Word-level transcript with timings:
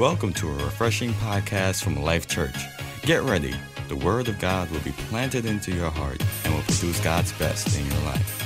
Welcome 0.00 0.32
to 0.32 0.48
a 0.48 0.54
refreshing 0.54 1.10
podcast 1.12 1.84
from 1.84 2.02
Life 2.02 2.26
Church. 2.26 2.56
Get 3.02 3.22
ready. 3.22 3.54
The 3.88 3.96
Word 3.96 4.28
of 4.28 4.38
God 4.38 4.70
will 4.70 4.80
be 4.80 4.92
planted 4.92 5.44
into 5.44 5.72
your 5.72 5.90
heart 5.90 6.22
and 6.42 6.54
will 6.54 6.62
produce 6.62 6.98
God's 7.00 7.32
best 7.32 7.78
in 7.78 7.84
your 7.84 8.00
life. 8.04 8.36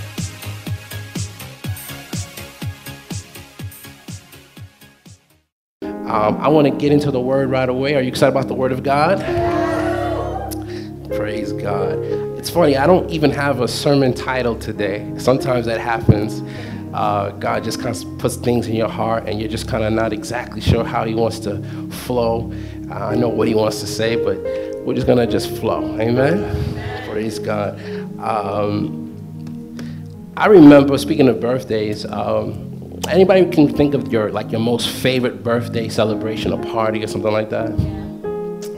Um, 5.80 6.36
I 6.38 6.48
want 6.48 6.66
to 6.66 6.72
get 6.72 6.90
into 6.90 7.12
the 7.12 7.20
Word 7.20 7.48
right 7.50 7.68
away. 7.68 7.94
Are 7.94 8.02
you 8.02 8.08
excited 8.08 8.32
about 8.32 8.48
the 8.48 8.54
Word 8.54 8.72
of 8.72 8.82
God? 8.82 9.20
Praise 11.14 11.52
God. 11.52 12.00
It's 12.36 12.50
funny, 12.50 12.76
I 12.76 12.88
don't 12.88 13.08
even 13.10 13.30
have 13.30 13.60
a 13.60 13.68
sermon 13.68 14.12
title 14.12 14.58
today. 14.58 15.08
Sometimes 15.18 15.66
that 15.66 15.78
happens. 15.78 16.42
Uh, 16.94 17.30
God 17.32 17.64
just 17.64 17.80
kind 17.80 17.94
of 17.94 18.18
puts 18.18 18.36
things 18.36 18.68
in 18.68 18.76
your 18.76 18.88
heart, 18.88 19.28
and 19.28 19.40
you're 19.40 19.48
just 19.48 19.66
kind 19.66 19.82
of 19.82 19.92
not 19.92 20.12
exactly 20.12 20.60
sure 20.60 20.84
how 20.84 21.04
He 21.04 21.12
wants 21.12 21.40
to 21.40 21.60
flow. 21.90 22.52
Uh, 22.88 22.94
I 22.94 23.16
know 23.16 23.28
what 23.28 23.48
He 23.48 23.54
wants 23.54 23.80
to 23.80 23.86
say, 23.86 24.14
but 24.14 24.38
we're 24.84 24.94
just 24.94 25.06
gonna 25.06 25.26
just 25.26 25.50
flow. 25.56 25.98
Amen. 26.00 27.08
Praise 27.10 27.40
God. 27.40 27.80
Um, 28.20 29.02
I 30.36 30.46
remember 30.46 30.96
speaking 30.96 31.28
of 31.28 31.40
birthdays. 31.40 32.04
Um, 32.04 33.00
anybody 33.08 33.44
can 33.50 33.74
think 33.74 33.94
of 33.94 34.12
your 34.12 34.30
like 34.30 34.52
your 34.52 34.60
most 34.60 34.88
favorite 34.88 35.42
birthday 35.42 35.88
celebration, 35.88 36.52
a 36.52 36.58
party, 36.58 37.02
or 37.02 37.08
something 37.08 37.32
like 37.32 37.50
that? 37.50 37.70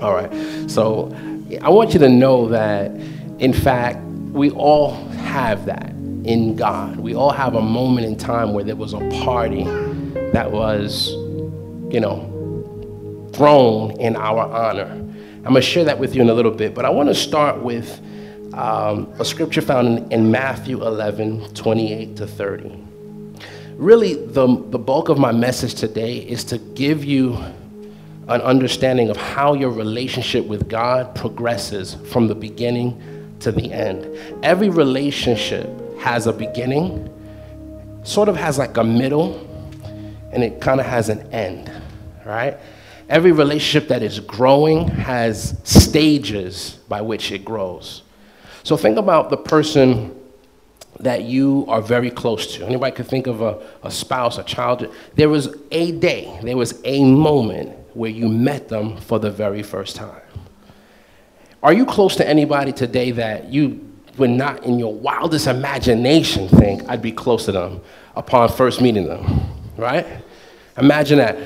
All 0.00 0.14
right. 0.14 0.32
So 0.70 1.14
I 1.60 1.68
want 1.68 1.92
you 1.92 1.98
to 1.98 2.08
know 2.08 2.48
that, 2.48 2.92
in 3.40 3.52
fact, 3.52 4.02
we 4.32 4.50
all 4.52 4.94
have 5.10 5.66
that 5.66 5.95
in 6.26 6.56
God. 6.56 6.96
We 6.96 7.14
all 7.14 7.30
have 7.30 7.54
a 7.54 7.62
moment 7.62 8.06
in 8.06 8.16
time 8.16 8.52
where 8.52 8.64
there 8.64 8.76
was 8.76 8.92
a 8.92 9.00
party 9.22 9.64
that 10.32 10.50
was, 10.50 11.10
you 11.92 12.00
know, 12.00 13.30
thrown 13.32 13.92
in 14.00 14.16
our 14.16 14.40
honor. 14.40 14.90
I'm 14.90 15.52
going 15.52 15.54
to 15.54 15.62
share 15.62 15.84
that 15.84 15.98
with 15.98 16.14
you 16.14 16.22
in 16.22 16.28
a 16.28 16.34
little 16.34 16.50
bit, 16.50 16.74
but 16.74 16.84
I 16.84 16.90
want 16.90 17.08
to 17.08 17.14
start 17.14 17.62
with 17.62 18.00
um, 18.54 19.12
a 19.18 19.24
scripture 19.24 19.60
found 19.60 19.86
in, 19.86 20.12
in 20.12 20.30
Matthew 20.30 20.84
11 20.84 21.54
28 21.54 22.16
to 22.16 22.26
30. 22.26 22.82
Really, 23.76 24.14
the, 24.14 24.46
the 24.70 24.78
bulk 24.78 25.08
of 25.10 25.18
my 25.18 25.32
message 25.32 25.74
today 25.74 26.16
is 26.16 26.44
to 26.44 26.58
give 26.58 27.04
you 27.04 27.34
an 28.28 28.40
understanding 28.40 29.10
of 29.10 29.16
how 29.16 29.54
your 29.54 29.70
relationship 29.70 30.46
with 30.46 30.68
God 30.68 31.14
progresses 31.14 31.94
from 32.10 32.26
the 32.26 32.34
beginning 32.34 33.00
to 33.40 33.52
the 33.52 33.72
end. 33.72 34.04
Every 34.42 34.70
relationship 34.70 35.68
has 36.06 36.28
a 36.28 36.32
beginning, 36.32 37.10
sort 38.04 38.28
of 38.28 38.36
has 38.36 38.58
like 38.58 38.76
a 38.76 38.84
middle, 38.84 39.44
and 40.30 40.44
it 40.44 40.60
kind 40.60 40.78
of 40.78 40.86
has 40.86 41.08
an 41.08 41.20
end, 41.32 41.68
right? 42.24 42.56
Every 43.08 43.32
relationship 43.32 43.88
that 43.88 44.04
is 44.04 44.20
growing 44.20 44.86
has 44.86 45.58
stages 45.64 46.78
by 46.88 47.00
which 47.00 47.32
it 47.32 47.44
grows. 47.44 48.02
So 48.62 48.76
think 48.76 48.98
about 48.98 49.30
the 49.30 49.36
person 49.36 50.16
that 51.00 51.24
you 51.24 51.64
are 51.66 51.82
very 51.82 52.12
close 52.12 52.54
to. 52.54 52.64
Anybody 52.64 52.94
could 52.94 53.08
think 53.08 53.26
of 53.26 53.42
a, 53.42 53.60
a 53.82 53.90
spouse, 53.90 54.38
a 54.38 54.44
child. 54.44 54.86
There 55.16 55.28
was 55.28 55.56
a 55.72 55.90
day, 55.90 56.38
there 56.44 56.56
was 56.56 56.80
a 56.84 57.02
moment 57.02 57.76
where 57.94 58.12
you 58.12 58.28
met 58.28 58.68
them 58.68 58.96
for 58.96 59.18
the 59.18 59.32
very 59.32 59.64
first 59.64 59.96
time. 59.96 60.22
Are 61.64 61.72
you 61.72 61.84
close 61.84 62.14
to 62.14 62.28
anybody 62.28 62.72
today 62.72 63.10
that 63.10 63.48
you 63.52 63.85
would 64.18 64.30
not 64.30 64.64
in 64.64 64.78
your 64.78 64.94
wildest 64.94 65.46
imagination 65.46 66.48
think 66.48 66.88
I'd 66.88 67.02
be 67.02 67.12
close 67.12 67.44
to 67.46 67.52
them 67.52 67.80
upon 68.14 68.48
first 68.48 68.80
meeting 68.80 69.06
them, 69.06 69.42
right? 69.76 70.06
Imagine 70.78 71.18
that. 71.18 71.38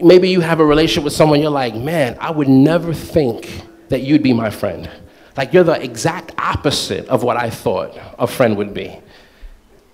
Maybe 0.00 0.28
you 0.28 0.40
have 0.40 0.60
a 0.60 0.64
relationship 0.64 1.04
with 1.04 1.12
someone, 1.12 1.40
you're 1.40 1.50
like, 1.50 1.74
man, 1.74 2.16
I 2.20 2.30
would 2.30 2.48
never 2.48 2.94
think 2.94 3.62
that 3.88 4.02
you'd 4.02 4.22
be 4.22 4.32
my 4.32 4.48
friend. 4.48 4.88
Like 5.36 5.52
you're 5.52 5.64
the 5.64 5.82
exact 5.82 6.32
opposite 6.38 7.06
of 7.08 7.22
what 7.22 7.36
I 7.36 7.50
thought 7.50 7.98
a 8.18 8.26
friend 8.26 8.56
would 8.56 8.74
be. 8.74 8.96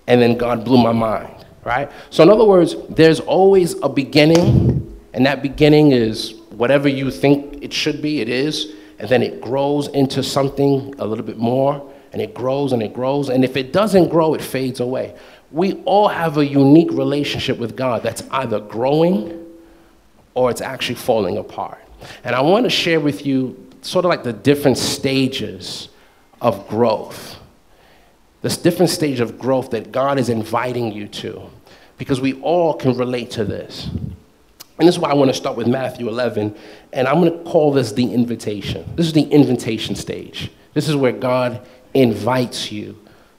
And 0.07 0.21
then 0.21 0.37
God 0.37 0.63
blew 0.63 0.77
my 0.77 0.91
mind, 0.91 1.45
right? 1.63 1.91
So, 2.11 2.21
in 2.21 2.29
other 2.29 2.45
words, 2.45 2.75
there's 2.89 3.19
always 3.19 3.73
a 3.81 3.89
beginning, 3.89 4.99
and 5.13 5.25
that 5.25 5.41
beginning 5.41 5.91
is 5.91 6.35
whatever 6.51 6.87
you 6.87 7.09
think 7.09 7.63
it 7.63 7.73
should 7.73 8.01
be, 8.03 8.21
it 8.21 8.29
is 8.29 8.75
and 8.99 9.09
then 9.09 9.21
it 9.21 9.41
grows 9.41 9.87
into 9.89 10.23
something 10.23 10.93
a 10.99 11.05
little 11.05 11.25
bit 11.25 11.37
more, 11.37 11.91
and 12.15 12.21
it 12.21 12.33
grows 12.33 12.71
and 12.71 12.81
it 12.81 12.93
grows. 12.93 13.27
And 13.27 13.43
if 13.43 13.57
it 13.57 13.73
doesn't 13.73 14.07
grow, 14.07 14.35
it 14.35 14.41
fades 14.41 14.79
away. 14.79 15.13
We 15.51 15.73
all 15.83 16.07
have 16.07 16.37
a 16.37 16.45
unique 16.45 16.89
relationship 16.93 17.57
with 17.57 17.75
God 17.75 18.03
that's 18.03 18.23
either 18.31 18.61
growing 18.61 19.45
or 20.33 20.49
it's 20.49 20.61
actually 20.61 20.95
falling 20.95 21.37
apart. 21.37 21.83
And 22.23 22.33
I 22.33 22.39
want 22.39 22.63
to 22.63 22.69
share 22.69 23.01
with 23.01 23.25
you 23.25 23.69
sort 23.81 24.05
of 24.05 24.09
like 24.09 24.23
the 24.23 24.31
different 24.31 24.77
stages 24.77 25.89
of 26.39 26.69
growth. 26.69 27.35
This 28.43 28.55
different 28.55 28.91
stage 28.91 29.19
of 29.19 29.37
growth 29.37 29.71
that 29.71 29.91
God 29.91 30.17
is 30.17 30.29
inviting 30.29 30.93
you 30.93 31.09
to, 31.09 31.49
because 31.97 32.21
we 32.21 32.39
all 32.41 32.75
can 32.75 32.95
relate 32.95 33.31
to 33.31 33.43
this. 33.43 33.89
And 34.77 34.87
this 34.87 34.95
is 34.95 34.99
why 34.99 35.09
I 35.09 35.15
want 35.15 35.31
to 35.31 35.35
start 35.35 35.57
with 35.57 35.67
Matthew 35.67 36.07
11, 36.07 36.55
and 36.93 37.07
I'm 37.09 37.19
going 37.19 37.37
to 37.37 37.43
call 37.43 37.73
this 37.73 37.91
the 37.91 38.13
invitation. 38.13 38.89
This 38.95 39.05
is 39.05 39.13
the 39.13 39.23
invitation 39.23 39.95
stage. 39.95 40.49
This 40.73 40.87
is 40.87 40.95
where 40.95 41.11
God 41.11 41.65
invites 41.95 42.71
you 42.71 42.97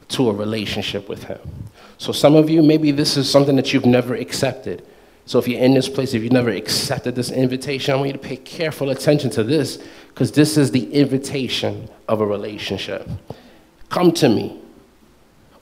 to 0.08 0.30
a 0.30 0.32
relationship 0.32 1.08
with 1.08 1.24
Him. 1.24 1.38
So, 1.98 2.12
some 2.12 2.34
of 2.34 2.50
you, 2.50 2.62
maybe 2.62 2.90
this 2.90 3.16
is 3.16 3.30
something 3.30 3.56
that 3.56 3.72
you've 3.72 3.86
never 3.86 4.14
accepted. 4.14 4.84
So, 5.24 5.38
if 5.38 5.46
you're 5.46 5.60
in 5.60 5.74
this 5.74 5.88
place, 5.88 6.14
if 6.14 6.22
you've 6.22 6.32
never 6.32 6.50
accepted 6.50 7.14
this 7.14 7.30
invitation, 7.30 7.94
I 7.94 7.96
want 7.96 8.08
you 8.08 8.12
to 8.14 8.18
pay 8.18 8.36
careful 8.36 8.90
attention 8.90 9.30
to 9.30 9.44
this 9.44 9.78
because 10.08 10.32
this 10.32 10.56
is 10.56 10.70
the 10.72 10.92
invitation 10.92 11.88
of 12.08 12.20
a 12.20 12.26
relationship. 12.26 13.08
Come 13.88 14.12
to 14.12 14.28
me, 14.28 14.60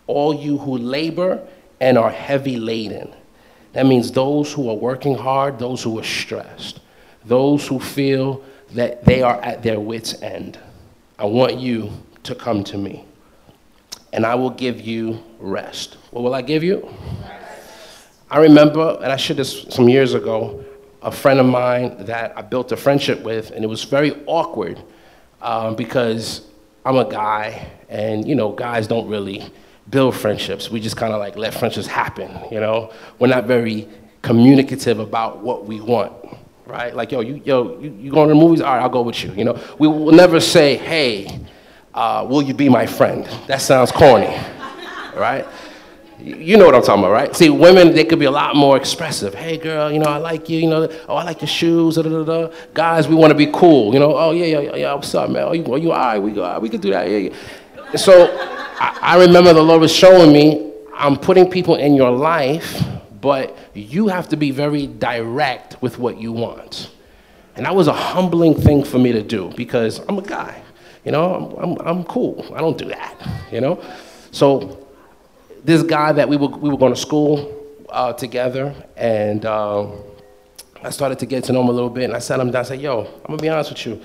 all 0.06 0.34
you 0.34 0.58
who 0.58 0.78
labor 0.78 1.46
and 1.80 1.98
are 1.98 2.10
heavy 2.10 2.56
laden 2.56 3.12
that 3.74 3.86
means 3.86 4.12
those 4.12 4.52
who 4.52 4.70
are 4.70 4.76
working 4.76 5.16
hard, 5.16 5.58
those 5.58 5.82
who 5.82 5.98
are 5.98 6.04
stressed, 6.04 6.80
those 7.24 7.66
who 7.66 7.80
feel 7.80 8.42
that 8.70 9.04
they 9.04 9.20
are 9.20 9.40
at 9.42 9.62
their 9.62 9.80
wits' 9.80 10.20
end. 10.22 10.58
I 11.18 11.26
want 11.26 11.58
you 11.58 11.92
to 12.24 12.34
come 12.34 12.64
to 12.64 12.76
me, 12.78 13.04
and 14.12 14.26
I 14.26 14.34
will 14.34 14.50
give 14.50 14.80
you 14.80 15.22
rest. 15.38 15.96
What 16.10 16.22
will 16.22 16.34
I 16.34 16.42
give 16.42 16.62
you? 16.62 16.88
I 18.30 18.38
remember, 18.38 18.98
and 19.02 19.12
I 19.12 19.16
shared 19.16 19.38
this 19.38 19.66
some 19.70 19.88
years 19.88 20.14
ago, 20.14 20.64
a 21.02 21.12
friend 21.12 21.38
of 21.38 21.46
mine 21.46 22.04
that 22.06 22.36
I 22.36 22.42
built 22.42 22.72
a 22.72 22.76
friendship 22.76 23.22
with, 23.22 23.50
and 23.50 23.62
it 23.64 23.68
was 23.68 23.84
very 23.84 24.24
awkward 24.26 24.82
um, 25.42 25.76
because 25.76 26.46
I'm 26.84 26.96
a 26.96 27.08
guy, 27.08 27.70
and 27.88 28.26
you 28.26 28.34
know, 28.34 28.52
guys 28.52 28.86
don't 28.86 29.08
really 29.08 29.50
build 29.90 30.16
friendships. 30.16 30.70
We 30.70 30.80
just 30.80 30.96
kind 30.96 31.12
of 31.12 31.18
like 31.18 31.36
let 31.36 31.54
friendships 31.54 31.86
happen, 31.86 32.30
you 32.50 32.60
know? 32.60 32.92
We're 33.18 33.28
not 33.28 33.44
very 33.44 33.88
communicative 34.22 34.98
about 34.98 35.40
what 35.40 35.66
we 35.66 35.80
want, 35.80 36.12
right? 36.66 36.94
Like, 36.94 37.12
yo, 37.12 37.20
you, 37.20 37.42
yo, 37.44 37.78
you, 37.78 37.90
you 38.00 38.10
going 38.10 38.28
to 38.28 38.34
the 38.34 38.40
movies? 38.40 38.60
All 38.60 38.74
right, 38.74 38.82
I'll 38.82 38.88
go 38.88 39.02
with 39.02 39.22
you, 39.22 39.32
you 39.32 39.44
know? 39.44 39.58
We 39.78 39.86
will 39.86 40.12
never 40.12 40.40
say, 40.40 40.76
hey, 40.76 41.40
uh, 41.94 42.26
will 42.28 42.42
you 42.42 42.54
be 42.54 42.68
my 42.68 42.86
friend? 42.86 43.24
That 43.46 43.60
sounds 43.60 43.92
corny, 43.92 44.36
right? 45.16 45.46
You 46.18 46.56
know 46.56 46.64
what 46.66 46.74
I'm 46.74 46.82
talking 46.82 47.02
about, 47.04 47.12
right? 47.12 47.36
See, 47.36 47.50
women, 47.50 47.92
they 47.92 48.04
could 48.04 48.18
be 48.18 48.24
a 48.24 48.30
lot 48.30 48.56
more 48.56 48.76
expressive. 48.76 49.34
Hey, 49.34 49.58
girl, 49.58 49.92
you 49.92 49.98
know, 49.98 50.06
I 50.06 50.16
like 50.16 50.48
you, 50.48 50.58
you 50.58 50.68
know, 50.68 50.88
oh, 51.08 51.16
I 51.16 51.24
like 51.24 51.40
your 51.42 51.48
shoes, 51.48 51.96
da, 51.96 52.02
da, 52.02 52.24
da. 52.24 52.50
Guys, 52.72 53.06
we 53.06 53.14
want 53.14 53.30
to 53.30 53.36
be 53.36 53.46
cool, 53.52 53.92
you 53.92 54.00
know, 54.00 54.16
oh, 54.16 54.30
yeah, 54.30 54.60
yeah, 54.60 54.74
yeah, 54.74 54.94
what's 54.94 55.14
up, 55.14 55.30
man? 55.30 55.44
Oh, 55.44 55.52
you, 55.52 55.64
oh, 55.66 55.76
you 55.76 55.92
all 55.92 55.98
right? 55.98 56.18
We, 56.18 56.32
go, 56.32 56.58
we 56.60 56.68
can 56.68 56.80
do 56.80 56.90
that, 56.90 57.10
yeah, 57.10 57.18
yeah. 57.18 57.96
So 57.96 58.34
I, 58.80 58.98
I 59.02 59.18
remember 59.20 59.52
the 59.52 59.62
Lord 59.62 59.80
was 59.80 59.94
showing 59.94 60.32
me, 60.32 60.72
I'm 60.94 61.16
putting 61.16 61.50
people 61.50 61.74
in 61.74 61.94
your 61.94 62.10
life, 62.10 62.82
but 63.20 63.56
you 63.74 64.08
have 64.08 64.28
to 64.30 64.36
be 64.36 64.50
very 64.50 64.86
direct 64.86 65.80
with 65.82 65.98
what 65.98 66.18
you 66.18 66.32
want. 66.32 66.90
And 67.56 67.66
that 67.66 67.74
was 67.74 67.86
a 67.86 67.92
humbling 67.92 68.54
thing 68.54 68.84
for 68.84 68.98
me 68.98 69.12
to 69.12 69.22
do 69.22 69.52
because 69.56 70.00
I'm 70.08 70.18
a 70.18 70.22
guy, 70.22 70.62
you 71.04 71.12
know, 71.12 71.56
I'm, 71.58 71.76
I'm, 71.78 71.86
I'm 71.86 72.04
cool. 72.04 72.44
I 72.54 72.60
don't 72.60 72.78
do 72.78 72.86
that, 72.86 73.14
you 73.52 73.60
know? 73.60 73.82
So 74.30 74.86
this 75.62 75.82
guy 75.82 76.12
that 76.12 76.28
we 76.28 76.36
were, 76.36 76.48
we 76.48 76.70
were 76.70 76.76
going 76.78 76.94
to 76.94 77.00
school 77.00 77.62
uh, 77.90 78.12
together, 78.12 78.74
and 78.96 79.44
uh, 79.44 79.86
I 80.82 80.90
started 80.90 81.18
to 81.20 81.26
get 81.26 81.44
to 81.44 81.52
know 81.52 81.62
him 81.62 81.68
a 81.68 81.72
little 81.72 81.90
bit, 81.90 82.04
and 82.04 82.14
I 82.14 82.18
sat 82.18 82.40
him 82.40 82.50
down 82.50 82.60
and 82.60 82.66
said, 82.68 82.80
yo, 82.80 83.00
I'm 83.00 83.26
going 83.26 83.38
to 83.38 83.42
be 83.42 83.48
honest 83.48 83.70
with 83.70 83.86
you. 83.86 84.00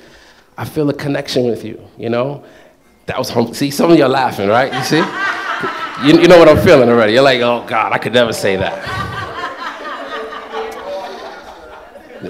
I 0.57 0.65
feel 0.65 0.89
a 0.89 0.93
connection 0.93 1.45
with 1.45 1.63
you, 1.63 1.81
you 1.97 2.09
know? 2.09 2.43
That 3.05 3.17
was 3.17 3.29
hum- 3.29 3.53
see, 3.53 3.71
some 3.71 3.91
of 3.91 3.97
you 3.97 4.03
are 4.03 4.09
laughing, 4.09 4.49
right? 4.49 4.73
You 4.73 4.83
see? 4.83 5.03
You, 6.01 6.17
you 6.17 6.29
know 6.29 6.39
what 6.39 6.47
I'm 6.47 6.63
feeling 6.63 6.87
already. 6.87 7.11
You're 7.11 7.23
like, 7.23 7.41
oh 7.41 7.65
God, 7.67 7.91
I 7.91 7.97
could 7.97 8.13
never 8.13 8.31
say 8.31 8.55
that. 8.55 8.79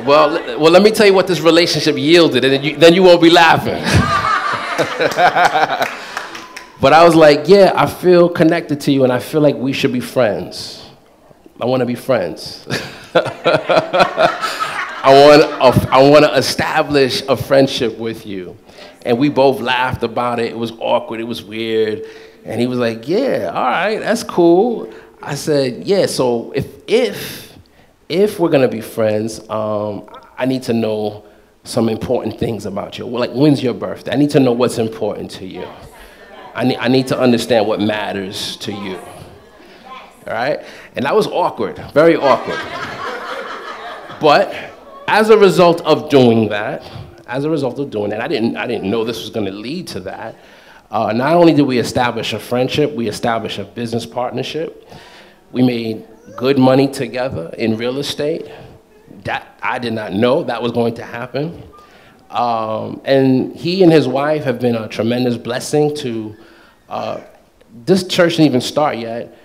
well, 0.03 0.59
well, 0.59 0.71
let 0.71 0.81
me 0.81 0.89
tell 0.89 1.05
you 1.05 1.13
what 1.13 1.27
this 1.27 1.39
relationship 1.39 1.95
yielded, 1.95 2.43
and 2.43 2.53
then 2.53 2.63
you, 2.63 2.77
then 2.77 2.95
you 2.95 3.03
won't 3.03 3.21
be 3.21 3.29
laughing. 3.29 3.75
but 6.81 6.93
I 6.93 7.03
was 7.03 7.15
like, 7.15 7.47
yeah, 7.47 7.73
I 7.75 7.85
feel 7.85 8.29
connected 8.29 8.81
to 8.81 8.91
you, 8.91 9.03
and 9.03 9.13
I 9.13 9.19
feel 9.19 9.41
like 9.41 9.55
we 9.55 9.73
should 9.73 9.93
be 9.93 9.99
friends. 9.99 10.85
I 11.61 11.65
want 11.65 11.81
to 11.81 11.85
be 11.85 11.95
friends. 11.95 12.65
I 15.01 15.03
want, 15.03 15.43
a, 15.43 15.91
I 15.91 16.09
want 16.09 16.25
to 16.25 16.33
establish 16.35 17.21
a 17.27 17.35
friendship 17.35 17.97
with 17.97 18.25
you. 18.25 18.57
And 19.05 19.17
we 19.17 19.29
both 19.29 19.59
laughed 19.59 20.03
about 20.03 20.39
it. 20.39 20.51
It 20.51 20.57
was 20.57 20.71
awkward. 20.79 21.19
It 21.19 21.25
was 21.25 21.43
weird. 21.43 22.03
And 22.45 22.59
he 22.59 22.67
was 22.67 22.79
like, 22.79 23.07
yeah, 23.07 23.51
all 23.53 23.63
right, 23.63 23.99
that's 23.99 24.23
cool. 24.23 24.91
I 25.21 25.35
said, 25.35 25.85
yeah, 25.85 26.05
so 26.05 26.51
if, 26.53 26.67
if, 26.87 27.57
if 28.07 28.39
we're 28.39 28.49
going 28.49 28.61
to 28.61 28.73
be 28.73 28.81
friends, 28.81 29.39
um, 29.49 30.09
I 30.37 30.45
need 30.45 30.63
to 30.63 30.73
know 30.73 31.25
some 31.63 31.89
important 31.89 32.39
things 32.39 32.65
about 32.65 32.97
you. 32.97 33.05
Like, 33.05 33.31
when's 33.31 33.61
your 33.61 33.73
birthday? 33.73 34.11
I 34.11 34.15
need 34.15 34.29
to 34.31 34.39
know 34.39 34.51
what's 34.51 34.77
important 34.77 35.31
to 35.31 35.45
you. 35.45 35.67
I 36.55 36.63
need, 36.63 36.77
I 36.77 36.87
need 36.87 37.07
to 37.07 37.19
understand 37.19 37.67
what 37.67 37.79
matters 37.79 38.57
to 38.57 38.71
you. 38.71 38.97
All 40.27 40.33
right? 40.33 40.59
And 40.95 41.05
that 41.05 41.15
was 41.15 41.27
awkward, 41.27 41.77
very 41.93 42.15
awkward. 42.15 42.59
But 44.19 44.53
as 45.07 45.29
a 45.29 45.37
result 45.37 45.81
of 45.81 46.09
doing 46.09 46.49
that, 46.49 46.83
as 47.27 47.45
a 47.45 47.49
result 47.49 47.79
of 47.79 47.89
doing 47.89 48.09
that, 48.09 48.21
I 48.21 48.27
didn't, 48.27 48.57
I 48.57 48.67
didn't 48.67 48.89
know 48.89 49.03
this 49.03 49.21
was 49.21 49.29
going 49.29 49.45
to 49.45 49.51
lead 49.51 49.87
to 49.89 49.99
that. 50.01 50.35
Uh, 50.91 51.13
not 51.13 51.35
only 51.35 51.53
did 51.53 51.63
we 51.63 51.77
establish 51.77 52.33
a 52.33 52.39
friendship, 52.39 52.91
we 52.93 53.07
established 53.07 53.59
a 53.59 53.63
business 53.63 54.05
partnership. 54.05 54.87
We 55.51 55.61
made 55.61 56.07
good 56.35 56.57
money 56.57 56.87
together 56.87 57.53
in 57.57 57.77
real 57.77 57.99
estate. 57.99 58.49
That 59.23 59.59
I 59.61 59.79
did 59.79 59.93
not 59.93 60.13
know 60.13 60.43
that 60.43 60.61
was 60.61 60.71
going 60.71 60.95
to 60.95 61.03
happen. 61.03 61.63
Um, 62.29 63.01
and 63.05 63.55
he 63.55 63.81
and 63.83 63.91
his 63.91 64.07
wife 64.07 64.43
have 64.43 64.59
been 64.59 64.75
a 64.75 64.87
tremendous 64.87 65.37
blessing 65.37 65.95
to. 65.97 66.35
Uh, 66.87 67.21
this 67.85 68.07
church 68.07 68.33
didn't 68.33 68.47
even 68.47 68.61
start 68.61 68.97
yet. 68.97 69.37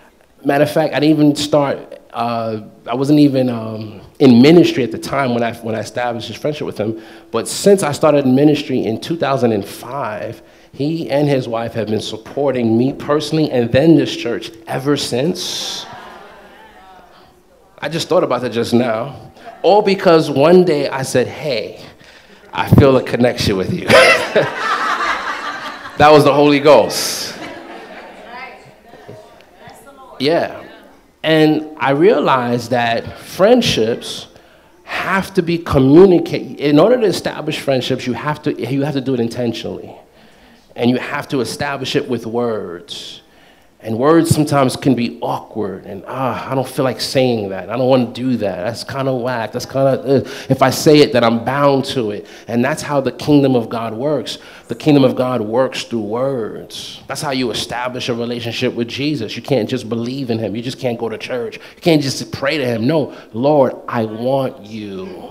Matter 0.44 0.64
of 0.64 0.70
fact, 0.70 0.94
I 0.94 1.00
didn't 1.00 1.18
even 1.18 1.36
start 1.36 1.94
uh, 2.14 2.62
I 2.86 2.94
wasn't 2.94 3.18
even 3.18 3.48
um, 3.48 4.00
in 4.20 4.40
ministry 4.40 4.84
at 4.84 4.92
the 4.92 4.98
time 4.98 5.34
when 5.34 5.42
I, 5.42 5.52
when 5.54 5.74
I 5.74 5.80
established 5.80 6.28
this 6.28 6.36
friendship 6.36 6.64
with 6.64 6.78
him. 6.78 7.02
But 7.32 7.48
since 7.48 7.82
I 7.82 7.90
started 7.90 8.24
ministry 8.24 8.84
in 8.84 9.00
2005, 9.00 10.42
he 10.72 11.10
and 11.10 11.28
his 11.28 11.48
wife 11.48 11.72
have 11.74 11.88
been 11.88 12.00
supporting 12.00 12.78
me 12.78 12.92
personally 12.92 13.50
and 13.50 13.70
then 13.70 13.96
this 13.96 14.16
church 14.16 14.52
ever 14.68 14.96
since. 14.96 15.84
I 17.78 17.88
just 17.88 18.08
thought 18.08 18.22
about 18.22 18.42
that 18.42 18.50
just 18.50 18.72
now. 18.72 19.32
All 19.62 19.82
because 19.82 20.30
one 20.30 20.64
day 20.64 20.88
I 20.88 21.02
said, 21.02 21.26
hey, 21.26 21.84
I 22.52 22.68
feel 22.68 22.96
a 22.96 23.02
connection 23.02 23.56
with 23.56 23.72
you. 23.72 23.86
that 23.88 24.38
was 26.12 26.24
the 26.24 26.32
Holy 26.32 26.60
Ghost. 26.60 27.36
Yeah. 30.20 30.62
And 31.22 31.76
I 31.78 31.90
realized 31.90 32.70
that 32.70 33.18
friendships 33.18 34.28
have 34.84 35.34
to 35.34 35.42
be 35.42 35.58
communicated. 35.58 36.60
In 36.60 36.78
order 36.78 37.00
to 37.00 37.06
establish 37.06 37.58
friendships, 37.58 38.06
you 38.06 38.12
have 38.12 38.42
to, 38.42 38.52
you 38.52 38.82
have 38.82 38.94
to 38.94 39.00
do 39.00 39.14
it 39.14 39.20
intentionally. 39.20 39.96
And 40.76 40.90
you 40.90 40.98
have 40.98 41.28
to 41.28 41.40
establish 41.40 41.96
it 41.96 42.08
with 42.08 42.26
words. 42.26 43.22
And 43.84 43.98
words 43.98 44.30
sometimes 44.30 44.76
can 44.76 44.94
be 44.94 45.18
awkward, 45.20 45.84
and 45.84 46.04
ah, 46.08 46.50
I 46.50 46.54
don't 46.54 46.66
feel 46.66 46.86
like 46.86 47.02
saying 47.02 47.50
that. 47.50 47.68
I 47.68 47.76
don't 47.76 47.86
want 47.86 48.14
to 48.14 48.22
do 48.22 48.38
that. 48.38 48.64
That's 48.64 48.82
kind 48.82 49.10
of 49.10 49.20
whack. 49.20 49.52
That's 49.52 49.66
kind 49.66 49.86
of, 49.86 50.06
uh, 50.06 50.30
if 50.48 50.62
I 50.62 50.70
say 50.70 51.00
it, 51.00 51.12
that 51.12 51.22
I'm 51.22 51.44
bound 51.44 51.84
to 51.86 52.10
it. 52.12 52.26
And 52.48 52.64
that's 52.64 52.80
how 52.80 53.02
the 53.02 53.12
kingdom 53.12 53.54
of 53.54 53.68
God 53.68 53.92
works. 53.92 54.38
The 54.68 54.74
kingdom 54.74 55.04
of 55.04 55.16
God 55.16 55.42
works 55.42 55.84
through 55.84 56.00
words. 56.00 57.02
That's 57.08 57.20
how 57.20 57.32
you 57.32 57.50
establish 57.50 58.08
a 58.08 58.14
relationship 58.14 58.72
with 58.72 58.88
Jesus. 58.88 59.36
You 59.36 59.42
can't 59.42 59.68
just 59.68 59.86
believe 59.90 60.30
in 60.30 60.38
him, 60.38 60.56
you 60.56 60.62
just 60.62 60.78
can't 60.78 60.98
go 60.98 61.10
to 61.10 61.18
church. 61.18 61.56
You 61.56 61.82
can't 61.82 62.00
just 62.00 62.32
pray 62.32 62.56
to 62.56 62.64
him. 62.64 62.86
No, 62.86 63.14
Lord, 63.34 63.74
I 63.86 64.06
want 64.06 64.64
you. 64.64 65.30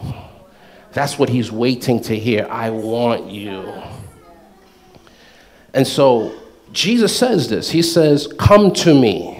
That's 0.91 1.17
what 1.17 1.27
he's 1.27 1.51
waiting 1.51 1.99
to 2.01 2.15
hear. 2.15 2.47
I 2.51 2.69
want 2.69 3.31
you. 3.31 3.73
And 5.73 5.87
so, 5.87 6.39
Jesus 6.73 7.15
says 7.17 7.49
this. 7.49 7.69
He 7.69 7.81
says, 7.81 8.27
Come 8.37 8.73
to 8.73 8.93
me. 8.93 9.39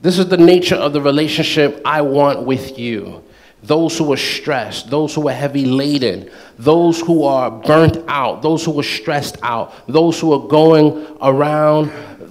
This 0.00 0.18
is 0.18 0.28
the 0.28 0.36
nature 0.36 0.74
of 0.74 0.92
the 0.92 1.00
relationship 1.00 1.80
I 1.84 2.02
want 2.02 2.42
with 2.42 2.78
you. 2.78 3.24
Those 3.62 3.98
who 3.98 4.12
are 4.12 4.18
stressed, 4.18 4.90
those 4.90 5.14
who 5.14 5.28
are 5.28 5.32
heavy 5.32 5.64
laden, 5.64 6.30
those 6.58 7.00
who 7.00 7.24
are 7.24 7.50
burnt 7.50 8.04
out, 8.06 8.40
those 8.40 8.64
who 8.64 8.78
are 8.78 8.84
stressed 8.84 9.36
out, 9.42 9.74
those 9.88 10.20
who 10.20 10.32
are 10.32 10.46
going 10.46 11.16
around, 11.20 11.90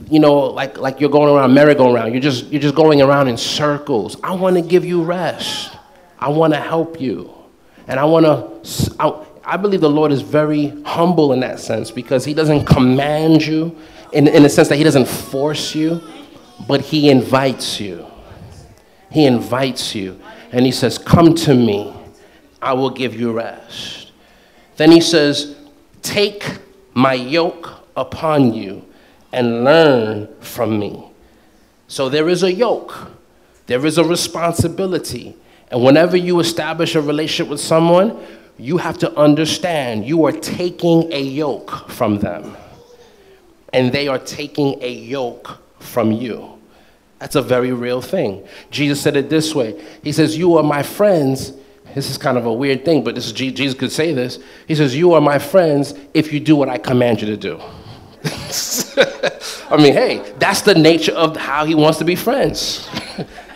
you 0.10 0.22
know, 0.22 0.40
like, 0.40 0.78
like 0.78 1.02
you're 1.02 1.10
going 1.10 1.34
around 1.34 1.54
merry-go-round. 1.54 2.14
You're 2.14 2.22
just, 2.22 2.46
you're 2.46 2.62
just 2.62 2.76
going 2.76 3.02
around 3.02 3.28
in 3.28 3.36
circles. 3.36 4.16
I 4.24 4.36
want 4.36 4.56
to 4.56 4.62
give 4.62 4.86
you 4.86 5.04
rest. 5.04 5.76
I 6.18 6.30
want 6.30 6.54
to 6.54 6.60
help 6.60 7.02
you. 7.02 7.34
And 7.90 8.00
I 8.00 8.06
want 8.06 8.26
to, 8.26 9.26
I 9.48 9.56
believe 9.56 9.80
the 9.80 9.90
Lord 9.90 10.12
is 10.12 10.22
very 10.22 10.74
humble 10.84 11.32
in 11.32 11.40
that 11.40 11.62
sense 11.62 11.90
because 11.90 12.26
He 12.26 12.34
doesn't 12.34 12.66
command 12.66 13.46
you 13.46 13.78
in, 14.12 14.28
in 14.28 14.44
the 14.44 14.50
sense 14.50 14.68
that 14.68 14.76
He 14.76 14.84
doesn't 14.84 15.08
force 15.08 15.74
you, 15.74 16.02
but 16.68 16.82
He 16.82 17.10
invites 17.10 17.80
you. 17.80 18.06
He 19.10 19.26
invites 19.26 19.96
you 19.96 20.20
and 20.52 20.66
He 20.66 20.72
says, 20.74 20.98
Come 20.98 21.34
to 21.36 21.54
me, 21.54 21.94
I 22.62 22.74
will 22.74 22.90
give 22.90 23.16
you 23.16 23.32
rest. 23.32 24.12
Then 24.76 24.92
He 24.92 25.00
says, 25.00 25.56
Take 26.02 26.60
my 26.94 27.14
yoke 27.14 27.86
upon 27.96 28.54
you 28.54 28.86
and 29.32 29.64
learn 29.64 30.28
from 30.42 30.78
me. 30.78 31.06
So 31.88 32.10
there 32.10 32.28
is 32.28 32.44
a 32.44 32.52
yoke, 32.52 33.12
there 33.68 33.86
is 33.86 33.98
a 33.98 34.04
responsibility. 34.04 35.38
And 35.72 35.84
whenever 35.84 36.18
you 36.18 36.40
establish 36.40 36.96
a 36.96 37.02
relationship 37.02 37.50
with 37.50 37.60
someone, 37.60 38.18
you 38.58 38.78
have 38.78 38.98
to 39.00 39.16
understand 39.18 40.06
you 40.08 40.26
are 40.26 40.32
taking 40.32 41.12
a 41.14 41.22
yoke 41.22 41.90
from 41.90 42.20
them, 42.20 42.56
and 43.74 43.92
they 43.92 44.08
are 44.08 44.20
taking 44.20 44.82
a 44.82 44.92
yoke 44.92 45.60
from 45.80 46.12
you. 46.12 46.58
That's 47.20 47.36
a 47.36 47.42
very 47.42 47.72
real 47.72 48.02
thing. 48.02 48.48
Jesus 48.70 49.02
said 49.02 49.16
it 49.16 49.30
this 49.30 49.56
way 49.56 49.84
He 50.04 50.12
says, 50.12 50.38
You 50.38 50.58
are 50.58 50.64
my 50.64 50.84
friends. 50.84 51.54
This 51.96 52.12
is 52.12 52.18
kind 52.18 52.38
of 52.38 52.46
a 52.46 52.54
weird 52.54 52.86
thing, 52.86 53.04
but 53.04 53.16
this 53.16 53.26
is, 53.26 53.32
Jesus 53.32 53.74
could 53.74 53.92
say 53.92 54.14
this. 54.14 54.40
He 54.68 54.76
says, 54.76 54.96
You 54.96 55.14
are 55.14 55.22
my 55.22 55.40
friends 55.40 55.94
if 56.14 56.32
you 56.32 56.40
do 56.40 56.56
what 56.56 56.70
I 56.70 56.78
command 56.78 57.22
you 57.22 57.28
to 57.28 57.38
do. 57.38 57.60
I 59.70 59.78
mean, 59.78 59.94
hey, 59.94 60.34
that's 60.38 60.62
the 60.62 60.76
nature 60.76 61.14
of 61.14 61.36
how 61.36 61.66
he 61.66 61.76
wants 61.76 61.98
to 62.00 62.06
be 62.06 62.16
friends. 62.16 62.88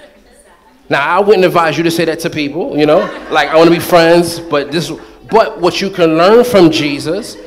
Now, 0.91 1.07
I 1.07 1.21
wouldn't 1.21 1.45
advise 1.45 1.77
you 1.77 1.85
to 1.85 1.89
say 1.89 2.03
that 2.03 2.19
to 2.19 2.29
people, 2.29 2.77
you 2.77 2.85
know, 2.85 2.99
like 3.31 3.47
I 3.47 3.55
want 3.55 3.69
to 3.69 3.73
be 3.73 3.79
friends, 3.79 4.41
but 4.41 4.73
this, 4.73 4.91
but 5.31 5.61
what 5.61 5.79
you 5.79 5.89
can 5.89 6.17
learn 6.17 6.43
from 6.43 6.69
Jesus 6.69 7.37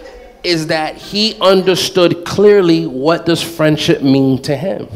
is 0.43 0.69
that 0.69 0.97
he 0.97 1.39
understood 1.43 2.25
clearly 2.25 2.87
what 2.87 3.27
does 3.27 3.43
friendship 3.43 4.01
mean 4.01 4.41
to 4.45 4.57
him. 4.57 4.89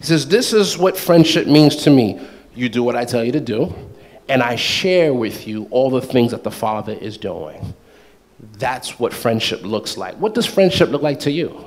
He 0.00 0.04
says, 0.04 0.26
This 0.26 0.52
is 0.52 0.76
what 0.76 0.96
friendship 0.96 1.46
means 1.46 1.76
to 1.84 1.90
me. 1.90 2.20
You 2.56 2.68
do 2.68 2.82
what 2.82 2.96
I 2.96 3.04
tell 3.04 3.22
you 3.22 3.30
to 3.30 3.40
do, 3.40 3.72
and 4.28 4.42
I 4.42 4.56
share 4.56 5.14
with 5.14 5.46
you 5.46 5.68
all 5.70 5.90
the 5.90 6.02
things 6.02 6.32
that 6.32 6.42
the 6.42 6.50
Father 6.50 6.94
is 6.94 7.16
doing. 7.18 7.72
That's 8.58 8.98
what 8.98 9.12
friendship 9.12 9.62
looks 9.62 9.96
like. 9.96 10.16
What 10.16 10.34
does 10.34 10.44
friendship 10.44 10.88
look 10.88 11.02
like 11.02 11.20
to 11.20 11.30
you? 11.30 11.64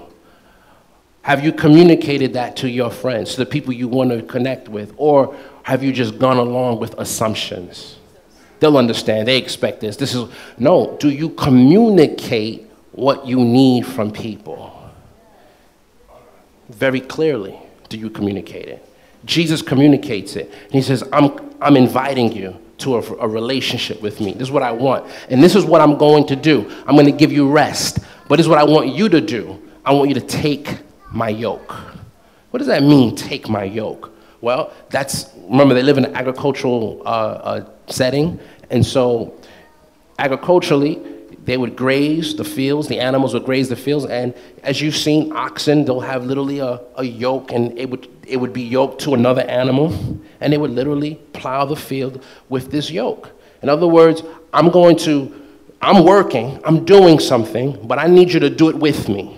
Have 1.28 1.44
you 1.44 1.52
communicated 1.52 2.32
that 2.36 2.56
to 2.56 2.70
your 2.70 2.90
friends, 2.90 3.32
to 3.32 3.40
the 3.40 3.46
people 3.46 3.74
you 3.74 3.90
want 3.90 4.12
to 4.12 4.22
connect 4.22 4.70
with? 4.70 4.94
Or 4.96 5.36
have 5.64 5.84
you 5.84 5.92
just 5.92 6.18
gone 6.20 6.38
along 6.38 6.80
with 6.80 6.98
assumptions? 6.98 7.98
They'll 8.62 8.78
understand. 8.78 9.28
They 9.28 9.36
expect 9.36 9.82
this. 9.82 9.98
This 9.98 10.16
is 10.16 10.30
no. 10.58 10.96
Do 11.02 11.10
you 11.10 11.32
communicate 11.32 12.72
what 12.94 13.28
you 13.28 13.42
need 13.42 13.86
from 13.86 14.10
people? 14.10 14.90
Very 16.70 17.02
clearly, 17.02 17.60
do 17.90 17.98
you 17.98 18.10
communicate 18.10 18.70
it? 18.70 18.90
Jesus 19.26 19.62
communicates 19.62 20.38
it. 20.38 20.54
He 20.72 20.82
says, 20.82 21.04
I'm, 21.12 21.54
I'm 21.60 21.76
inviting 21.76 22.32
you 22.32 22.58
to 22.78 22.96
a, 22.96 23.02
a 23.18 23.28
relationship 23.28 24.02
with 24.02 24.22
me. 24.22 24.32
This 24.32 24.44
is 24.44 24.52
what 24.52 24.64
I 24.64 24.72
want. 24.72 25.12
And 25.30 25.44
this 25.44 25.58
is 25.58 25.66
what 25.66 25.82
I'm 25.82 25.98
going 25.98 26.26
to 26.28 26.38
do. 26.38 26.74
I'm 26.88 26.96
going 26.96 27.06
to 27.06 27.12
give 27.12 27.34
you 27.34 27.52
rest. 27.52 28.00
But 28.30 28.38
this 28.38 28.46
is 28.46 28.50
what 28.50 28.60
I 28.60 28.64
want 28.64 28.96
you 28.96 29.10
to 29.10 29.20
do. 29.20 29.62
I 29.84 29.92
want 29.92 30.08
you 30.08 30.16
to 30.16 30.26
take 30.26 30.87
my 31.12 31.30
yoke. 31.30 31.76
What 32.52 32.60
does 32.60 32.68
that 32.68 32.84
mean, 32.84 33.16
take 33.16 33.50
my 33.50 33.64
yoke? 33.64 34.12
Well, 34.42 34.72
that's, 34.90 35.30
remember, 35.36 35.74
they 35.74 35.84
live 35.84 35.98
in 35.98 36.06
an 36.06 36.16
agricultural 36.16 37.02
uh, 37.06 37.10
uh, 37.10 37.70
setting, 37.88 38.40
and 38.70 38.86
so 38.86 39.40
agriculturally, 40.20 41.02
they 41.44 41.58
would 41.58 41.76
graze 41.76 42.36
the 42.36 42.44
fields, 42.44 42.88
the 42.88 43.00
animals 43.00 43.34
would 43.34 43.46
graze 43.46 43.70
the 43.70 43.76
fields, 43.76 44.06
and 44.06 44.34
as 44.64 44.82
you've 44.82 44.96
seen, 44.96 45.32
oxen, 45.34 45.86
they'll 45.86 46.02
have 46.02 46.26
literally 46.26 46.60
a, 46.60 46.82
a 46.96 47.04
yoke, 47.04 47.52
and 47.52 47.78
it 47.78 47.90
would, 47.90 48.08
it 48.28 48.38
would 48.38 48.54
be 48.54 48.64
yoked 48.64 49.02
to 49.02 49.14
another 49.14 49.44
animal, 49.44 49.94
and 50.42 50.54
they 50.54 50.58
would 50.58 50.72
literally 50.72 51.16
plow 51.34 51.66
the 51.66 51.76
field 51.76 52.24
with 52.50 52.70
this 52.70 52.92
yoke. 52.92 53.32
In 53.62 53.70
other 53.70 53.88
words, 53.88 54.24
I'm 54.54 54.70
going 54.70 54.98
to, 54.98 55.34
I'm 55.82 56.04
working, 56.04 56.60
I'm 56.64 56.86
doing 56.86 57.20
something, 57.20 57.88
but 57.88 57.98
I 57.98 58.08
need 58.08 58.32
you 58.32 58.40
to 58.42 58.50
do 58.50 58.70
it 58.70 58.76
with 58.76 59.10
me 59.10 59.38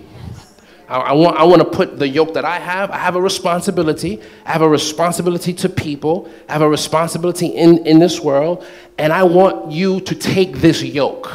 I, 0.90 1.14
want, 1.14 1.38
I 1.38 1.44
want 1.44 1.62
to 1.62 1.70
put 1.70 2.00
the 2.00 2.08
yoke 2.08 2.34
that 2.34 2.46
I 2.46 2.58
have. 2.58 2.90
I 2.90 2.98
have 2.98 3.16
a 3.16 3.22
responsibility. 3.22 4.20
I 4.44 4.52
have 4.52 4.64
a 4.64 4.70
responsibility 4.70 5.54
to 5.54 5.70
people. 5.70 6.32
I 6.50 6.54
have 6.54 6.64
a 6.64 6.70
responsibility 6.70 7.46
in, 7.46 7.86
in 7.86 8.00
this 8.00 8.20
world. 8.20 8.66
And 8.98 9.14
I 9.14 9.22
want 9.22 9.72
you 9.72 10.02
to 10.02 10.16
take 10.16 10.58
this 10.58 10.82
yoke 10.82 11.32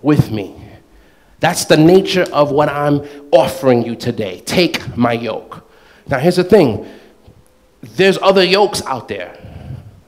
with 0.00 0.30
me. 0.30 0.54
That's 1.40 1.64
the 1.64 1.76
nature 1.76 2.24
of 2.32 2.52
what 2.52 2.68
I'm 2.68 3.06
offering 3.32 3.84
you 3.84 3.96
today. 3.96 4.40
Take 4.46 4.96
my 4.96 5.12
yoke. 5.12 5.68
Now, 6.06 6.18
here's 6.18 6.36
the 6.36 6.44
thing 6.44 6.88
there's 7.82 8.16
other 8.18 8.44
yokes 8.44 8.80
out 8.86 9.08
there. 9.08 9.36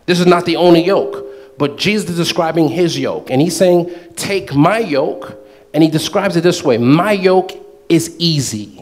This 0.06 0.20
is 0.20 0.26
not 0.26 0.46
the 0.46 0.56
only 0.56 0.84
yoke, 0.84 1.26
but 1.58 1.76
Jesus 1.76 2.10
is 2.10 2.16
describing 2.16 2.68
his 2.68 2.96
yoke. 2.96 3.30
And 3.30 3.42
he's 3.42 3.56
saying, 3.56 3.92
Take 4.14 4.54
my 4.54 4.78
yoke. 4.78 5.42
And 5.74 5.82
he 5.82 5.90
describes 5.90 6.36
it 6.36 6.42
this 6.42 6.62
way 6.62 6.78
My 6.78 7.10
yoke 7.10 7.65
is 7.88 8.14
easy. 8.18 8.78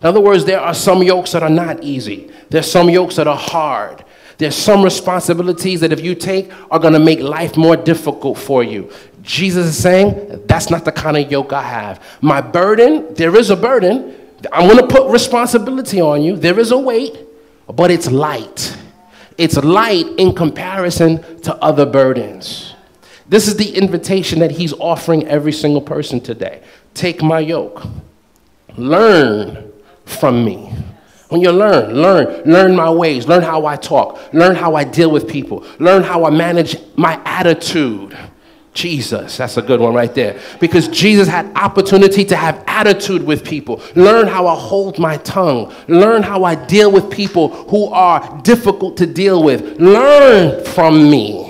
In 0.00 0.08
other 0.08 0.20
words, 0.20 0.44
there 0.44 0.60
are 0.60 0.74
some 0.74 1.02
yokes 1.02 1.32
that 1.32 1.42
are 1.42 1.50
not 1.50 1.82
easy, 1.82 2.30
there's 2.50 2.70
some 2.70 2.88
yokes 2.88 3.16
that 3.16 3.26
are 3.26 3.36
hard. 3.36 4.04
There's 4.36 4.56
some 4.56 4.82
responsibilities 4.82 5.80
that 5.80 5.92
if 5.92 6.00
you 6.00 6.14
take 6.14 6.50
are 6.70 6.80
going 6.80 6.92
to 6.92 6.98
make 6.98 7.20
life 7.20 7.56
more 7.56 7.76
difficult 7.76 8.36
for 8.36 8.64
you. 8.64 8.90
Jesus 9.22 9.66
is 9.66 9.78
saying, 9.80 10.42
that's 10.46 10.70
not 10.70 10.84
the 10.84 10.92
kind 10.92 11.16
of 11.16 11.30
yoke 11.30 11.52
I 11.52 11.62
have. 11.62 12.02
My 12.20 12.40
burden, 12.40 13.14
there 13.14 13.36
is 13.36 13.50
a 13.50 13.56
burden. 13.56 14.14
I'm 14.52 14.68
going 14.68 14.86
to 14.86 14.92
put 14.92 15.10
responsibility 15.10 16.00
on 16.00 16.22
you. 16.22 16.36
There 16.36 16.58
is 16.58 16.72
a 16.72 16.78
weight, 16.78 17.16
but 17.72 17.90
it's 17.90 18.10
light. 18.10 18.76
It's 19.38 19.56
light 19.56 20.06
in 20.18 20.34
comparison 20.34 21.40
to 21.42 21.54
other 21.56 21.86
burdens. 21.86 22.74
This 23.28 23.48
is 23.48 23.56
the 23.56 23.76
invitation 23.76 24.40
that 24.40 24.50
he's 24.50 24.72
offering 24.74 25.26
every 25.26 25.52
single 25.52 25.80
person 25.80 26.20
today. 26.20 26.62
Take 26.92 27.22
my 27.22 27.38
yoke. 27.40 27.86
Learn 28.76 29.72
from 30.04 30.44
me. 30.44 30.72
When 31.28 31.40
you 31.40 31.50
learn, 31.50 31.94
learn, 31.94 32.42
learn 32.44 32.76
my 32.76 32.90
ways, 32.90 33.26
learn 33.26 33.42
how 33.42 33.66
I 33.66 33.76
talk, 33.76 34.20
learn 34.32 34.54
how 34.54 34.74
I 34.74 34.84
deal 34.84 35.10
with 35.10 35.26
people, 35.26 35.66
learn 35.78 36.02
how 36.02 36.24
I 36.24 36.30
manage 36.30 36.76
my 36.96 37.20
attitude. 37.24 38.16
Jesus, 38.74 39.36
that's 39.36 39.56
a 39.56 39.62
good 39.62 39.80
one 39.80 39.94
right 39.94 40.12
there. 40.14 40.40
Because 40.60 40.88
Jesus 40.88 41.28
had 41.28 41.46
opportunity 41.56 42.24
to 42.24 42.36
have 42.36 42.62
attitude 42.66 43.22
with 43.22 43.44
people. 43.44 43.80
Learn 43.94 44.26
how 44.26 44.48
I 44.48 44.54
hold 44.56 44.98
my 44.98 45.16
tongue. 45.18 45.72
Learn 45.86 46.24
how 46.24 46.42
I 46.42 46.56
deal 46.56 46.90
with 46.90 47.08
people 47.08 47.48
who 47.68 47.86
are 47.86 48.40
difficult 48.42 48.96
to 48.96 49.06
deal 49.06 49.44
with. 49.44 49.80
Learn 49.80 50.64
from 50.64 51.08
me. 51.08 51.43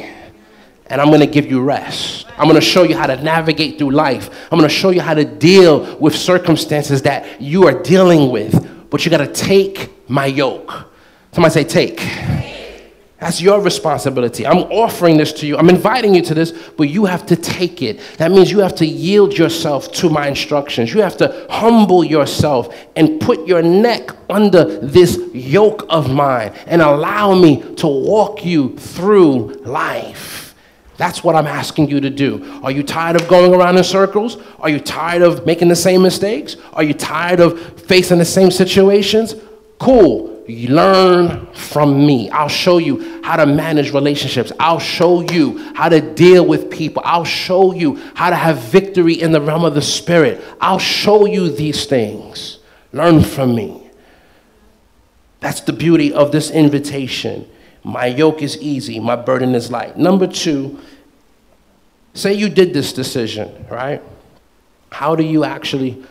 And 0.86 1.00
I'm 1.00 1.08
going 1.08 1.20
to 1.20 1.26
give 1.26 1.46
you 1.46 1.62
rest. 1.62 2.26
I'm 2.36 2.44
going 2.44 2.60
to 2.60 2.66
show 2.66 2.82
you 2.82 2.96
how 2.96 3.06
to 3.06 3.16
navigate 3.22 3.78
through 3.78 3.92
life. 3.92 4.28
I'm 4.50 4.58
going 4.58 4.68
to 4.68 4.74
show 4.74 4.90
you 4.90 5.00
how 5.00 5.14
to 5.14 5.24
deal 5.24 5.96
with 5.98 6.14
circumstances 6.14 7.02
that 7.02 7.40
you 7.40 7.66
are 7.66 7.82
dealing 7.82 8.30
with. 8.30 8.90
But 8.90 9.04
you 9.04 9.10
got 9.10 9.18
to 9.18 9.32
take 9.32 10.08
my 10.08 10.26
yoke. 10.26 10.90
Somebody 11.32 11.52
say, 11.52 11.64
take. 11.64 12.44
That's 13.24 13.40
your 13.40 13.62
responsibility. 13.62 14.46
I'm 14.46 14.58
offering 14.70 15.16
this 15.16 15.32
to 15.34 15.46
you. 15.46 15.56
I'm 15.56 15.70
inviting 15.70 16.14
you 16.14 16.20
to 16.20 16.34
this, 16.34 16.52
but 16.76 16.90
you 16.90 17.06
have 17.06 17.24
to 17.26 17.36
take 17.36 17.80
it. 17.80 17.98
That 18.18 18.30
means 18.30 18.50
you 18.50 18.58
have 18.58 18.74
to 18.74 18.86
yield 18.86 19.38
yourself 19.38 19.90
to 19.92 20.10
my 20.10 20.28
instructions. 20.28 20.92
You 20.92 21.00
have 21.00 21.16
to 21.16 21.46
humble 21.48 22.04
yourself 22.04 22.76
and 22.96 23.18
put 23.22 23.46
your 23.46 23.62
neck 23.62 24.10
under 24.28 24.64
this 24.80 25.18
yoke 25.32 25.86
of 25.88 26.12
mine 26.12 26.52
and 26.66 26.82
allow 26.82 27.34
me 27.34 27.62
to 27.76 27.86
walk 27.86 28.44
you 28.44 28.76
through 28.76 29.54
life. 29.64 30.43
That's 30.96 31.24
what 31.24 31.34
I'm 31.34 31.46
asking 31.46 31.88
you 31.88 32.00
to 32.00 32.10
do. 32.10 32.60
Are 32.62 32.70
you 32.70 32.82
tired 32.82 33.20
of 33.20 33.26
going 33.28 33.52
around 33.52 33.76
in 33.76 33.84
circles? 33.84 34.36
Are 34.60 34.68
you 34.68 34.78
tired 34.78 35.22
of 35.22 35.44
making 35.44 35.68
the 35.68 35.76
same 35.76 36.02
mistakes? 36.02 36.56
Are 36.72 36.84
you 36.84 36.94
tired 36.94 37.40
of 37.40 37.60
facing 37.82 38.18
the 38.18 38.24
same 38.24 38.50
situations? 38.50 39.34
Cool 39.78 40.44
You 40.46 40.68
learn 40.68 41.46
from 41.54 42.06
me. 42.06 42.30
I'll 42.30 42.48
show 42.48 42.78
you 42.78 43.22
how 43.22 43.36
to 43.36 43.46
manage 43.46 43.92
relationships. 43.92 44.52
I'll 44.60 44.78
show 44.78 45.22
you 45.22 45.58
how 45.74 45.88
to 45.88 46.00
deal 46.00 46.46
with 46.46 46.70
people. 46.70 47.02
I'll 47.04 47.24
show 47.24 47.72
you 47.72 47.96
how 48.14 48.30
to 48.30 48.36
have 48.36 48.58
victory 48.58 49.14
in 49.14 49.32
the 49.32 49.40
realm 49.40 49.64
of 49.64 49.74
the 49.74 49.82
spirit. 49.82 50.44
I'll 50.60 50.78
show 50.78 51.26
you 51.26 51.50
these 51.50 51.86
things. 51.86 52.58
Learn 52.92 53.22
from 53.22 53.54
me. 53.54 53.90
That's 55.40 55.60
the 55.60 55.72
beauty 55.72 56.12
of 56.12 56.30
this 56.30 56.50
invitation. 56.50 57.48
My 57.84 58.06
yoke 58.06 58.42
is 58.42 58.56
easy, 58.58 58.98
my 58.98 59.14
burden 59.14 59.54
is 59.54 59.70
light. 59.70 59.96
Number 59.96 60.26
two, 60.26 60.80
say 62.14 62.32
you 62.32 62.48
did 62.48 62.72
this 62.72 62.92
decision, 62.92 63.66
right? 63.70 64.02
How 64.90 65.14
do 65.14 65.22
you 65.22 65.44
actually 65.44 66.02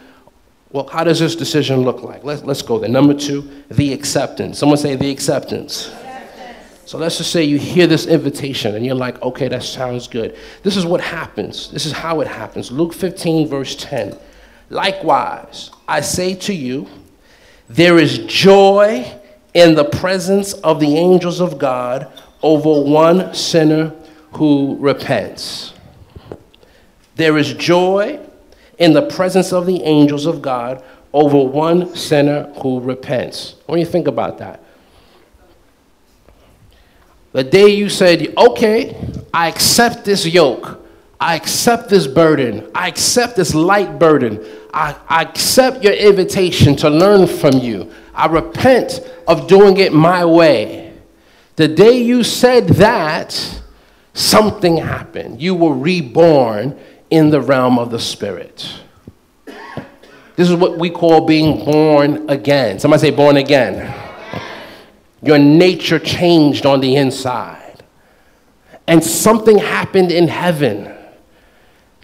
well, 0.74 0.88
how 0.88 1.04
does 1.04 1.20
this 1.20 1.36
decision 1.36 1.82
look 1.82 2.02
like? 2.02 2.24
Let's, 2.24 2.44
let's 2.44 2.64
go 2.64 2.80
there. 2.80 2.90
Number 2.90 3.14
two, 3.14 3.64
the 3.70 3.94
acceptance. 3.94 4.58
Someone 4.58 4.80
say 4.80 4.96
the 4.96 5.10
acceptance. 5.12 5.90
acceptance. 5.90 6.90
So 6.90 6.98
let's 6.98 7.20
just 7.20 7.32
say 7.32 7.44
you 7.44 7.60
hear 7.60 7.86
this 7.86 8.08
invitation 8.08 8.74
and 8.74 8.84
you're 8.84 8.96
like, 8.96 9.22
okay, 9.22 9.48
that 9.50 9.62
sounds 9.62 10.08
good. 10.08 10.36
This 10.64 10.76
is 10.76 10.84
what 10.84 11.00
happens. 11.00 11.70
This 11.70 11.86
is 11.86 11.92
how 11.92 12.22
it 12.22 12.28
happens. 12.28 12.72
Luke 12.72 12.92
15, 12.92 13.48
verse 13.48 13.76
10. 13.76 14.18
Likewise, 14.72 15.70
I 15.88 16.02
say 16.02 16.34
to 16.34 16.54
you, 16.54 16.88
there 17.70 18.00
is 18.00 18.18
joy 18.26 19.20
in 19.54 19.76
the 19.76 19.86
presence 19.86 20.54
of 20.54 20.80
the 20.80 20.98
angels 20.98 21.40
of 21.40 21.58
God 21.58 22.12
over 22.42 22.82
one 22.90 23.34
sinner 23.34 23.94
who 24.34 24.78
repents. 24.80 25.74
There 27.16 27.38
is 27.38 27.54
joy 27.54 28.20
in 28.80 28.94
the 28.94 29.04
presence 29.04 29.54
of 29.54 29.66
the 29.66 29.84
angels 29.84 30.26
of 30.26 30.42
God 30.42 30.84
over 31.14 31.38
one 31.38 31.96
sinner 31.96 32.52
who 32.62 32.80
repents. 32.80 33.56
What 33.66 33.76
do 33.76 33.80
you 33.80 33.86
think 33.86 34.08
about 34.08 34.40
that? 34.40 34.64
The 37.34 37.44
day 37.44 37.68
you 37.68 37.90
said, 37.90 38.34
okay, 38.38 38.96
I 39.34 39.48
accept 39.48 40.06
this 40.06 40.26
yoke, 40.26 40.86
I 41.20 41.36
accept 41.36 41.90
this 41.90 42.06
burden, 42.06 42.70
I 42.76 42.88
accept 42.88 43.36
this 43.36 43.56
light 43.56 43.98
burden, 43.98 44.44
I, 44.74 44.96
I 45.08 45.24
accept 45.24 45.84
your 45.84 45.94
invitation 45.94 46.76
to 46.78 46.90
learn 46.90 47.28
from 47.28 47.60
you, 47.60 47.92
I 48.14 48.28
repent 48.28 49.00
of 49.28 49.48
doing 49.48 49.78
it 49.78 49.94
my 49.94 50.26
way. 50.26 50.94
The 51.56 51.68
day 51.68 52.00
you 52.00 52.24
said 52.24 52.68
that, 52.70 53.62
something 54.14 54.78
happened. 54.78 55.42
You 55.42 55.56
were 55.56 55.74
reborn 55.74 56.80
in 57.10 57.30
the 57.30 57.42
realm 57.42 57.78
of 57.78 57.92
the 57.92 58.00
Spirit. 58.00 58.82
This 60.36 60.50
is 60.50 60.56
what 60.56 60.80
we 60.80 60.90
call 60.90 61.26
being 61.26 61.64
born 61.64 62.30
again. 62.30 62.80
Somebody 62.80 63.02
say, 63.02 63.12
born 63.12 63.38
again. 63.38 63.94
Your 65.22 65.38
nature 65.38 66.00
changed 66.00 66.66
on 66.66 66.82
the 66.82 66.96
inside. 66.96 67.84
And 68.88 69.04
something 69.04 69.60
happened 69.60 70.12
in 70.12 70.28
heaven. 70.28 70.92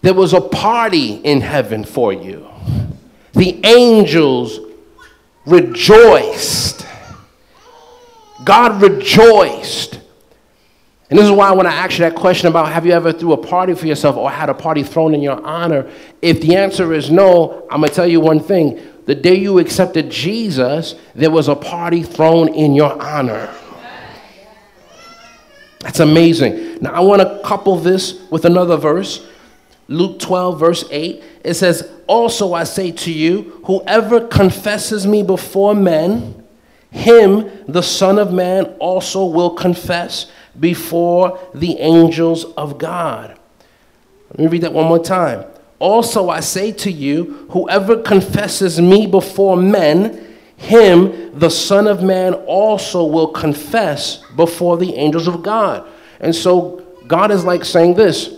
There 0.02 0.14
was 0.14 0.32
a 0.32 0.40
party 0.40 1.14
in 1.14 1.40
heaven 1.40 1.84
for 1.84 2.12
you. 2.12 2.48
The 3.32 3.60
angels 3.64 4.69
rejoiced. 5.50 6.86
God 8.44 8.80
rejoiced 8.80 10.00
and 11.10 11.18
this 11.18 11.26
is 11.26 11.32
why 11.32 11.50
when 11.50 11.66
I 11.66 11.72
ask 11.72 11.98
you 11.98 12.04
that 12.04 12.14
question 12.14 12.46
about 12.46 12.72
have 12.72 12.86
you 12.86 12.92
ever 12.92 13.12
threw 13.12 13.32
a 13.32 13.36
party 13.36 13.74
for 13.74 13.86
yourself 13.86 14.16
or 14.16 14.30
had 14.30 14.48
a 14.48 14.54
party 14.54 14.84
thrown 14.84 15.12
in 15.12 15.20
your 15.20 15.44
honor, 15.44 15.90
if 16.22 16.40
the 16.40 16.54
answer 16.54 16.94
is 16.94 17.10
no, 17.10 17.66
I'm 17.68 17.80
going 17.80 17.88
to 17.88 17.94
tell 17.94 18.06
you 18.06 18.20
one 18.20 18.38
thing. 18.38 18.80
The 19.06 19.16
day 19.16 19.34
you 19.34 19.58
accepted 19.58 20.08
Jesus, 20.08 20.94
there 21.16 21.32
was 21.32 21.48
a 21.48 21.56
party 21.56 22.04
thrown 22.04 22.54
in 22.54 22.74
your 22.74 23.00
honor. 23.02 23.52
That's 25.80 25.98
amazing. 25.98 26.78
Now, 26.80 26.92
I 26.92 27.00
want 27.00 27.22
to 27.22 27.40
couple 27.44 27.76
this 27.76 28.20
with 28.30 28.44
another 28.44 28.76
verse. 28.76 29.26
Luke 29.88 30.20
12, 30.20 30.60
verse 30.60 30.84
8. 30.90 31.24
It 31.42 31.54
says, 31.54 31.90
Also 32.10 32.54
I 32.54 32.64
say 32.64 32.90
to 32.90 33.12
you, 33.12 33.62
whoever 33.66 34.26
confesses 34.26 35.06
me 35.06 35.22
before 35.22 35.76
men, 35.76 36.44
him 36.90 37.48
the 37.68 37.84
Son 37.84 38.18
of 38.18 38.32
Man 38.32 38.64
also 38.80 39.26
will 39.26 39.50
confess 39.50 40.26
before 40.58 41.38
the 41.54 41.78
angels 41.78 42.46
of 42.56 42.78
God. 42.78 43.38
Let 44.30 44.40
me 44.40 44.46
read 44.48 44.62
that 44.62 44.72
one 44.72 44.86
more 44.86 44.98
time. 44.98 45.44
Also, 45.78 46.30
I 46.30 46.40
say 46.40 46.72
to 46.72 46.90
you, 46.90 47.46
whoever 47.50 48.02
confesses 48.02 48.80
me 48.80 49.06
before 49.06 49.56
men, 49.56 50.36
him 50.56 51.38
the 51.38 51.48
Son 51.48 51.86
of 51.86 52.02
Man 52.02 52.34
also 52.34 53.04
will 53.04 53.28
confess 53.28 54.24
before 54.34 54.76
the 54.78 54.96
angels 54.96 55.28
of 55.28 55.44
God. 55.44 55.88
And 56.18 56.34
so, 56.34 56.84
God 57.06 57.30
is 57.30 57.44
like 57.44 57.64
saying 57.64 57.94
this 57.94 58.34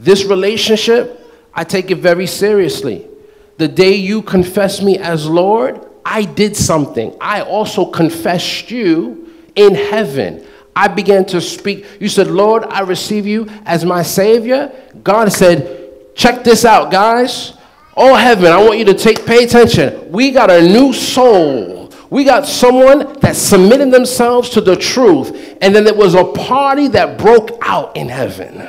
this 0.00 0.24
relationship, 0.24 1.25
I 1.56 1.64
take 1.64 1.90
it 1.90 1.96
very 1.96 2.26
seriously. 2.26 3.08
The 3.56 3.66
day 3.66 3.94
you 3.94 4.20
confess 4.20 4.82
me 4.82 4.98
as 4.98 5.26
Lord, 5.26 5.84
I 6.04 6.24
did 6.24 6.54
something. 6.54 7.16
I 7.20 7.40
also 7.40 7.86
confessed 7.86 8.70
you 8.70 9.32
in 9.56 9.74
heaven. 9.74 10.46
I 10.76 10.88
began 10.88 11.24
to 11.26 11.40
speak. 11.40 11.86
You 11.98 12.10
said, 12.10 12.26
Lord, 12.26 12.64
I 12.64 12.80
receive 12.80 13.26
you 13.26 13.48
as 13.64 13.86
my 13.86 14.02
Savior. 14.02 14.70
God 15.02 15.32
said, 15.32 16.14
check 16.14 16.44
this 16.44 16.66
out, 16.66 16.92
guys. 16.92 17.54
Oh, 17.96 18.14
heaven, 18.14 18.52
I 18.52 18.62
want 18.62 18.78
you 18.78 18.84
to 18.84 18.94
take, 18.94 19.24
pay 19.24 19.44
attention. 19.44 20.12
We 20.12 20.32
got 20.32 20.50
a 20.50 20.60
new 20.60 20.92
soul. 20.92 21.90
We 22.10 22.24
got 22.24 22.46
someone 22.46 23.18
that 23.20 23.34
submitted 23.34 23.90
themselves 23.90 24.50
to 24.50 24.60
the 24.60 24.76
truth, 24.76 25.56
and 25.62 25.74
then 25.74 25.84
there 25.84 25.94
was 25.94 26.14
a 26.14 26.24
party 26.24 26.88
that 26.88 27.18
broke 27.18 27.58
out 27.62 27.96
in 27.96 28.08
heaven. 28.08 28.68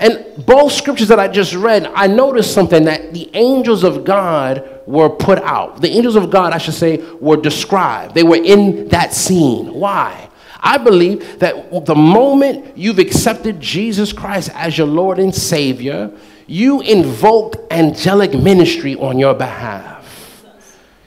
And 0.00 0.46
both 0.46 0.72
scriptures 0.72 1.08
that 1.08 1.20
I 1.20 1.28
just 1.28 1.54
read, 1.54 1.86
I 1.94 2.06
noticed 2.06 2.54
something 2.54 2.84
that 2.84 3.12
the 3.12 3.30
angels 3.34 3.84
of 3.84 4.04
God 4.04 4.80
were 4.86 5.10
put 5.10 5.38
out. 5.40 5.82
The 5.82 5.90
angels 5.90 6.16
of 6.16 6.30
God, 6.30 6.54
I 6.54 6.58
should 6.58 6.74
say, 6.74 6.96
were 7.20 7.36
described. 7.36 8.14
They 8.14 8.22
were 8.22 8.42
in 8.42 8.88
that 8.88 9.12
scene. 9.12 9.72
Why? 9.74 10.30
I 10.58 10.78
believe 10.78 11.38
that 11.38 11.70
the 11.84 11.94
moment 11.94 12.78
you've 12.78 12.98
accepted 12.98 13.60
Jesus 13.60 14.12
Christ 14.12 14.50
as 14.54 14.76
your 14.76 14.86
Lord 14.86 15.18
and 15.18 15.34
Savior, 15.34 16.10
you 16.46 16.80
invoke 16.80 17.66
angelic 17.70 18.32
ministry 18.34 18.96
on 18.96 19.18
your 19.18 19.34
behalf. 19.34 19.99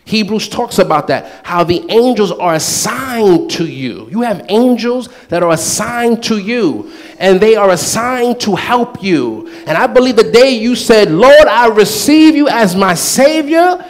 Hebrews 0.06 0.50
talks 0.50 0.80
about 0.80 1.08
that, 1.08 1.46
how 1.46 1.64
the 1.64 1.86
angels 1.90 2.32
are 2.32 2.56
assigned 2.56 3.50
to 3.52 3.66
you. 3.66 4.10
You 4.12 4.22
have 4.22 4.46
angels 4.50 5.08
that 5.30 5.44
are 5.44 5.52
assigned 5.52 6.22
to 6.24 6.38
you, 6.38 6.92
and 7.20 7.40
they 7.40 7.56
are 7.56 7.70
assigned 7.70 8.42
to 8.42 8.56
help 8.56 9.02
you. 9.02 9.48
And 9.66 9.78
I 9.78 9.88
believe 9.88 10.18
the 10.18 10.30
day 10.30 10.58
you 10.58 10.76
said, 10.76 11.10
Lord, 11.10 11.48
I 11.48 11.68
receive 11.68 12.36
you 12.36 12.50
as 12.50 12.76
my 12.76 12.96
Savior, 12.96 13.86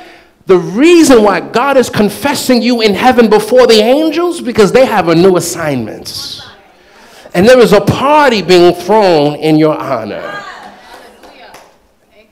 the 0.46 0.58
reason 0.58 1.24
why 1.24 1.40
God 1.40 1.78
is 1.78 1.90
confessing 1.90 2.62
you 2.62 2.82
in 2.82 2.94
heaven 2.94 3.28
before 3.30 3.66
the 3.66 3.80
angels, 3.80 4.40
because 4.40 4.72
they 4.72 4.86
have 4.86 5.08
a 5.08 5.16
new 5.16 5.38
assignment. 5.38 6.42
And 7.34 7.48
there 7.48 7.60
is 7.60 7.74
a 7.74 7.82
party 7.82 8.44
being 8.44 8.76
thrown 8.76 9.36
in 9.38 9.56
your 9.58 9.76
honor. 9.76 10.44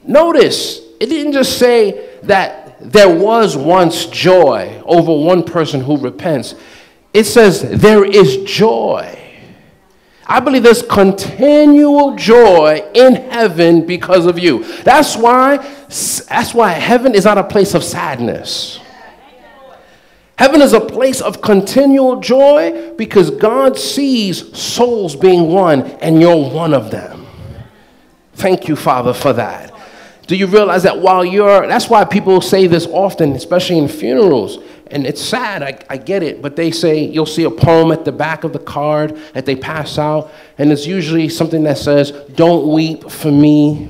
Notice, 0.04 0.82
it 1.00 1.08
didn't 1.08 1.34
just 1.34 1.58
say 1.58 2.20
that 2.24 2.61
there 2.84 3.14
was 3.14 3.56
once 3.56 4.06
joy 4.08 4.82
over 4.86 5.14
one 5.14 5.44
person 5.44 5.82
who 5.82 5.98
repents. 5.98 6.56
It 7.14 7.26
says 7.26 7.62
there 7.62 8.04
is 8.04 8.44
joy. 8.44 9.18
I 10.26 10.40
believe 10.40 10.64
there's 10.64 10.82
continual 10.82 12.16
joy 12.16 12.90
in 12.94 13.16
heaven 13.16 13.86
because 13.86 14.26
of 14.26 14.40
you. 14.40 14.64
That's 14.84 15.18
why 15.18 15.58
that's 15.58 16.54
why 16.54 16.72
heaven 16.72 17.14
is 17.16 17.26
not 17.26 17.38
a 17.38 17.44
place 17.44 17.74
of 17.74 17.84
sadness. 17.84 18.80
Heaven 20.38 20.62
is 20.62 20.74
a 20.74 20.80
place 20.80 21.22
of 21.22 21.42
continual 21.42 22.20
joy 22.20 22.94
because 22.98 23.30
God 23.30 23.78
sees 23.78 24.58
souls 24.58 25.16
being 25.16 25.50
won 25.50 25.84
and 26.02 26.20
you're 26.20 26.50
one 26.50 26.74
of 26.74 26.90
them. 26.90 27.28
Thank 28.34 28.68
you, 28.68 28.76
Father, 28.76 29.14
for 29.14 29.34
that. 29.34 29.71
Do 30.32 30.38
you 30.38 30.48
realize 30.48 30.84
that 30.84 30.98
while 30.98 31.26
you're, 31.26 31.68
that's 31.68 31.90
why 31.90 32.06
people 32.06 32.40
say 32.40 32.66
this 32.66 32.88
often, 32.88 33.34
especially 33.34 33.78
in 33.78 33.90
funerals, 33.90 34.60
and 34.88 35.06
it's 35.06 35.22
sad, 35.22 35.62
I, 35.62 35.78
I, 35.90 35.98
get 35.98 36.24
it, 36.24 36.42
but 36.42 36.56
they 36.56 36.72
say 36.72 37.04
you'll 37.04 37.26
see 37.26 37.44
a 37.44 37.52
poem 37.52 37.92
at 37.92 38.06
the 38.06 38.14
back 38.14 38.46
of 38.46 38.54
the 38.54 38.60
card 38.60 39.18
that 39.34 39.46
they 39.46 39.58
pass 39.58 39.98
out, 39.98 40.32
and 40.58 40.72
it's 40.72 40.88
usually 40.88 41.28
something 41.28 41.64
that 41.64 41.80
says, 41.80 42.12
Don't 42.34 42.72
weep 42.72 43.12
for 43.12 43.30
me, 43.30 43.90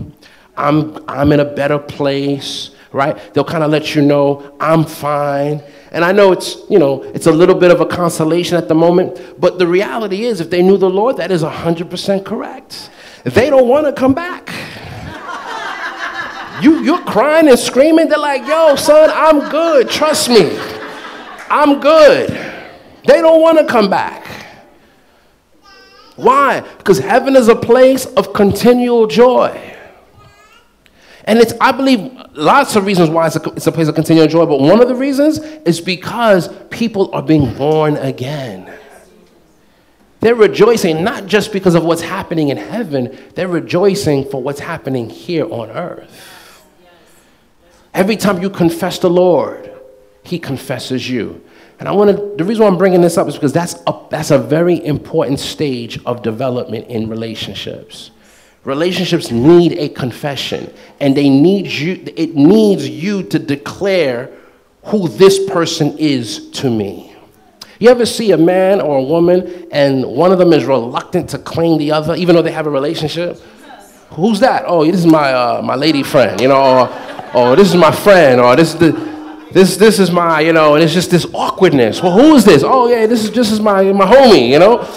I'm, 0.58 1.08
I'm 1.08 1.32
in 1.32 1.42
a 1.42 1.46
better 1.46 1.78
place, 1.78 2.72
right? 2.92 3.16
They'll 3.36 3.44
kind 3.44 3.64
of 3.64 3.70
let 3.70 3.94
you 3.94 4.02
know, 4.02 4.58
I'm 4.60 4.84
fine. 4.84 5.62
And 5.92 6.04
I 6.04 6.12
know 6.12 6.32
it's, 6.32 6.58
you 6.72 6.80
know, 6.80 7.04
it's 7.04 7.28
a 7.28 7.32
little 7.32 7.54
bit 7.54 7.70
of 7.70 7.82
a 7.82 7.86
consolation 7.86 8.58
at 8.58 8.68
the 8.68 8.74
moment, 8.74 9.40
but 9.40 9.60
the 9.60 9.68
reality 9.68 10.24
is, 10.24 10.42
if 10.42 10.50
they 10.50 10.64
knew 10.64 10.80
the 10.80 10.90
Lord, 10.90 11.18
that 11.18 11.30
is 11.30 11.44
100% 11.44 12.26
correct. 12.26 12.90
They 13.26 13.52
don't 13.52 13.68
want 13.68 13.86
to 13.86 13.94
come 13.94 14.16
back. 14.16 14.52
You, 16.62 16.84
you're 16.84 17.04
crying 17.04 17.50
and 17.50 17.58
screaming. 17.58 18.08
They're 18.08 18.20
like, 18.20 18.48
yo, 18.48 18.76
son, 18.76 19.10
I'm 19.12 19.50
good. 19.50 19.90
Trust 19.90 20.30
me. 20.30 20.58
I'm 21.50 21.80
good. 21.80 22.30
They 23.06 23.20
don't 23.20 23.42
want 23.42 23.58
to 23.58 23.66
come 23.66 23.90
back. 23.90 24.26
Why? 26.16 26.62
Because 26.78 27.00
heaven 27.00 27.36
is 27.36 27.48
a 27.48 27.56
place 27.56 28.06
of 28.06 28.32
continual 28.34 29.08
joy. 29.08 29.76
And 31.26 31.40
it's, 31.40 31.54
I 31.60 31.72
believe, 31.72 32.12
lots 32.34 32.76
of 32.76 32.86
reasons 32.86 33.10
why 33.10 33.28
it's 33.28 33.36
a, 33.36 33.50
it's 33.54 33.68
a 33.68 33.72
place 33.72 33.88
of 33.88 33.96
continual 33.96 34.28
joy, 34.28 34.46
but 34.46 34.60
one 34.60 34.82
of 34.82 34.88
the 34.88 34.96
reasons 34.96 35.40
is 35.40 35.82
because 35.82 36.50
people 36.70 37.14
are 37.14 37.22
being 37.22 37.54
born 37.56 37.96
again. 37.98 38.72
They're 40.20 40.36
rejoicing 40.36 41.04
not 41.04 41.26
just 41.26 41.52
because 41.52 41.74
of 41.74 41.84
what's 41.84 42.02
happening 42.02 42.50
in 42.50 42.58
heaven, 42.58 43.18
they're 43.34 43.48
rejoicing 43.48 44.30
for 44.30 44.42
what's 44.42 44.60
happening 44.60 45.10
here 45.10 45.52
on 45.52 45.70
earth. 45.72 46.31
Every 47.94 48.16
time 48.16 48.42
you 48.42 48.50
confess 48.50 49.00
the 49.00 49.10
Lord, 49.10 49.72
He 50.24 50.40
confesses 50.40 51.10
you. 51.10 51.44
And 51.80 51.90
I 51.90 51.92
want 51.94 52.16
to, 52.16 52.36
the 52.38 52.44
reason 52.44 52.64
why 52.64 52.70
I'm 52.70 52.78
bringing 52.78 53.02
this 53.02 53.18
up 53.18 53.28
is 53.28 53.34
because 53.34 53.54
that's 53.54 53.76
a, 53.88 54.00
that's 54.10 54.32
a 54.32 54.38
very 54.38 54.86
important 54.86 55.40
stage 55.40 56.00
of 56.06 56.22
development 56.22 56.88
in 56.88 57.10
relationships. 57.10 58.12
Relationships 58.64 59.32
need 59.32 59.74
a 59.74 59.90
confession, 59.90 60.72
and 61.00 61.18
they 61.18 61.28
need 61.28 61.66
you, 61.66 62.04
it 62.16 62.36
needs 62.36 62.88
you 62.88 63.24
to 63.24 63.40
declare 63.40 64.32
who 64.84 65.08
this 65.08 65.50
person 65.50 65.98
is 65.98 66.52
to 66.52 66.70
me. 66.70 67.16
You 67.80 67.90
ever 67.90 68.06
see 68.06 68.32
a 68.32 68.38
man 68.38 68.80
or 68.80 69.00
a 69.00 69.04
woman 69.04 69.68
and 69.72 70.06
one 70.06 70.32
of 70.32 70.38
them 70.38 70.54
is 70.54 70.66
reluctant 70.66 71.32
to 71.32 71.40
claim 71.40 71.80
the 71.80 71.92
other, 71.92 72.14
even 72.14 72.36
though 72.36 72.44
they 72.44 72.52
have 72.52 72.68
a 72.68 72.70
relationship? 72.70 73.42
Who's 74.12 74.40
that? 74.42 74.66
Oh, 74.68 74.86
this 74.86 74.98
is 74.98 75.08
my, 75.08 75.34
uh, 75.34 75.62
my 75.64 75.74
lady 75.74 76.04
friend, 76.04 76.40
you 76.40 76.48
know, 76.48 76.86
oh, 77.34 77.56
this 77.56 77.70
is 77.70 77.76
my 77.76 77.92
friend, 77.92 78.42
or 78.42 78.56
this 78.56 78.74
is 78.74 78.80
the, 78.80 79.12
this, 79.52 79.78
this 79.78 80.00
is 80.00 80.12
my, 80.12 80.40
you 80.40 80.54
know, 80.54 80.76
and 80.76 80.84
it's 80.84 80.94
just 80.94 81.12
this 81.12 81.26
awkwardness. 81.34 82.02
Well, 82.02 82.14
who 82.14 82.36
is 82.36 82.46
this? 82.46 82.64
Oh, 82.66 82.88
yeah, 82.88 83.06
this 83.06 83.24
is 83.24 83.30
just 83.30 83.62
my, 83.62 83.84
my 83.92 84.06
homie, 84.06 84.50
you 84.50 84.60
know? 84.60 84.88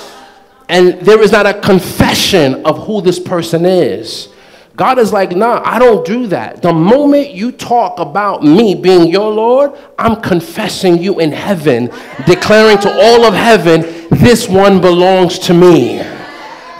And 0.68 1.00
there 1.00 1.20
is 1.20 1.32
not 1.32 1.46
a 1.46 1.54
confession 1.60 2.64
of 2.64 2.86
who 2.86 3.00
this 3.00 3.18
person 3.18 3.64
is. 3.66 4.28
God 4.76 4.98
is 4.98 5.12
like, 5.12 5.36
nah, 5.36 5.62
I 5.64 5.78
don't 5.78 6.04
do 6.04 6.26
that. 6.28 6.62
The 6.62 6.72
moment 6.72 7.30
you 7.30 7.52
talk 7.52 8.00
about 8.00 8.42
me 8.42 8.74
being 8.74 9.06
your 9.06 9.32
Lord, 9.32 9.72
I'm 9.98 10.20
confessing 10.20 11.00
you 11.00 11.20
in 11.20 11.30
heaven, 11.30 11.90
declaring 12.26 12.78
to 12.78 12.92
all 12.92 13.24
of 13.24 13.34
heaven, 13.34 13.82
this 14.10 14.48
one 14.48 14.80
belongs 14.80 15.38
to 15.40 15.54
me. 15.54 16.13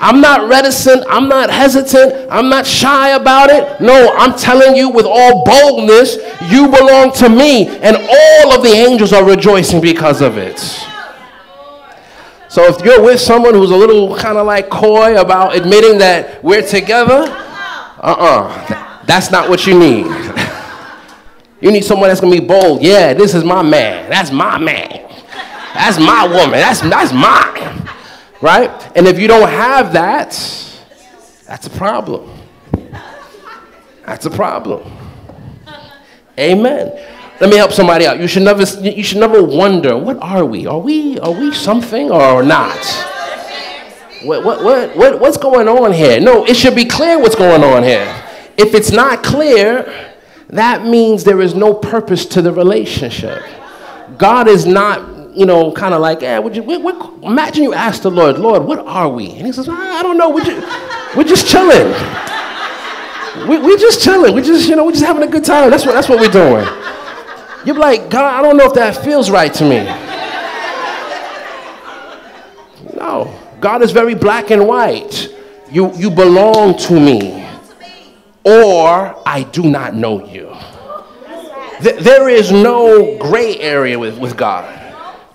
I'm 0.05 0.21
not 0.21 0.51
reticent. 0.51 1.03
I'm 1.09 1.31
not 1.31 1.49
hesitant. 1.49 2.31
I'm 2.31 2.51
not 2.51 2.67
shy 2.67 3.17
about 3.17 3.49
it. 3.49 3.81
No, 3.81 4.15
I'm 4.19 4.37
telling 4.39 4.77
you 4.77 4.91
with 4.91 5.07
all 5.07 5.47
boldness, 5.47 6.17
you 6.53 6.67
belong 6.69 7.11
to 7.15 7.31
me. 7.31 7.69
And 7.69 7.97
all 7.97 8.53
of 8.53 8.63
the 8.63 8.69
angels 8.69 9.15
are 9.15 9.25
rejoicing 9.25 9.81
because 9.81 10.21
of 10.21 10.37
it. 10.37 10.59
So 12.51 12.65
if 12.65 12.85
you're 12.85 13.03
with 13.03 13.19
someone 13.19 13.55
who's 13.55 13.71
a 13.71 13.77
little 13.77 14.15
kind 14.15 14.37
of 14.37 14.47
like 14.47 14.69
coy 14.69 15.19
about 15.19 15.57
admitting 15.57 15.97
that 16.01 16.45
we're 16.45 16.61
together, 16.61 17.25
uh 17.25 18.03
uh-uh, 18.03 18.67
uh, 18.69 19.07
that's 19.07 19.31
not 19.31 19.49
what 19.49 19.67
you 19.67 19.79
need. 19.79 20.05
you 21.63 21.73
need 21.73 21.83
someone 21.83 22.11
that's 22.11 22.21
gonna 22.21 22.39
be 22.39 22.47
bold. 22.47 22.83
Yeah, 22.83 23.15
this 23.15 23.35
is 23.35 23.43
my 23.43 23.63
man. 23.63 24.11
That's 24.11 24.31
my 24.31 24.59
man. 24.59 25.01
That's 25.73 25.99
my 25.99 26.27
woman. 26.29 26.61
That's, 26.61 26.83
that's 26.83 27.13
mine 27.15 27.84
right? 28.45 28.93
And 28.95 29.07
if 29.07 29.19
you 29.19 29.27
don't 29.27 29.49
have 29.49 29.95
that, 29.95 30.33
that's 31.47 31.67
a 31.67 31.71
problem. 31.71 32.31
That's 34.05 34.27
a 34.27 34.31
problem. 34.31 34.93
Amen. 36.39 36.93
Let 37.41 37.49
me 37.49 37.57
help 37.57 37.73
somebody 37.73 38.07
out. 38.07 38.21
You 38.21 38.29
should 38.29 38.43
never, 38.43 38.65
you 38.83 39.03
should 39.03 39.19
never 39.19 39.43
wonder, 39.43 39.97
what 39.97 40.19
are 40.19 40.45
we? 40.45 40.67
Are 40.67 40.79
we, 40.79 41.19
are 41.21 41.33
we 41.33 41.55
something 41.55 42.11
or 42.11 42.43
not? 42.43 42.85
What, 44.25 44.45
what, 44.45 44.63
what, 44.63 44.95
what, 44.95 45.21
what's 45.21 45.39
going 45.39 45.67
on 45.67 45.95
here? 45.95 46.21
No, 46.21 46.45
it 46.45 46.55
should 46.55 46.75
be 46.75 46.85
clear 46.85 47.19
what's 47.19 47.37
going 47.37 47.65
on 47.65 47.83
here. 47.83 48.07
If 48.59 48.75
it's 48.75 48.91
not 48.91 49.25
clear, 49.25 50.13
that 50.49 50.85
means 50.85 51.25
there 51.25 51.41
is 51.41 51.55
no 51.55 51.73
purpose 51.73 52.27
to 52.27 52.43
the 52.43 52.53
relationship. 52.53 53.43
God 54.19 54.49
is 54.49 54.67
not 54.67 55.14
you 55.35 55.47
know, 55.47 55.73
kind 55.73 55.95
of 55.95 56.01
like, 56.01 56.23
yeah, 56.23 56.39
would 56.39 56.55
you, 56.55 56.63
we, 56.63 56.77
imagine 57.23 57.65
you 57.65 57.75
ask 57.75 58.03
the 58.03 58.11
Lord, 58.11 58.39
Lord, 58.39 58.65
what 58.65 58.79
are 58.81 59.09
we? 59.09 59.31
And 59.31 59.47
he 59.47 59.53
says, 59.53 59.69
I 59.69 60.03
don't 60.03 60.17
know, 60.17 60.31
we're 60.31 60.45
just, 60.45 61.17
we're 61.17 61.25
just 61.25 61.49
chilling. 61.49 61.93
We, 63.49 63.59
we're 63.59 63.79
just 63.79 64.01
chilling. 64.01 64.35
We're 64.35 64.45
just, 64.45 64.69
you 64.69 64.77
know, 64.77 64.85
we're 64.85 64.93
just 64.93 65.05
having 65.05 65.23
a 65.23 65.27
good 65.27 65.45
time. 65.45 65.71
That's 65.71 65.85
what, 65.85 65.93
that's 65.93 66.09
what 66.09 66.21
we're 66.21 66.29
doing. 66.29 66.65
You're 67.67 67.77
like, 67.77 68.09
God, 68.11 68.25
I 68.25 68.43
don't 68.43 68.57
know 68.57 68.67
if 68.67 68.75
that 68.75 69.03
feels 69.05 69.31
right 69.31 69.53
to 69.55 69.65
me. 69.65 69.85
No, 72.97 73.39
God 73.61 73.83
is 73.83 73.91
very 73.91 74.15
black 74.15 74.51
and 74.51 74.69
white. 74.69 75.31
You, 75.71 75.93
you 75.97 76.11
belong 76.11 76.79
to 76.79 77.01
me, 77.01 77.45
or 78.45 79.21
I 79.27 79.49
do 79.51 79.65
not 79.65 79.95
know 79.95 80.25
you. 80.27 80.55
There 81.81 82.29
is 82.29 82.53
no 82.53 83.19
gray 83.19 83.59
area 83.59 83.99
with, 83.99 84.19
with 84.19 84.37
God. 84.37 84.84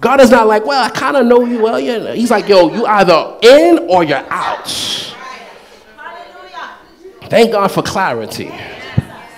God 0.01 0.21
is 0.21 0.31
not 0.31 0.47
like, 0.47 0.65
well, 0.65 0.83
I 0.83 0.89
kind 0.89 1.17
of 1.17 1.25
know 1.25 1.45
you 1.45 1.61
well. 1.61 1.79
Yeah. 1.79 2.13
He's 2.13 2.31
like, 2.31 2.47
yo, 2.47 2.73
you 2.73 2.85
either 2.85 3.37
in 3.41 3.79
or 3.89 4.03
you're 4.03 4.25
out. 4.29 4.67
Thank 7.23 7.51
God 7.51 7.67
for 7.67 7.83
clarity. 7.83 8.51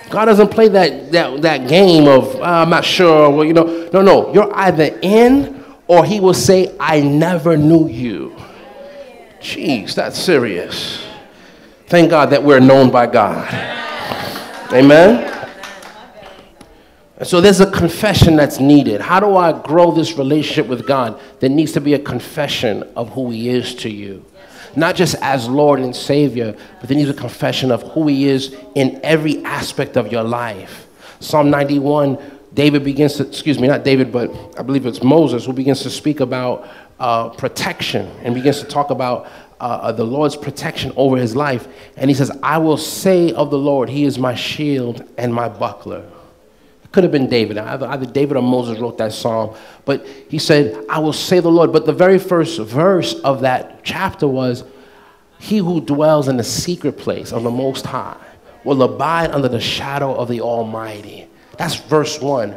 God 0.08 0.26
doesn't 0.26 0.50
play 0.50 0.68
that, 0.68 1.10
that, 1.12 1.42
that 1.42 1.68
game 1.68 2.06
of, 2.06 2.36
uh, 2.36 2.42
I'm 2.42 2.70
not 2.70 2.84
sure, 2.84 3.30
well, 3.30 3.44
you 3.44 3.54
know. 3.54 3.88
No, 3.92 4.02
no. 4.02 4.32
You're 4.32 4.54
either 4.54 4.98
in 5.02 5.64
or 5.86 6.04
he 6.04 6.20
will 6.20 6.34
say, 6.34 6.74
I 6.78 7.00
never 7.00 7.56
knew 7.56 7.88
you. 7.88 8.36
Jeez, 9.40 9.94
that's 9.94 10.18
serious. 10.18 11.04
Thank 11.86 12.10
God 12.10 12.30
that 12.30 12.42
we're 12.42 12.60
known 12.60 12.90
by 12.90 13.06
God. 13.06 13.52
Amen. 14.72 15.41
And 17.22 17.28
so 17.28 17.40
there's 17.40 17.60
a 17.60 17.70
confession 17.70 18.34
that's 18.34 18.58
needed. 18.58 19.00
How 19.00 19.20
do 19.20 19.36
I 19.36 19.52
grow 19.52 19.92
this 19.92 20.18
relationship 20.18 20.66
with 20.66 20.88
God? 20.88 21.20
There 21.38 21.48
needs 21.48 21.70
to 21.70 21.80
be 21.80 21.94
a 21.94 21.98
confession 22.00 22.82
of 22.96 23.10
who 23.10 23.30
He 23.30 23.48
is 23.48 23.76
to 23.76 23.88
you. 23.88 24.24
Not 24.74 24.96
just 24.96 25.14
as 25.20 25.48
Lord 25.48 25.78
and 25.78 25.94
Savior, 25.94 26.56
but 26.80 26.88
there 26.88 26.98
needs 26.98 27.10
a 27.10 27.14
confession 27.14 27.70
of 27.70 27.84
who 27.92 28.08
He 28.08 28.26
is 28.28 28.56
in 28.74 28.98
every 29.04 29.44
aspect 29.44 29.96
of 29.96 30.10
your 30.10 30.24
life. 30.24 30.88
Psalm 31.20 31.48
91, 31.48 32.18
David 32.54 32.82
begins 32.82 33.14
to, 33.18 33.28
excuse 33.28 33.56
me, 33.56 33.68
not 33.68 33.84
David, 33.84 34.10
but 34.10 34.28
I 34.58 34.62
believe 34.62 34.84
it's 34.84 35.04
Moses 35.04 35.46
who 35.46 35.52
begins 35.52 35.82
to 35.82 35.90
speak 35.90 36.18
about 36.18 36.68
uh, 36.98 37.28
protection 37.28 38.10
and 38.24 38.34
begins 38.34 38.58
to 38.62 38.66
talk 38.66 38.90
about 38.90 39.26
uh, 39.60 39.78
uh 39.80 39.92
the 39.92 40.02
Lord's 40.02 40.34
protection 40.34 40.92
over 40.96 41.16
his 41.16 41.36
life. 41.36 41.68
And 41.96 42.10
he 42.10 42.14
says, 42.14 42.36
I 42.42 42.58
will 42.58 42.78
say 42.78 43.30
of 43.30 43.52
the 43.52 43.58
Lord, 43.58 43.90
He 43.90 44.06
is 44.06 44.18
my 44.18 44.34
shield 44.34 45.08
and 45.16 45.32
my 45.32 45.48
buckler. 45.48 46.04
Could 46.92 47.04
have 47.04 47.12
been 47.12 47.28
David. 47.28 47.58
Either, 47.58 48.06
David 48.06 48.36
or 48.36 48.42
Moses 48.42 48.78
wrote 48.78 48.98
that 48.98 49.12
psalm. 49.12 49.56
But 49.84 50.06
he 50.28 50.38
said, 50.38 50.84
I 50.90 50.98
will 50.98 51.14
say 51.14 51.40
the 51.40 51.50
Lord. 51.50 51.72
But 51.72 51.86
the 51.86 51.92
very 51.92 52.18
first 52.18 52.60
verse 52.60 53.14
of 53.20 53.40
that 53.40 53.82
chapter 53.82 54.28
was, 54.28 54.64
He 55.38 55.56
who 55.56 55.80
dwells 55.80 56.28
in 56.28 56.36
the 56.36 56.44
secret 56.44 56.98
place 56.98 57.32
of 57.32 57.42
the 57.42 57.50
Most 57.50 57.86
High 57.86 58.20
will 58.64 58.82
abide 58.82 59.30
under 59.30 59.48
the 59.48 59.60
shadow 59.60 60.14
of 60.14 60.28
the 60.28 60.40
Almighty. 60.42 61.26
That's 61.56 61.76
verse 61.76 62.20
one. 62.20 62.56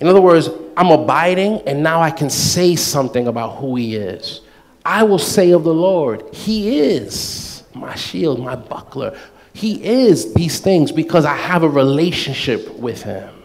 In 0.00 0.08
other 0.08 0.20
words, 0.20 0.50
I'm 0.76 0.90
abiding, 0.90 1.62
and 1.66 1.82
now 1.82 2.02
I 2.02 2.10
can 2.10 2.30
say 2.30 2.74
something 2.74 3.28
about 3.28 3.58
who 3.58 3.76
He 3.76 3.94
is. 3.94 4.40
I 4.84 5.04
will 5.04 5.20
say 5.20 5.52
of 5.52 5.62
the 5.62 5.72
Lord, 5.72 6.34
He 6.34 6.80
is 6.80 7.62
my 7.74 7.94
shield, 7.94 8.40
my 8.40 8.56
buckler. 8.56 9.16
He 9.54 9.84
is 9.84 10.34
these 10.34 10.58
things 10.58 10.90
because 10.90 11.24
I 11.24 11.36
have 11.36 11.62
a 11.62 11.68
relationship 11.68 12.68
with 12.74 13.02
Him. 13.02 13.41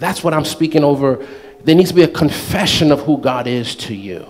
That's 0.00 0.24
what 0.24 0.32
I'm 0.32 0.46
speaking 0.46 0.82
over. 0.82 1.24
There 1.62 1.74
needs 1.74 1.90
to 1.90 1.94
be 1.94 2.02
a 2.02 2.08
confession 2.08 2.90
of 2.90 3.00
who 3.00 3.18
God 3.18 3.46
is 3.46 3.76
to 3.76 3.94
you. 3.94 4.26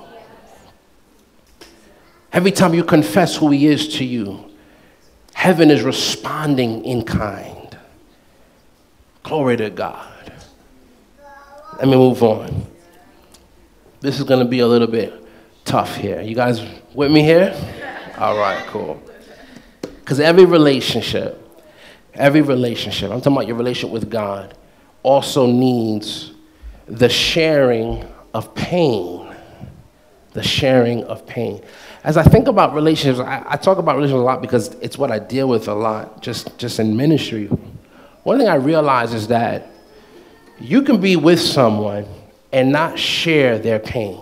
Every 2.33 2.50
time 2.50 2.74
you 2.74 2.85
confess 2.85 3.37
who 3.37 3.50
He 3.50 3.68
is 3.68 3.96
to 3.96 4.04
you, 4.04 4.50
heaven 5.33 5.70
is 5.70 5.83
responding 5.83 6.85
in 6.85 7.04
kind. 7.04 7.78
Glory 9.22 9.56
to 9.59 9.70
God. 9.70 10.33
Let 11.78 11.87
me 11.87 11.96
move 11.96 12.22
on. 12.22 12.66
This 14.00 14.18
is 14.18 14.24
going 14.24 14.40
to 14.40 14.50
be 14.50 14.59
a 14.59 14.66
little 14.66 14.88
bit 14.88 15.14
tough 15.64 15.94
here. 15.94 16.20
You 16.20 16.35
guys 16.35 16.66
with 16.94 17.12
me 17.12 17.22
here? 17.22 17.54
All 18.18 18.37
right, 18.37 18.66
cool. 18.66 19.00
Because 19.83 20.18
every 20.18 20.44
relationship, 20.44 21.38
every 22.14 22.42
relationship, 22.42 23.12
I'm 23.12 23.20
talking 23.20 23.35
about 23.35 23.46
your 23.46 23.56
relationship 23.56 23.92
with 23.92 24.11
God, 24.11 24.56
also 25.02 25.46
needs 25.46 26.32
the 26.86 27.08
sharing 27.08 28.04
of 28.34 28.54
pain. 28.54 29.34
The 30.32 30.42
sharing 30.42 31.04
of 31.04 31.26
pain. 31.26 31.62
As 32.04 32.16
I 32.16 32.22
think 32.22 32.48
about 32.48 32.74
relationships, 32.74 33.20
I, 33.20 33.44
I, 33.46 33.56
talk 33.56 33.78
about 33.78 33.96
relationships 33.96 34.20
a 34.20 34.24
lot 34.24 34.40
because 34.40 34.68
it's 34.80 34.96
what 34.96 35.10
I 35.10 35.18
deal 35.18 35.48
with 35.48 35.68
a 35.68 35.74
lot 35.74 36.22
just, 36.22 36.56
just 36.56 36.78
in 36.78 36.96
ministry. 36.96 37.46
One 38.22 38.38
thing 38.38 38.48
I 38.48 38.54
realize 38.54 39.12
is 39.12 39.28
that 39.28 39.66
you 40.60 40.82
can 40.82 41.00
be 41.00 41.16
with 41.16 41.40
someone 41.40 42.06
and 42.52 42.70
not 42.70 42.98
share 42.98 43.58
their 43.58 43.78
pain. 43.78 44.20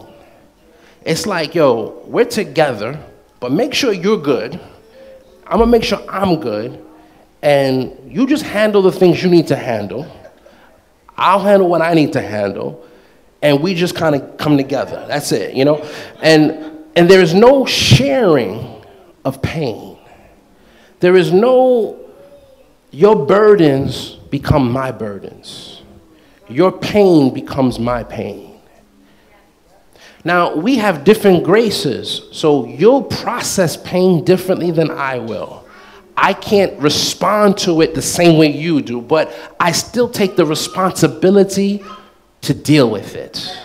It's 1.04 1.26
like, 1.26 1.54
yo, 1.54 2.02
we're 2.06 2.24
together, 2.24 2.98
but 3.40 3.52
make 3.52 3.74
sure 3.74 3.92
you're 3.92 4.18
good. 4.18 4.58
I'm 5.46 5.58
gonna 5.58 5.66
make 5.66 5.84
sure 5.84 6.02
I'm 6.08 6.40
good, 6.40 6.84
and 7.42 7.96
you 8.06 8.26
just 8.26 8.44
handle 8.44 8.82
the 8.82 8.92
things 8.92 9.22
you 9.22 9.30
need 9.30 9.46
to 9.48 9.56
handle 9.56 10.06
I'll 11.18 11.40
handle 11.40 11.68
what 11.68 11.83
I 11.83 11.94
need 11.94 12.12
to 12.14 12.22
handle, 12.22 12.87
and 13.42 13.61
we 13.61 13.74
just 13.74 13.94
kind 13.94 14.14
of 14.14 14.38
come 14.38 14.57
together. 14.57 15.04
That's 15.09 15.33
it, 15.33 15.54
you 15.54 15.64
know? 15.64 15.85
And 16.22 16.87
and 16.96 17.09
there 17.09 17.20
is 17.20 17.35
no 17.35 17.66
sharing 17.66 18.83
of 19.24 19.42
pain. 19.42 19.98
There 21.00 21.16
is 21.16 21.33
no 21.33 21.98
your 22.90 23.26
burdens 23.26 24.14
become 24.31 24.72
my 24.72 24.90
burdens. 24.92 25.83
Your 26.48 26.72
pain 26.72 27.35
becomes 27.35 27.78
my 27.78 28.04
pain. 28.04 28.61
Now, 30.24 30.54
we 30.54 30.76
have 30.78 31.04
different 31.04 31.44
graces, 31.44 32.22
so 32.33 32.66
you'll 32.66 33.04
process 33.04 33.76
pain 33.76 34.24
differently 34.24 34.70
than 34.70 34.90
I 34.90 35.18
will. 35.18 35.67
I 36.20 36.35
can't 36.35 36.76
respond 36.81 37.59
to 37.59 37.81
it 37.81 37.94
the 37.94 38.02
same 38.02 38.38
way 38.38 38.50
you 38.50 38.83
do, 38.83 39.00
but 39.00 39.33
I 39.61 39.70
still 39.70 40.09
take 40.09 40.35
the 40.35 40.44
responsibility 40.44 41.85
to 42.40 42.54
deal 42.54 42.90
with 42.90 43.14
it 43.14 43.57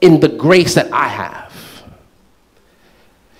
in 0.00 0.20
the 0.20 0.28
grace 0.28 0.74
that 0.74 0.90
I 0.90 1.08
have. 1.08 1.52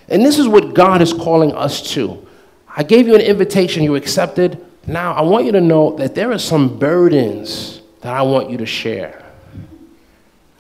And 0.08 0.22
this 0.22 0.38
is 0.38 0.46
what 0.46 0.74
God 0.74 1.00
is 1.00 1.14
calling 1.14 1.52
us 1.52 1.94
to. 1.94 2.26
I 2.68 2.82
gave 2.82 3.08
you 3.08 3.14
an 3.14 3.22
invitation, 3.22 3.82
you 3.82 3.94
accepted. 3.94 4.62
Now 4.86 5.14
I 5.14 5.22
want 5.22 5.46
you 5.46 5.52
to 5.52 5.60
know 5.60 5.96
that 5.96 6.14
there 6.14 6.30
are 6.30 6.38
some 6.38 6.78
burdens 6.78 7.80
that 8.02 8.12
I 8.12 8.20
want 8.20 8.50
you 8.50 8.58
to 8.58 8.66
share. 8.66 9.24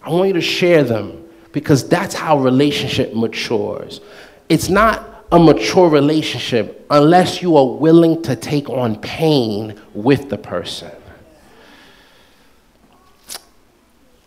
I 0.02 0.08
want 0.10 0.28
you 0.28 0.34
to 0.34 0.40
share 0.40 0.82
them 0.82 1.28
because 1.52 1.86
that's 1.86 2.14
how 2.14 2.38
relationship 2.38 3.14
matures. 3.14 4.00
It's 4.48 4.70
not 4.70 5.19
a 5.32 5.38
mature 5.38 5.88
relationship 5.88 6.86
unless 6.90 7.40
you 7.40 7.56
are 7.56 7.66
willing 7.66 8.22
to 8.22 8.34
take 8.34 8.68
on 8.68 9.00
pain 9.00 9.80
with 9.94 10.28
the 10.28 10.38
person. 10.38 10.90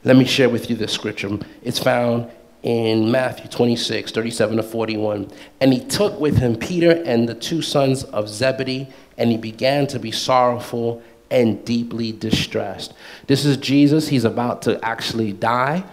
Let 0.06 0.18
me 0.18 0.26
share 0.26 0.50
with 0.50 0.70
you 0.70 0.76
this 0.76 0.92
scripture. 0.92 1.39
It's 1.62 1.80
found 1.80 2.30
in 2.62 3.12
Matthew 3.12 3.50
26, 3.50 4.12
37 4.12 4.58
to 4.58 4.63
41. 4.63 5.32
And 5.62 5.74
he 5.74 5.84
took 5.86 6.20
with 6.20 6.38
him 6.38 6.56
Peter 6.56 6.92
and 7.06 7.28
the 7.28 7.36
two 7.36 7.62
sons 7.62 8.04
of 8.06 8.28
Zebedee, 8.28 8.88
and 9.18 9.30
he 9.30 9.38
began 9.38 9.88
to 9.88 10.00
be 10.00 10.12
sorrowful 10.12 11.02
and 11.30 11.63
deeply 11.66 12.12
distressed. 12.12 12.94
This 13.28 13.44
is 13.46 13.58
Jesus. 13.58 14.08
He's 14.08 14.26
about 14.26 14.62
to 14.63 14.84
actually 14.84 15.34
die. 15.34 15.84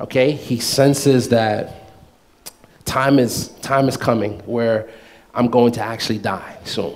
Okay? 0.00 0.32
He 0.32 0.58
senses 0.58 1.28
that 1.28 1.89
time 2.84 3.18
is, 3.18 3.48
time 3.60 3.88
is 3.88 3.96
coming 3.96 4.40
where 4.40 4.88
I'm 5.34 5.48
going 5.48 5.72
to 5.72 5.80
actually 5.80 6.18
die 6.18 6.58
soon. 6.64 6.94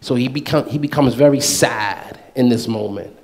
So 0.00 0.14
he, 0.14 0.28
become, 0.28 0.68
he 0.68 0.78
becomes 0.78 1.14
very 1.14 1.40
sad 1.40 2.20
in 2.34 2.48
this 2.48 2.68
moment. 2.68 3.16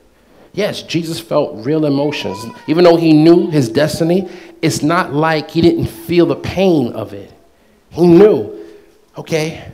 Yes, 0.52 0.82
Jesus 0.82 1.20
felt 1.20 1.64
real 1.64 1.86
emotions. 1.86 2.44
Even 2.66 2.84
though 2.84 2.96
he 2.96 3.12
knew 3.12 3.50
his 3.50 3.68
destiny, 3.68 4.28
it's 4.62 4.82
not 4.82 5.12
like 5.12 5.50
he 5.50 5.60
didn't 5.60 5.86
feel 5.86 6.26
the 6.26 6.36
pain 6.36 6.92
of 6.92 7.12
it. 7.12 7.32
He 7.90 8.06
knew, 8.06 8.66
okay, 9.16 9.72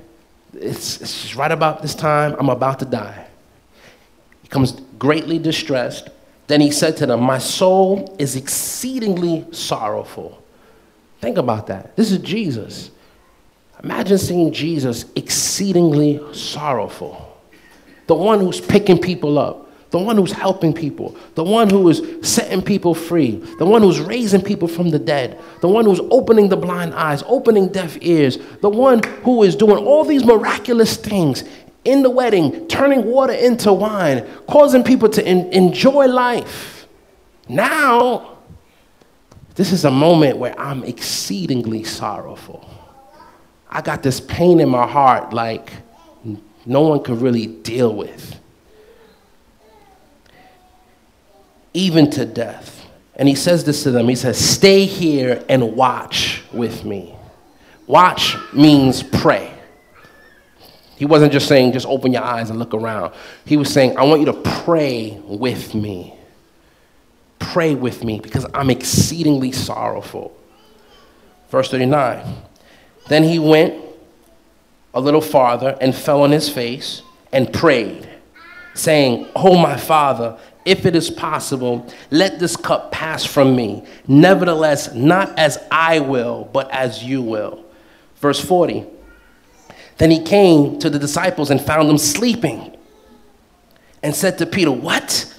it's, 0.53 1.01
it's 1.01 1.35
right 1.35 1.53
about 1.53 1.83
this 1.83 1.95
time, 1.95 2.35
I'm 2.39 2.49
about 2.49 2.81
to 2.81 2.85
die. 2.85 3.27
He 4.43 4.49
becomes 4.49 4.73
greatly 4.99 5.39
distressed. 5.39 6.09
Then 6.47 6.61
he 6.61 6.71
said 6.71 6.97
to 6.99 7.07
them, 7.07 7.21
My 7.23 7.39
soul 7.39 8.15
is 8.19 8.37
exceedingly 8.37 9.47
sorrowful 9.53 10.43
Think 11.21 11.39
about 11.39 11.67
that. 11.69 11.97
This 11.97 12.13
is 12.13 12.19
Jesus. 12.19 12.91
Imagine 13.83 14.19
seeing 14.19 14.53
Jesus 14.53 15.05
exceedingly 15.15 16.21
sorrowful, 16.33 17.39
the 18.07 18.15
one 18.15 18.41
who's 18.41 18.61
picking 18.61 18.99
people 18.99 19.39
up, 19.39 19.71
the 19.91 19.99
one 19.99 20.17
who's 20.17 20.33
helping 20.33 20.73
people, 20.73 21.17
the 21.35 21.45
one 21.45 21.71
who 21.71 21.89
is 21.89 22.03
setting 22.23 22.63
people 22.63 22.95
free, 22.95 23.37
the 23.59 23.67
one 23.67 23.83
who's 23.83 24.01
raising 24.01 24.43
people 24.43 24.67
from 24.67 24.91
the 24.91 24.99
dead, 24.99 25.41
the 25.61 25.69
one 25.69 25.85
who's 25.85 26.01
opening 26.11 26.49
the 26.49 26.57
blind 26.57 26.95
eyes, 26.95 27.23
opening 27.27 27.69
deaf 27.69 27.97
ears, 28.01 28.39
the 28.63 28.69
one 28.69 29.03
who 29.23 29.43
is 29.43 29.55
doing 29.55 29.85
all 29.85 30.05
these 30.05 30.25
miraculous 30.25 30.97
things 30.97 31.45
in 31.85 32.03
the 32.03 32.11
wedding, 32.11 32.67
turning 32.67 33.05
water 33.05 33.33
into 33.33 33.73
wine, 33.73 34.27
causing 34.49 34.83
people 34.83 35.09
to 35.09 35.25
enjoy 35.57 36.07
life. 36.07 36.89
Now, 37.49 38.36
this 39.57 39.73
is 39.73 39.85
a 39.85 39.91
moment 39.91 40.39
where 40.39 40.59
I'm 40.61 40.85
exceedingly 40.85 41.83
sorrowful. 41.83 42.69
I 43.69 43.81
got 43.81 44.03
this 44.03 44.21
pain 44.21 44.61
in 44.61 44.69
my 44.69 44.87
heart 44.87 45.33
like 45.33 45.73
no 46.67 46.83
one 46.83 47.03
could 47.03 47.21
really 47.21 47.47
deal 47.47 47.95
with, 47.95 48.39
even 51.73 52.11
to 52.11 52.25
death. 52.25 52.87
And 53.17 53.29
he 53.29 53.35
says 53.35 53.65
this 53.65 53.83
to 53.85 53.91
them 53.91 54.09
He 54.09 54.15
says, 54.15 54.39
Stay 54.39 54.85
here 54.85 55.43
and 55.49 55.75
watch 55.75 56.43
with 56.53 56.85
me. 56.85 57.15
Watch 57.87 58.37
means 58.53 59.03
pray. 59.03 59.53
He 60.97 61.05
wasn't 61.05 61.33
just 61.33 61.47
saying, 61.47 61.73
just 61.73 61.87
open 61.87 62.13
your 62.13 62.23
eyes 62.23 62.49
and 62.49 62.59
look 62.59 62.73
around. 62.73 63.13
He 63.45 63.57
was 63.57 63.71
saying, 63.71 63.99
I 63.99 64.05
want 64.05 64.21
you 64.21 64.27
to 64.27 64.43
pray 64.65 65.21
with 65.25 65.75
me. 65.75 66.16
Pray 67.39 67.75
with 67.75 68.05
me 68.05 68.21
because 68.21 68.47
I'm 68.55 68.71
exceedingly 68.71 69.53
sorrowful. 69.53 70.37
Verse 71.51 71.71
39. 71.71 72.25
Then 73.09 73.23
he 73.23 73.39
went 73.39 73.83
a 74.95 75.01
little 75.01 75.21
farther 75.21 75.77
and 75.81 75.95
fell 75.95 76.23
on 76.23 76.31
his 76.31 76.49
face 76.49 77.03
and 77.33 77.53
prayed, 77.53 78.09
saying, 78.75 79.29
Oh, 79.37 79.57
my 79.57 79.77
father, 79.77 80.39
if 80.65 80.85
it 80.85 80.97
is 80.97 81.11
possible, 81.11 81.87
let 82.11 82.41
this 82.41 82.57
cup 82.57 82.91
pass 82.91 83.25
from 83.25 83.55
me. 83.55 83.85
Nevertheless, 84.09 84.93
not 84.95 85.39
as 85.39 85.59
I 85.71 86.01
will, 86.01 86.51
but 86.53 86.71
as 86.73 87.05
you 87.05 87.23
will. 87.23 87.65
Verse 88.17 88.41
40. 88.41 88.85
Then 89.99 90.11
he 90.11 90.23
came 90.23 90.79
to 90.81 90.91
the 90.91 90.99
disciples 90.99 91.51
and 91.51 91.61
found 91.61 91.89
them 91.89 91.99
sleeping 91.99 92.77
and 94.03 94.15
said 94.15 94.39
to 94.39 94.47
Peter, 94.47 94.73
What? 94.73 95.33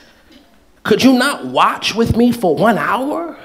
Could 0.88 1.04
you 1.04 1.12
not 1.12 1.46
watch 1.46 1.94
with 1.94 2.16
me 2.16 2.32
for 2.32 2.56
one 2.56 2.78
hour? 2.78 3.38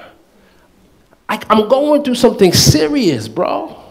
I, 1.27 1.43
am 1.49 1.67
going 1.67 2.01
through 2.01 2.15
something 2.15 2.53
serious, 2.53 3.27
bro. 3.27 3.83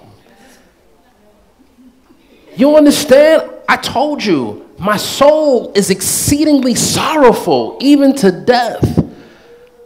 You 2.57 2.75
understand? 2.79 3.51
I 3.69 3.77
told 3.77 4.25
you, 4.25 4.71
my 4.79 4.97
soul 4.97 5.71
is 5.75 5.91
exceedingly 5.91 6.75
sorrowful, 6.75 7.77
even 7.83 8.17
to 8.17 8.33
death. 8.33 9.05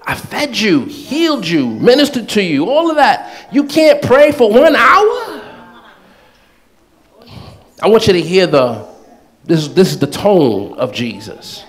I 0.07 0.15
fed 0.15 0.57
you, 0.57 0.85
healed 0.85 1.45
you, 1.45 1.67
ministered 1.67 2.29
to 2.31 2.43
you, 2.43 2.71
all 2.71 2.89
of 2.89 2.95
that. 2.97 3.49
You 3.53 3.65
can't 3.65 4.01
pray 4.01 4.31
for 4.31 4.49
one 4.49 4.77
hour? 4.77 5.43
I 7.83 7.89
want 7.89 8.07
you 8.07 8.13
to 8.13 8.23
hear 8.23 8.47
the, 8.47 8.87
this, 9.43 9.67
this 9.67 9.91
is 9.91 9.99
the 9.99 10.07
tone 10.07 10.79
of 10.79 10.93
Jesus. 10.93 11.65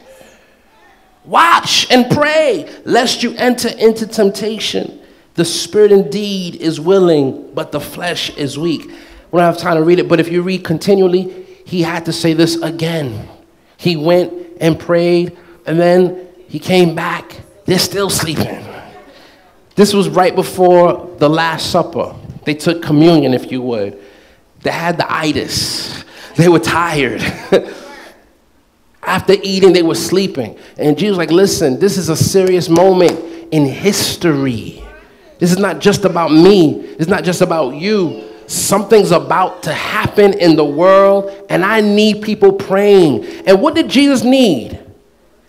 Watch 1.27 1.91
and 1.91 2.09
pray, 2.09 2.73
lest 2.85 3.21
you 3.21 3.35
enter 3.35 3.67
into 3.67 4.07
temptation. 4.07 5.01
The 5.33 5.43
spirit 5.43 5.91
indeed 5.91 6.55
is 6.55 6.79
willing, 6.79 7.53
but 7.53 7.73
the 7.73 7.81
flesh 7.81 8.29
is 8.37 8.57
weak. 8.57 8.85
We 8.85 9.39
don't 9.39 9.41
have 9.41 9.57
time 9.57 9.75
to 9.75 9.83
read 9.83 9.99
it, 9.99 10.07
but 10.07 10.21
if 10.21 10.31
you 10.31 10.41
read 10.41 10.63
continually, 10.63 11.45
he 11.65 11.81
had 11.81 12.05
to 12.05 12.13
say 12.13 12.33
this 12.33 12.55
again. 12.61 13.27
He 13.75 13.97
went 13.97 14.33
and 14.61 14.79
prayed, 14.79 15.37
and 15.65 15.77
then 15.77 16.29
he 16.47 16.59
came 16.59 16.95
back. 16.95 17.41
They're 17.65 17.77
still 17.77 18.09
sleeping. 18.09 18.65
This 19.75 19.93
was 19.93 20.07
right 20.07 20.33
before 20.33 21.13
the 21.17 21.29
Last 21.29 21.71
Supper. 21.71 22.15
They 22.45 22.53
took 22.53 22.81
communion, 22.81 23.33
if 23.33 23.51
you 23.51 23.61
would. 23.61 24.01
They 24.61 24.71
had 24.71 24.97
the 24.97 25.13
itis. 25.13 26.05
They 26.37 26.47
were 26.47 26.59
tired. 26.59 27.21
After 29.07 29.35
eating, 29.41 29.71
they 29.71 29.83
were 29.83 29.95
sleeping. 29.95 30.59
And 30.77 30.97
Jesus 30.97 31.17
like, 31.17 31.31
listen, 31.31 31.79
this 31.79 31.97
is 31.97 32.09
a 32.09 32.15
serious 32.15 32.67
moment 32.67 33.17
in 33.51 33.65
history. 33.65 34.83
This 35.39 35.51
is 35.51 35.57
not 35.57 35.79
just 35.79 36.03
about 36.03 36.31
me. 36.31 36.81
It's 36.81 37.07
not 37.07 37.23
just 37.23 37.41
about 37.41 37.75
you. 37.75 38.27
Something's 38.47 39.11
about 39.11 39.63
to 39.63 39.73
happen 39.73 40.33
in 40.33 40.57
the 40.57 40.65
world, 40.65 41.31
and 41.49 41.63
I 41.63 41.79
need 41.79 42.21
people 42.21 42.51
praying. 42.51 43.25
And 43.45 43.61
what 43.61 43.75
did 43.75 43.89
Jesus 43.89 44.23
need? 44.23 44.77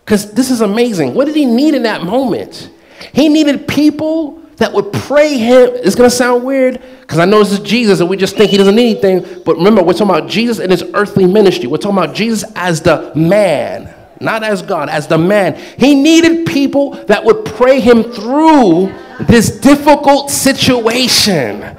Because 0.04 0.32
this 0.32 0.50
is 0.50 0.60
amazing. 0.60 1.14
What 1.14 1.24
did 1.24 1.34
he 1.34 1.44
need 1.44 1.74
in 1.74 1.82
that 1.82 2.02
moment? 2.02 2.70
He 3.12 3.28
needed 3.28 3.66
people 3.66 4.37
that 4.58 4.72
would 4.72 4.92
pray 4.92 5.38
him. 5.38 5.70
It's 5.74 5.94
going 5.94 6.10
to 6.10 6.14
sound 6.14 6.44
weird 6.44 6.82
because 7.00 7.18
I 7.18 7.24
know 7.24 7.42
this 7.42 7.52
is 7.52 7.60
Jesus 7.60 8.00
and 8.00 8.08
we 8.08 8.16
just 8.16 8.36
think 8.36 8.50
he 8.50 8.56
doesn't 8.56 8.74
need 8.74 9.04
anything. 9.04 9.42
But 9.44 9.56
remember, 9.56 9.82
we're 9.82 9.92
talking 9.92 10.14
about 10.14 10.28
Jesus 10.28 10.58
and 10.58 10.70
his 10.70 10.84
earthly 10.94 11.26
ministry. 11.26 11.68
We're 11.68 11.78
talking 11.78 11.98
about 11.98 12.14
Jesus 12.14 12.50
as 12.54 12.80
the 12.80 13.12
man, 13.14 13.94
not 14.20 14.42
as 14.42 14.62
God, 14.62 14.88
as 14.88 15.06
the 15.06 15.18
man. 15.18 15.56
He 15.78 15.94
needed 15.94 16.46
people 16.46 16.90
that 17.06 17.24
would 17.24 17.44
pray 17.44 17.80
him 17.80 18.02
through 18.02 18.92
this 19.20 19.60
difficult 19.60 20.30
situation. 20.30 21.76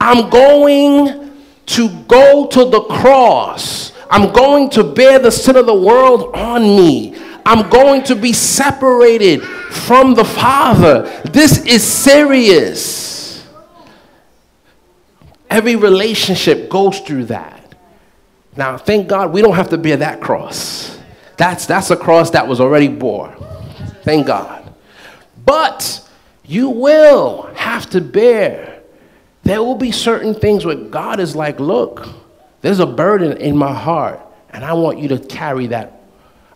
I'm 0.00 0.30
going 0.30 1.32
to 1.66 1.88
go 2.04 2.46
to 2.46 2.64
the 2.64 2.80
cross. 2.82 3.92
I'm 4.10 4.32
going 4.32 4.70
to 4.70 4.84
bear 4.84 5.18
the 5.18 5.32
sin 5.32 5.56
of 5.56 5.66
the 5.66 5.74
world 5.74 6.34
on 6.34 6.62
me. 6.62 7.16
I'm 7.46 7.68
going 7.68 8.04
to 8.04 8.16
be 8.16 8.32
separated 8.32 9.42
from 9.74 10.14
the 10.14 10.24
Father. 10.24 11.02
This 11.24 11.64
is 11.64 11.82
serious. 11.82 13.46
Every 15.50 15.76
relationship 15.76 16.68
goes 16.68 17.00
through 17.00 17.26
that. 17.26 17.74
Now, 18.56 18.76
thank 18.76 19.08
God 19.08 19.32
we 19.32 19.42
don't 19.42 19.56
have 19.56 19.70
to 19.70 19.78
bear 19.78 19.96
that 19.98 20.20
cross. 20.20 20.98
That's, 21.36 21.66
that's 21.66 21.90
a 21.90 21.96
cross 21.96 22.30
that 22.30 22.46
was 22.46 22.60
already 22.60 22.88
bore. 22.88 23.34
Thank 24.02 24.26
God. 24.26 24.72
But 25.44 26.08
you 26.44 26.70
will 26.70 27.50
have 27.54 27.90
to 27.90 28.00
bear. 28.00 28.82
There 29.42 29.62
will 29.62 29.74
be 29.74 29.92
certain 29.92 30.34
things 30.34 30.64
where 30.64 30.76
God 30.76 31.20
is 31.20 31.34
like, 31.36 31.60
look, 31.60 32.08
there's 32.62 32.80
a 32.80 32.86
burden 32.86 33.36
in 33.38 33.56
my 33.56 33.74
heart, 33.74 34.20
and 34.50 34.64
I 34.64 34.72
want 34.72 34.98
you 34.98 35.08
to 35.08 35.18
carry 35.18 35.66
that. 35.68 36.00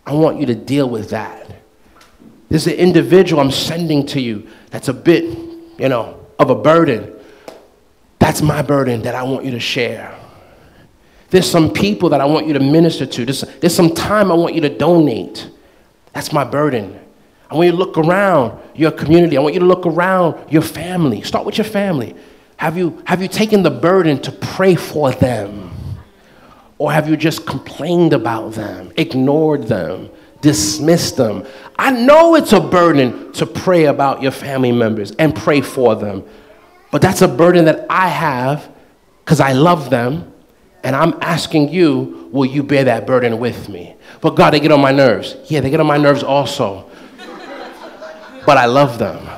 I 0.07 0.14
want 0.14 0.40
you 0.40 0.46
to 0.46 0.54
deal 0.54 0.88
with 0.88 1.11
that. 1.11 1.58
There's 2.48 2.66
an 2.66 2.74
individual 2.74 3.40
I'm 3.40 3.50
sending 3.50 4.06
to 4.06 4.20
you 4.20 4.48
that's 4.70 4.88
a 4.88 4.94
bit, 4.94 5.24
you 5.78 5.88
know, 5.88 6.24
of 6.38 6.50
a 6.50 6.54
burden. 6.54 7.14
That's 8.18 8.42
my 8.42 8.62
burden 8.62 9.02
that 9.02 9.14
I 9.14 9.22
want 9.22 9.44
you 9.44 9.50
to 9.52 9.61
share. 9.61 10.18
There's 11.30 11.50
some 11.50 11.70
people 11.70 12.08
that 12.11 12.20
I 12.20 12.24
want 12.24 12.46
you 12.46 12.54
to 12.54 12.61
minister 12.61 13.04
to. 13.04 13.24
There's, 13.24 13.42
there's 13.61 13.74
some 13.74 13.94
time 13.94 14.32
I 14.32 14.34
want 14.34 14.54
you 14.54 14.62
to 14.62 14.70
donate. 14.70 15.50
That's 16.14 16.32
my 16.32 16.44
burden. 16.44 16.98
I 17.50 17.54
want 17.54 17.66
you 17.66 17.72
to 17.72 17.78
look 17.78 17.98
around 17.98 18.58
your 18.74 18.90
community. 18.90 19.37
I 19.37 19.40
want 19.40 19.54
you 19.54 19.61
to 19.61 19.66
look 19.66 19.87
around 19.87 20.50
your 20.50 20.62
family. 20.62 21.22
Start 21.22 21.44
with 21.44 21.58
your 21.58 21.66
family. 21.66 22.14
Have 22.56 22.76
you, 22.76 23.02
have 23.06 23.20
you 23.22 23.28
taken 23.28 23.62
the 23.62 23.70
burden 23.70 24.20
to 24.22 24.32
pray 24.32 24.74
for 24.74 25.12
them? 25.12 25.70
Or 26.78 26.92
have 26.92 27.08
you 27.08 27.16
just 27.16 27.46
complained 27.46 28.12
about 28.12 28.52
them, 28.52 28.92
ignored 28.96 29.64
them, 29.64 30.11
dismissed 30.40 31.16
them? 31.16 31.46
I 31.79 31.90
know 31.90 32.35
it's 32.35 32.53
a 32.53 32.61
burden 32.61 33.33
to 33.35 33.46
pray 33.46 33.85
about 33.85 34.22
your 34.22 34.33
family 34.33 34.72
members 34.72 35.12
and 35.12 35.35
pray 35.35 35.61
for 35.61 35.94
them, 35.94 36.24
but 36.90 37.03
that's 37.03 37.22
a 37.22 37.29
burden 37.29 37.66
that 37.66 37.87
I 37.88 38.09
have 38.09 38.70
because 39.24 39.40
I 39.40 39.53
love 39.53 39.90
them, 39.90 40.33
and 40.83 40.96
I'm 40.96 41.14
asking 41.20 41.68
you, 41.68 42.31
will 42.33 42.46
you 42.46 42.62
bear 42.62 42.85
that 42.85 43.07
burden 43.07 43.38
with 43.38 43.68
me? 43.68 43.94
But 44.22 44.31
God, 44.37 44.53
they 44.55 44.61
get 44.61 44.72
on 44.72 44.81
my 44.81 44.90
nerves. 44.90 45.37
Yeah, 45.48 45.61
they 45.61 45.68
get 45.68 45.81
on 45.81 45.87
my 45.87 45.98
nerves 45.98 46.22
also. 46.22 46.88
but 48.46 48.57
I 48.57 48.64
love 48.64 48.98
them. 48.98 49.29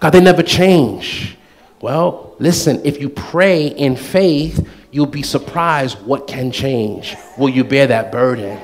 God, 0.00 0.10
they 0.10 0.20
never 0.20 0.42
change. 0.42 1.36
Well, 1.82 2.34
listen, 2.38 2.80
if 2.84 3.00
you 3.00 3.10
pray 3.10 3.66
in 3.66 3.94
faith, 3.94 4.66
you'll 4.90 5.06
be 5.06 5.22
surprised 5.22 6.00
what 6.02 6.26
can 6.26 6.50
change. 6.50 7.14
Will 7.36 7.50
you 7.50 7.64
bear 7.64 7.86
that 7.88 8.10
burden? 8.10 8.58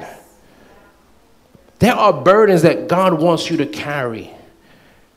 There 1.78 1.94
are 1.94 2.12
burdens 2.12 2.62
that 2.62 2.88
God 2.88 3.20
wants 3.20 3.50
you 3.50 3.56
to 3.58 3.66
carry. 3.66 4.30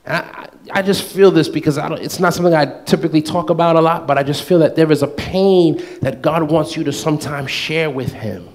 I, 0.06 0.48
I, 0.72 0.82
just 0.82 1.04
feel 1.04 1.32
this 1.32 1.50
because 1.50 1.78
it's 1.78 2.20
not 2.20 2.34
something 2.34 2.54
I 2.54 2.82
typically 2.84 3.22
talk 3.22 3.50
about 3.50 3.76
a 3.76 3.82
lot, 3.82 4.08
but 4.08 4.18
I 4.18 4.24
just 4.24 4.44
feel 4.44 4.60
that 4.60 4.76
there 4.76 4.90
is 4.92 5.04
a 5.04 5.08
pain 5.08 5.84
that 6.02 6.22
God 6.22 6.50
wants 6.50 6.78
you 6.78 6.84
to 6.86 6.94
sometimes 6.94 7.52
share 7.52 7.90
with 7.90 8.14
Him. 8.14 8.48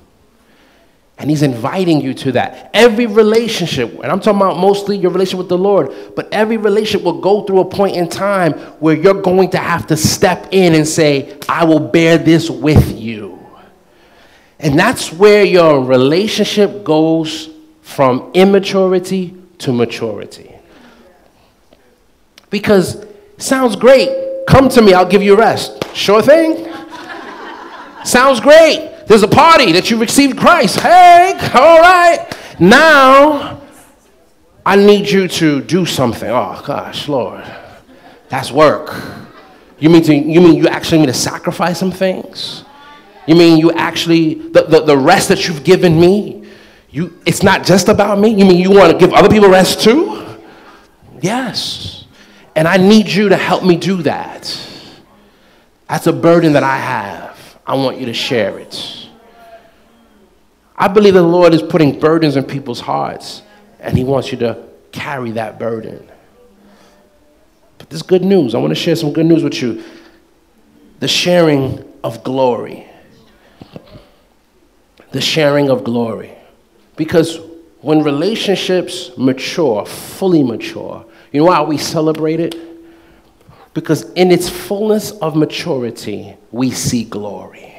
And 1.18 1.28
He's 1.28 1.42
inviting 1.42 2.00
you 2.00 2.14
to 2.14 2.32
that. 2.32 2.70
Every 2.72 3.06
relationship, 3.06 3.92
and 4.02 4.06
I'm 4.06 4.18
talking 4.18 4.40
about 4.40 4.58
mostly 4.58 4.96
your 4.96 5.10
relationship 5.10 5.38
with 5.38 5.50
the 5.50 5.58
Lord, 5.58 5.92
but 6.16 6.32
every 6.32 6.56
relationship 6.56 7.04
will 7.04 7.20
go 7.20 7.44
through 7.44 7.60
a 7.60 7.64
point 7.66 7.96
in 7.96 8.08
time 8.08 8.54
where 8.80 8.96
you're 8.96 9.20
going 9.20 9.50
to 9.50 9.58
have 9.58 9.86
to 9.88 9.96
step 9.96 10.48
in 10.52 10.74
and 10.74 10.88
say, 10.88 11.38
I 11.50 11.64
will 11.64 11.80
bear 11.80 12.16
this 12.16 12.48
with 12.48 12.98
you. 12.98 13.38
And 14.58 14.78
that's 14.78 15.12
where 15.12 15.44
your 15.44 15.84
relationship 15.84 16.82
goes 16.82 17.51
from 17.92 18.30
immaturity 18.34 19.34
to 19.58 19.72
maturity. 19.72 20.52
Because 22.50 23.06
sounds 23.38 23.76
great. 23.76 24.10
Come 24.48 24.68
to 24.70 24.82
me, 24.82 24.92
I'll 24.92 25.06
give 25.06 25.22
you 25.22 25.36
rest. 25.36 25.84
Sure 25.94 26.22
thing. 26.22 26.68
sounds 28.04 28.40
great. 28.40 29.06
There's 29.06 29.22
a 29.22 29.28
party 29.28 29.72
that 29.72 29.90
you 29.90 29.98
received 29.98 30.38
Christ. 30.38 30.80
Hey, 30.80 31.32
all 31.54 31.80
right. 31.80 32.28
Now, 32.58 33.60
I 34.64 34.76
need 34.76 35.08
you 35.08 35.28
to 35.28 35.60
do 35.60 35.84
something. 35.86 36.30
Oh 36.30 36.62
gosh, 36.64 37.08
Lord. 37.08 37.44
That's 38.28 38.52
work. 38.52 38.94
You 39.78 39.90
mean 39.90 40.02
to, 40.04 40.14
you 40.14 40.40
mean 40.40 40.54
you 40.54 40.68
actually 40.68 40.98
need 40.98 41.06
to 41.06 41.14
sacrifice 41.14 41.78
some 41.78 41.90
things? 41.90 42.64
You 43.26 43.34
mean 43.34 43.58
you 43.58 43.72
actually 43.72 44.34
the, 44.34 44.62
the, 44.62 44.80
the 44.82 44.96
rest 44.96 45.28
that 45.28 45.48
you've 45.48 45.64
given 45.64 45.98
me, 45.98 46.41
you, 46.92 47.18
it's 47.24 47.42
not 47.42 47.64
just 47.64 47.88
about 47.88 48.18
me. 48.18 48.28
You 48.28 48.44
mean 48.44 48.60
you 48.60 48.70
want 48.70 48.92
to 48.92 48.98
give 48.98 49.14
other 49.14 49.30
people 49.30 49.48
rest 49.48 49.80
too? 49.80 50.38
Yes. 51.22 52.04
And 52.54 52.68
I 52.68 52.76
need 52.76 53.08
you 53.08 53.30
to 53.30 53.36
help 53.36 53.64
me 53.64 53.76
do 53.76 54.02
that. 54.02 54.42
That's 55.88 56.06
a 56.06 56.12
burden 56.12 56.52
that 56.52 56.62
I 56.62 56.76
have. 56.76 57.58
I 57.66 57.76
want 57.76 57.98
you 57.98 58.06
to 58.06 58.14
share 58.14 58.58
it. 58.58 59.08
I 60.76 60.88
believe 60.88 61.14
the 61.14 61.22
Lord 61.22 61.54
is 61.54 61.62
putting 61.62 61.98
burdens 61.98 62.36
in 62.36 62.44
people's 62.44 62.80
hearts, 62.80 63.42
and 63.80 63.96
He 63.96 64.04
wants 64.04 64.30
you 64.30 64.38
to 64.38 64.62
carry 64.90 65.30
that 65.32 65.58
burden. 65.58 66.06
But 67.78 67.88
this 67.88 68.02
good 68.02 68.22
news. 68.22 68.54
I 68.54 68.58
want 68.58 68.72
to 68.72 68.74
share 68.74 68.96
some 68.96 69.12
good 69.12 69.26
news 69.26 69.42
with 69.42 69.62
you. 69.62 69.82
The 71.00 71.08
sharing 71.08 71.90
of 72.04 72.22
glory. 72.22 72.86
The 75.12 75.20
sharing 75.20 75.70
of 75.70 75.84
glory. 75.84 76.36
Because 76.96 77.38
when 77.80 78.02
relationships 78.02 79.10
mature, 79.16 79.84
fully 79.86 80.42
mature, 80.42 81.04
you 81.32 81.40
know 81.40 81.46
why 81.46 81.62
we 81.62 81.78
celebrate 81.78 82.40
it? 82.40 82.54
Because 83.74 84.10
in 84.12 84.30
its 84.30 84.48
fullness 84.48 85.12
of 85.12 85.34
maturity, 85.34 86.36
we 86.50 86.70
see 86.70 87.04
glory. 87.04 87.74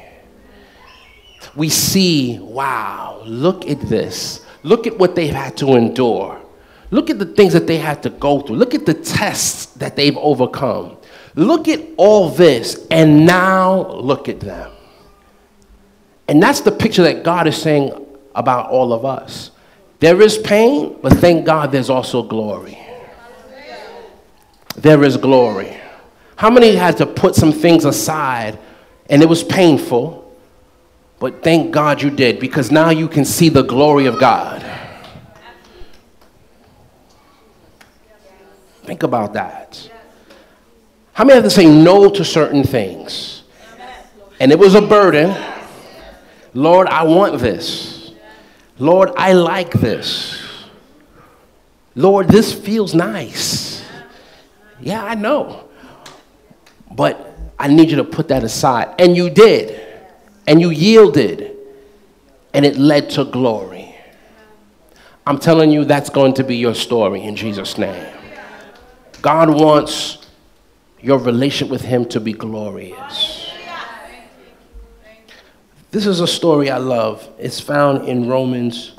We 1.54 1.68
see, 1.68 2.38
wow, 2.40 3.22
look 3.24 3.68
at 3.68 3.80
this. 3.80 4.44
Look 4.64 4.86
at 4.86 4.98
what 4.98 5.14
they've 5.14 5.32
had 5.32 5.56
to 5.58 5.74
endure. 5.74 6.40
Look 6.90 7.10
at 7.10 7.18
the 7.18 7.26
things 7.26 7.52
that 7.52 7.66
they 7.66 7.78
had 7.78 8.02
to 8.02 8.10
go 8.10 8.40
through. 8.40 8.56
Look 8.56 8.74
at 8.74 8.86
the 8.86 8.94
tests 8.94 9.66
that 9.76 9.94
they've 9.94 10.16
overcome. 10.16 10.96
Look 11.36 11.68
at 11.68 11.80
all 11.96 12.30
this, 12.30 12.86
and 12.90 13.26
now 13.26 13.88
look 13.92 14.28
at 14.28 14.40
them. 14.40 14.70
And 16.28 16.42
that's 16.42 16.60
the 16.60 16.72
picture 16.72 17.02
that 17.02 17.22
God 17.22 17.46
is 17.46 17.56
saying 17.56 17.92
about 18.34 18.70
all 18.70 18.92
of 18.92 19.04
us. 19.04 19.50
There 20.00 20.20
is 20.20 20.38
pain, 20.38 20.98
but 21.02 21.14
thank 21.14 21.46
God 21.46 21.72
there's 21.72 21.90
also 21.90 22.22
glory. 22.22 22.78
There 24.76 25.04
is 25.04 25.16
glory. 25.16 25.76
How 26.36 26.50
many 26.50 26.74
had 26.74 26.96
to 26.98 27.06
put 27.06 27.34
some 27.34 27.52
things 27.52 27.84
aside 27.84 28.58
and 29.08 29.22
it 29.22 29.28
was 29.28 29.44
painful, 29.44 30.36
but 31.18 31.42
thank 31.42 31.70
God 31.72 32.02
you 32.02 32.10
did 32.10 32.40
because 32.40 32.70
now 32.70 32.90
you 32.90 33.08
can 33.08 33.24
see 33.24 33.48
the 33.48 33.62
glory 33.62 34.06
of 34.06 34.18
God. 34.18 34.62
Think 38.82 39.02
about 39.02 39.32
that. 39.34 39.90
How 41.14 41.24
many 41.24 41.36
have 41.36 41.44
to 41.44 41.50
say 41.50 41.66
no 41.66 42.10
to 42.10 42.24
certain 42.24 42.64
things? 42.64 43.44
And 44.40 44.50
it 44.50 44.58
was 44.58 44.74
a 44.74 44.82
burden. 44.82 45.34
Lord, 46.52 46.88
I 46.88 47.04
want 47.04 47.38
this. 47.40 47.93
Lord, 48.78 49.10
I 49.16 49.32
like 49.32 49.72
this. 49.72 50.42
Lord, 51.94 52.28
this 52.28 52.52
feels 52.52 52.94
nice. 52.94 53.84
Yeah, 54.80 55.04
I 55.04 55.14
know. 55.14 55.68
But 56.90 57.38
I 57.58 57.68
need 57.68 57.90
you 57.90 57.96
to 57.96 58.04
put 58.04 58.28
that 58.28 58.42
aside. 58.42 58.94
And 58.98 59.16
you 59.16 59.30
did. 59.30 59.80
And 60.46 60.60
you 60.60 60.70
yielded. 60.70 61.56
And 62.52 62.66
it 62.66 62.76
led 62.76 63.10
to 63.10 63.24
glory. 63.24 63.94
I'm 65.26 65.38
telling 65.38 65.70
you, 65.70 65.84
that's 65.84 66.10
going 66.10 66.34
to 66.34 66.44
be 66.44 66.56
your 66.56 66.74
story 66.74 67.22
in 67.22 67.34
Jesus' 67.36 67.78
name. 67.78 68.12
God 69.22 69.48
wants 69.48 70.18
your 71.00 71.18
relationship 71.18 71.70
with 71.70 71.82
Him 71.82 72.04
to 72.06 72.20
be 72.20 72.32
glorious. 72.32 73.43
This 75.94 76.06
is 76.06 76.18
a 76.18 76.26
story 76.26 76.70
I 76.70 76.78
love. 76.78 77.24
It's 77.38 77.60
found 77.60 78.08
in 78.08 78.28
Romans. 78.28 78.94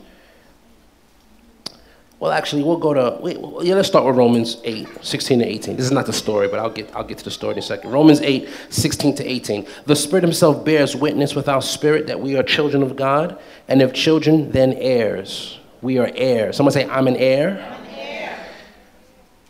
Well, 2.22 2.32
actually, 2.32 2.64
we'll 2.64 2.78
go 2.78 2.94
to, 2.94 3.18
wait, 3.22 3.38
yeah, 3.68 3.76
let's 3.76 3.90
start 3.90 4.06
with 4.06 4.16
Romans 4.16 4.62
8, 4.64 4.88
16 5.02 5.40
to 5.40 5.46
18. 5.46 5.76
This 5.76 5.84
is 5.84 5.92
not 5.92 6.06
the 6.06 6.14
story, 6.14 6.48
but 6.48 6.58
I'll 6.58 6.70
get, 6.70 6.96
I'll 6.96 7.04
get 7.04 7.18
to 7.18 7.26
the 7.26 7.32
story 7.32 7.52
in 7.52 7.60
a 7.60 7.62
second. 7.62 7.92
Romans 7.92 8.22
8, 8.22 8.48
16 8.70 9.16
to 9.16 9.30
18. 9.30 9.68
The 9.86 9.96
Spirit 9.98 10.24
Himself 10.24 10.64
bears 10.64 10.96
witness 10.96 11.36
with 11.36 11.50
our 11.50 11.62
spirit 11.62 12.08
that 12.08 12.22
we 12.22 12.38
are 12.38 12.44
children 12.44 12.82
of 12.82 12.96
God, 12.96 13.38
and 13.68 13.82
if 13.82 13.92
children, 13.92 14.52
then 14.52 14.72
heirs. 14.72 15.60
We 15.82 15.98
are 15.98 16.10
heirs. 16.16 16.56
Someone 16.56 16.72
say, 16.72 16.88
I'm 16.88 17.10
an 17.10 17.18
heir. 17.18 17.78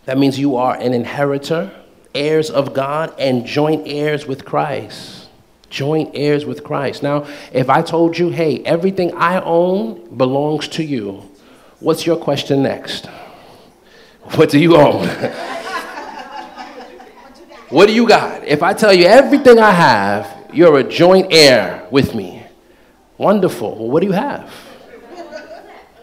That 0.06 0.18
means 0.18 0.40
you 0.40 0.56
are 0.56 0.76
an 0.76 0.96
inheritor, 0.96 1.70
heirs 2.16 2.50
of 2.50 2.74
God, 2.74 3.14
and 3.20 3.46
joint 3.46 3.84
heirs 3.86 4.26
with 4.26 4.46
Christ. 4.46 5.25
Joint 5.70 6.12
heirs 6.14 6.46
with 6.46 6.64
Christ. 6.64 7.04
Now, 7.04 7.28
if 7.52 7.70
I 7.70 7.82
told 7.82 8.18
you, 8.18 8.30
hey, 8.30 8.60
everything 8.64 9.14
I 9.14 9.42
own 9.42 10.16
belongs 10.16 10.68
to 10.70 10.84
you, 10.84 11.30
what's 11.80 12.06
your 12.06 12.18
question 12.18 12.64
next? 12.64 13.08
What 14.36 14.50
do 14.50 14.60
you 14.60 14.76
own? 14.76 15.08
what 17.70 17.88
do 17.88 17.94
you 17.94 18.08
got? 18.08 18.44
If 18.46 18.64
I 18.64 18.74
tell 18.74 18.94
you 18.94 19.06
everything 19.06 19.60
I 19.60 19.72
have, 19.72 20.50
you're 20.54 20.80
a 20.80 20.84
joint 20.84 21.28
heir 21.32 21.88
with 21.92 22.16
me. 22.16 22.44
Wonderful. 23.18 23.76
Well, 23.76 23.90
what 23.90 24.02
do 24.02 24.08
you 24.08 24.14
have? 24.14 24.52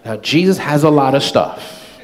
Now, 0.05 0.17
Jesus 0.17 0.59
has 0.59 0.85
a 0.85 0.91
lot 0.91 1.15
of 1.15 1.23
stuff. 1.23 2.01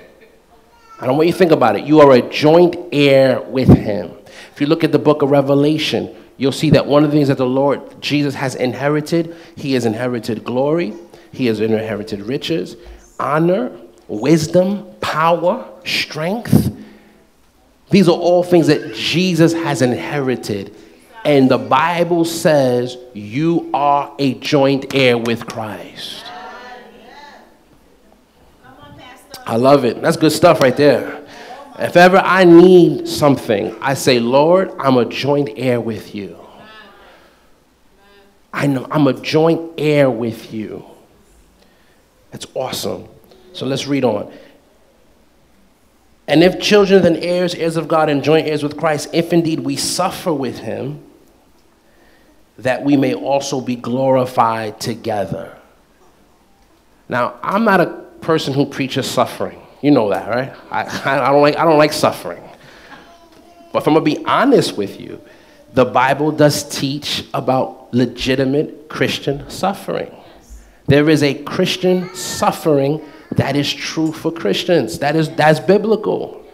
I 1.01 1.07
don't 1.07 1.17
want 1.17 1.29
you 1.29 1.33
to 1.33 1.39
think 1.39 1.53
about 1.53 1.77
it. 1.77 1.85
You 1.85 2.01
are 2.01 2.13
a 2.13 2.23
joint 2.23 2.77
heir 2.93 3.41
with 3.41 3.69
him. 3.69 4.13
If 4.53 4.61
you 4.61 4.67
look 4.67 4.83
at 4.83 4.91
the 4.91 4.99
book 4.99 5.23
of 5.23 5.31
Revelation, 5.31 6.15
you'll 6.39 6.53
see 6.53 6.71
that 6.71 6.87
one 6.87 7.05
of 7.05 7.11
the 7.11 7.17
things 7.17 7.29
that 7.29 7.37
the 7.37 7.47
Lord 7.47 8.01
Jesus 8.01 8.35
has 8.35 8.55
inherited, 8.55 9.37
he 9.57 9.75
has 9.75 9.85
inherited 9.85 10.45
glory, 10.45 10.95
he 11.33 11.47
has 11.47 11.61
inherited 11.61 12.23
riches, 12.23 12.77
honor, 13.21 13.71
wisdom, 14.07 14.87
power, 15.01 15.69
strength. 15.85 16.75
These 17.91 18.09
are 18.09 18.17
all 18.17 18.43
things 18.43 18.69
that 18.69 18.95
Jesus 18.95 19.53
has 19.53 19.83
inherited. 19.83 20.75
And 21.25 21.51
the 21.51 21.59
Bible 21.59 22.25
says 22.25 22.97
you 23.13 23.71
are 23.75 24.15
a 24.19 24.35
joint 24.35 24.95
heir 24.95 25.19
with 25.19 25.47
Christ. 25.47 26.25
I 29.47 29.57
love 29.57 29.85
it. 29.87 30.01
That's 30.03 30.17
good 30.19 30.33
stuff 30.33 30.61
right 30.61 30.77
there. 30.77 31.27
If 31.79 31.97
ever 31.97 32.17
I 32.19 32.45
need 32.45 33.07
something, 33.07 33.77
I 33.81 33.95
say, 33.95 34.19
Lord, 34.19 34.73
I'm 34.81 34.97
a 34.97 35.05
joint 35.05 35.51
heir 35.57 35.81
with 35.81 36.15
you. 36.15 36.37
I 38.53 38.67
know 38.67 38.87
I'm 38.91 39.07
a 39.07 39.13
joint 39.13 39.75
heir 39.79 40.11
with 40.11 40.53
you. 40.53 40.85
That's 42.33 42.47
awesome. 42.55 43.09
So 43.53 43.65
let's 43.65 43.87
read 43.87 44.05
on. 44.05 44.33
And 46.27 46.43
if 46.43 46.61
children, 46.61 47.03
then 47.03 47.17
heirs, 47.17 47.55
heirs 47.55 47.77
of 47.77 47.87
God, 47.87 48.11
and 48.11 48.23
joint 48.25 48.49
heirs 48.49 48.63
with 48.63 48.77
Christ, 48.77 49.09
if 49.13 49.33
indeed 49.33 49.61
we 49.61 49.77
suffer 49.77 50.33
with 50.33 50.59
him, 50.59 51.03
that 52.59 52.85
we 52.85 52.97
may 52.97 53.15
also 53.15 53.61
be 53.61 53.77
glorified 53.77 54.81
together. 54.81 55.57
Now, 57.09 57.39
I'm 57.43 57.65
not 57.65 57.81
a 57.81 57.87
person 58.21 58.53
who 58.53 58.67
preaches 58.67 59.09
suffering. 59.09 59.63
You 59.81 59.93
know 59.93 60.11
that, 60.11 60.29
right? 60.29 60.53
I, 60.71 61.29
I, 61.29 61.33
don't, 61.33 61.43
like, 61.43 61.57
I 61.57 61.65
don't 61.65 61.79
like 61.79 61.93
suffering. 61.93 62.43
But 63.73 63.83
if 63.83 63.87
I'm 63.87 63.95
going 63.95 64.05
to 64.05 64.17
be 64.19 64.25
honest 64.25 64.77
with 64.77 65.01
you, 65.01 65.21
the 65.73 65.85
Bible 65.85 66.33
does 66.33 66.69
teach 66.69 67.27
about 67.35 67.93
legitimate 67.95 68.89
Christian 68.89 69.49
suffering. 69.49 70.15
There 70.87 71.09
is 71.11 71.23
a 71.23 71.35
Christian 71.35 72.13
suffering 72.15 73.03
that 73.33 73.55
is 73.55 73.73
true 73.73 74.11
for 74.11 74.33
Christians. 74.33 74.99
That 74.99 75.15
is 75.15 75.29
that's 75.31 75.61
biblical. 75.61 76.45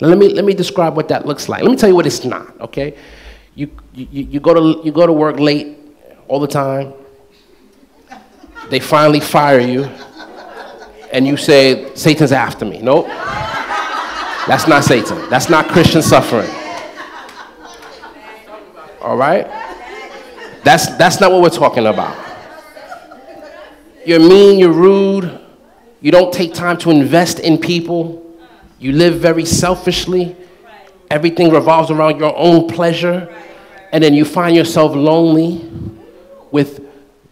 Now 0.00 0.08
let 0.08 0.18
me 0.18 0.28
let 0.30 0.44
me 0.44 0.52
describe 0.52 0.96
what 0.96 1.08
that 1.08 1.26
looks 1.26 1.48
like. 1.48 1.62
Let 1.62 1.70
me 1.70 1.76
tell 1.76 1.88
you 1.88 1.94
what 1.94 2.06
it's 2.06 2.24
not, 2.24 2.60
okay? 2.60 2.98
You 3.54 3.70
you, 3.94 4.24
you 4.24 4.40
go 4.40 4.52
to 4.52 4.84
you 4.84 4.90
go 4.90 5.06
to 5.06 5.12
work 5.12 5.38
late 5.38 5.78
all 6.26 6.40
the 6.40 6.48
time. 6.48 6.92
They 8.68 8.80
finally 8.80 9.20
fire 9.20 9.60
you 9.60 9.88
and 11.16 11.26
you 11.26 11.34
say, 11.38 11.94
Satan's 11.94 12.30
after 12.30 12.66
me. 12.66 12.78
Nope. 12.82 13.06
That's 13.06 14.68
not 14.68 14.84
Satan. 14.84 15.30
That's 15.30 15.48
not 15.48 15.66
Christian 15.66 16.02
suffering. 16.02 16.50
All 19.00 19.16
right? 19.16 19.46
That's, 20.62 20.94
that's 20.98 21.18
not 21.18 21.32
what 21.32 21.40
we're 21.40 21.48
talking 21.48 21.86
about. 21.86 22.14
You're 24.04 24.20
mean, 24.20 24.58
you're 24.58 24.70
rude, 24.70 25.40
you 26.02 26.12
don't 26.12 26.34
take 26.34 26.52
time 26.52 26.76
to 26.78 26.90
invest 26.90 27.38
in 27.38 27.56
people, 27.56 28.38
you 28.78 28.92
live 28.92 29.18
very 29.18 29.46
selfishly, 29.46 30.36
everything 31.10 31.50
revolves 31.50 31.90
around 31.90 32.18
your 32.18 32.36
own 32.36 32.68
pleasure, 32.68 33.34
and 33.90 34.04
then 34.04 34.12
you 34.12 34.26
find 34.26 34.54
yourself 34.54 34.94
lonely 34.94 35.66
with 36.50 36.85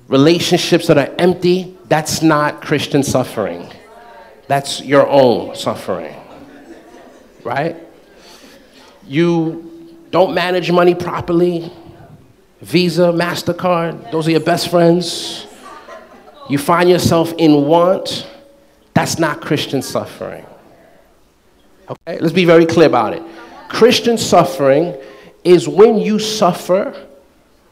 relationships 0.09 0.87
that 0.89 0.99
are 0.99 1.15
empty 1.19 1.75
that's 1.89 2.23
not 2.23 2.63
Christian 2.63 3.03
suffering. 3.03 3.71
That's 4.49 4.81
your 4.81 5.07
own 5.07 5.55
suffering. 5.55 6.15
Right? 7.43 7.77
You 9.07 9.97
don't 10.11 10.35
manage 10.35 10.71
money 10.71 10.95
properly. 10.95 11.71
Visa, 12.61 13.13
MasterCard, 13.13 14.11
those 14.11 14.27
are 14.27 14.31
your 14.31 14.41
best 14.41 14.71
friends. 14.71 15.47
You 16.49 16.57
find 16.59 16.89
yourself 16.89 17.35
in 17.37 17.67
want. 17.67 18.27
That's 18.95 19.19
not 19.19 19.41
Christian 19.41 19.83
suffering. 19.83 20.47
Okay? 21.89 22.19
Let's 22.19 22.33
be 22.33 22.47
very 22.47 22.65
clear 22.65 22.87
about 22.87 23.13
it. 23.13 23.23
Christian 23.69 24.17
suffering 24.17 24.97
is 25.43 25.69
when 25.69 25.99
you 25.99 26.19
suffer, 26.19 27.07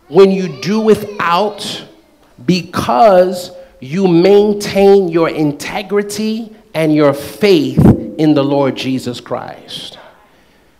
when 0.09 0.31
you 0.31 0.61
do 0.61 0.81
without 0.81 1.87
because 2.45 3.51
you 3.81 4.07
maintain 4.09 5.09
your 5.09 5.29
integrity 5.29 6.55
and 6.75 6.95
your 6.95 7.13
faith 7.13 7.85
in 8.19 8.35
the 8.35 8.45
Lord 8.45 8.77
Jesus 8.77 9.21
Christ. 9.21 9.99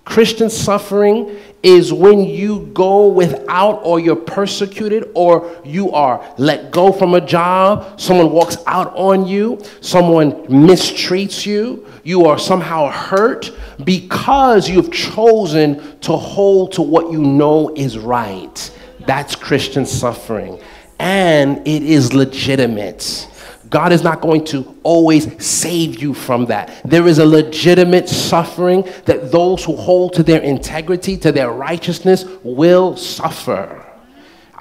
Christian 0.05 0.51
suffering 0.51 1.39
is 1.63 1.93
when 1.93 2.25
you 2.25 2.67
go 2.75 3.07
without 3.07 3.77
or 3.85 4.01
you're 4.01 4.17
persecuted 4.17 5.09
or 5.15 5.51
you 5.65 5.93
are 5.93 6.35
let 6.39 6.73
go 6.73 6.93
from 6.93 7.15
a 7.15 7.21
job, 7.21 8.01
someone 8.01 8.33
walks 8.33 8.57
out 8.67 8.93
on 8.97 9.27
you, 9.27 9.63
someone 9.81 10.33
mistreats 10.47 11.47
you, 11.47 11.87
you 12.03 12.27
are 12.27 12.39
somehow 12.39 12.91
hurt 12.91 13.51
because 13.85 14.69
you've 14.69 14.93
chosen 14.93 15.99
to 16.01 16.17
hold 16.17 16.73
to 16.73 16.83
what 16.83 17.13
you 17.13 17.23
know 17.23 17.73
is 17.77 17.97
right. 17.97 18.71
That's 19.07 19.37
Christian 19.37 19.87
suffering. 19.87 20.61
And 21.03 21.67
it 21.67 21.83
is 21.83 22.15
legitimate. 22.15 23.29
God 23.69 23.91
is 23.91 24.05
not 24.05 24.21
going 24.21 24.45
to 24.47 24.79
always 24.85 25.45
save 25.45 26.01
you 26.01 26.15
from 26.15 26.47
that. 26.47 26.81
There 26.85 27.09
is 27.09 27.19
a 27.19 27.27
legitimate 27.27 28.09
suffering 28.09 28.89
that 29.07 29.33
those 29.33 29.65
who 29.65 29.75
hold 29.75 30.13
to 30.13 30.23
their 30.23 30.41
integrity, 30.41 31.17
to 31.17 31.33
their 31.33 31.51
righteousness, 31.51 32.25
will 32.45 32.97
suffer. 32.97 33.85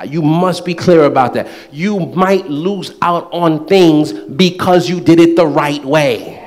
You 0.04 0.24
must 0.24 0.66
be 0.66 0.74
clear 0.74 1.04
about 1.04 1.36
that. 1.36 1.48
You 1.72 2.00
might 2.00 2.48
lose 2.48 2.96
out 3.04 3.32
on 3.32 3.68
things 3.68 4.12
because 4.12 4.90
you 4.90 5.00
did 5.00 5.20
it 5.20 5.36
the 5.36 5.46
right 5.46 5.86
way. 5.86 6.42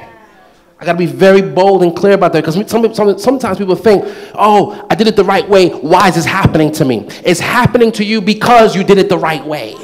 I 0.81 0.85
gotta 0.85 0.99
be 0.99 1.07
very 1.07 1.41
bold 1.41 1.83
and 1.83 1.97
clear 1.97 2.13
about 2.13 2.33
that 2.33 2.45
because 2.45 2.69
some, 2.69 2.93
some, 2.95 3.19
sometimes 3.19 3.59
people 3.59 3.77
think, 3.77 4.05
oh, 4.35 4.87
I 4.91 4.95
did 4.95 5.07
it 5.07 5.17
the 5.17 5.25
right 5.25 5.49
way. 5.49 5.69
Why 5.69 6.09
is 6.09 6.17
this 6.17 6.25
happening 6.25 6.73
to 6.73 6.85
me? 6.85 7.07
It's 7.25 7.41
happening 7.41 7.93
to 7.93 8.05
you 8.05 8.21
because 8.21 8.75
you 8.75 8.85
did 8.85 8.99
it 8.99 9.09
the 9.09 9.17
right 9.17 9.45
way. 9.45 9.75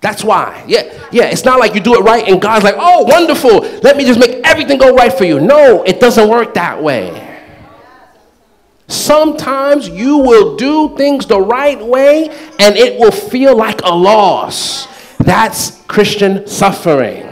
That's 0.00 0.24
why. 0.24 0.64
Yeah, 0.66 1.08
yeah. 1.12 1.24
It's 1.24 1.44
not 1.44 1.58
like 1.58 1.74
you 1.74 1.80
do 1.80 1.94
it 1.94 2.00
right 2.00 2.26
and 2.26 2.40
God's 2.40 2.64
like, 2.64 2.76
oh, 2.78 3.04
wonderful. 3.04 3.60
Let 3.82 3.96
me 3.96 4.04
just 4.04 4.18
make 4.18 4.40
everything 4.44 4.78
go 4.78 4.94
right 4.94 5.12
for 5.12 5.24
you. 5.24 5.40
No, 5.40 5.82
it 5.82 6.00
doesn't 6.00 6.28
work 6.28 6.54
that 6.54 6.82
way. 6.82 7.26
Sometimes 8.88 9.88
you 9.88 10.18
will 10.18 10.56
do 10.56 10.96
things 10.96 11.26
the 11.26 11.40
right 11.40 11.80
way 11.80 12.28
and 12.58 12.76
it 12.76 12.98
will 12.98 13.12
feel 13.12 13.56
like 13.56 13.82
a 13.82 13.94
loss. 13.94 14.88
That's 15.18 15.80
Christian 15.84 16.46
suffering. 16.46 17.28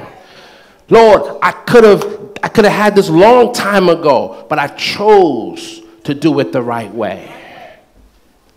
Lord, 0.90 1.38
I 1.42 1.52
could 1.52 1.84
have 1.84 2.18
I 2.42 2.48
could 2.48 2.64
have 2.64 2.74
had 2.74 2.94
this 2.94 3.08
long 3.08 3.52
time 3.52 3.88
ago, 3.88 4.46
but 4.48 4.58
I 4.58 4.68
chose 4.68 5.82
to 6.04 6.14
do 6.14 6.38
it 6.38 6.52
the 6.52 6.62
right 6.62 6.92
way. 6.92 7.34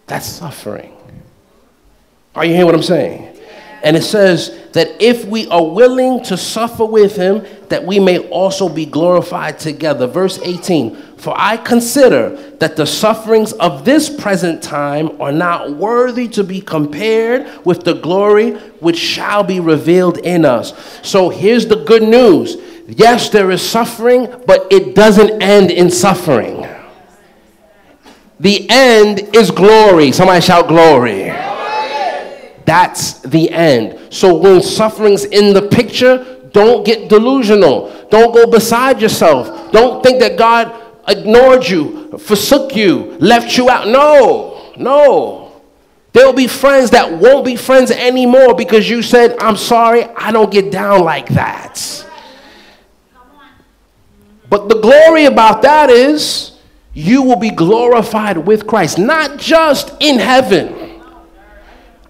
That's 0.05 0.27
suffering. 0.27 0.95
Are 2.35 2.45
you 2.45 2.53
hearing 2.53 2.67
what 2.67 2.75
I'm 2.75 2.83
saying? 2.83 3.30
And 3.83 3.97
it 3.97 4.03
says 4.03 4.55
that 4.73 5.01
if 5.01 5.25
we 5.25 5.47
are 5.47 5.65
willing 5.65 6.23
to 6.25 6.37
suffer 6.37 6.85
with 6.85 7.15
him, 7.15 7.45
that 7.69 7.83
we 7.83 7.99
may 7.99 8.19
also 8.29 8.69
be 8.69 8.85
glorified 8.85 9.57
together. 9.57 10.05
Verse 10.05 10.39
18 10.39 10.95
For 11.17 11.33
I 11.35 11.57
consider 11.57 12.35
that 12.59 12.75
the 12.75 12.85
sufferings 12.85 13.53
of 13.53 13.83
this 13.83 14.09
present 14.09 14.61
time 14.61 15.19
are 15.19 15.31
not 15.31 15.71
worthy 15.71 16.27
to 16.29 16.43
be 16.43 16.61
compared 16.61 17.65
with 17.65 17.83
the 17.83 17.93
glory 17.93 18.51
which 18.81 18.97
shall 18.97 19.43
be 19.43 19.59
revealed 19.59 20.19
in 20.19 20.45
us. 20.45 20.73
So 21.01 21.29
here's 21.29 21.65
the 21.65 21.83
good 21.83 22.03
news 22.03 22.57
yes, 22.87 23.29
there 23.29 23.49
is 23.51 23.67
suffering, 23.67 24.27
but 24.45 24.67
it 24.71 24.95
doesn't 24.95 25.41
end 25.41 25.71
in 25.71 25.89
suffering. 25.89 26.67
The 28.39 28.67
end 28.69 29.35
is 29.35 29.51
glory. 29.51 30.11
Somebody 30.11 30.41
shout 30.41 30.67
glory. 30.67 31.31
That's 32.65 33.19
the 33.19 33.49
end. 33.49 34.13
So 34.13 34.35
when 34.35 34.61
suffering's 34.61 35.25
in 35.25 35.53
the 35.53 35.61
picture, 35.63 36.49
don't 36.51 36.85
get 36.85 37.09
delusional. 37.09 38.07
Don't 38.09 38.33
go 38.33 38.49
beside 38.49 39.01
yourself. 39.01 39.71
Don't 39.71 40.03
think 40.03 40.19
that 40.19 40.37
God 40.37 40.73
ignored 41.07 41.67
you, 41.67 42.17
forsook 42.17 42.75
you, 42.75 43.17
left 43.19 43.57
you 43.57 43.69
out. 43.69 43.87
No, 43.87 44.73
no. 44.77 45.61
There'll 46.13 46.33
be 46.33 46.47
friends 46.47 46.91
that 46.91 47.09
won't 47.09 47.45
be 47.45 47.55
friends 47.55 47.89
anymore 47.89 48.53
because 48.53 48.89
you 48.89 49.01
said, 49.01 49.37
I'm 49.39 49.55
sorry, 49.55 50.03
I 50.03 50.31
don't 50.31 50.51
get 50.51 50.71
down 50.71 51.03
like 51.03 51.29
that. 51.29 52.05
But 54.49 54.67
the 54.67 54.81
glory 54.81 55.25
about 55.25 55.61
that 55.61 55.89
is 55.89 56.59
you 56.93 57.23
will 57.23 57.37
be 57.37 57.51
glorified 57.51 58.37
with 58.37 58.67
Christ, 58.67 58.97
not 58.97 59.39
just 59.39 59.93
in 60.01 60.19
heaven 60.19 60.90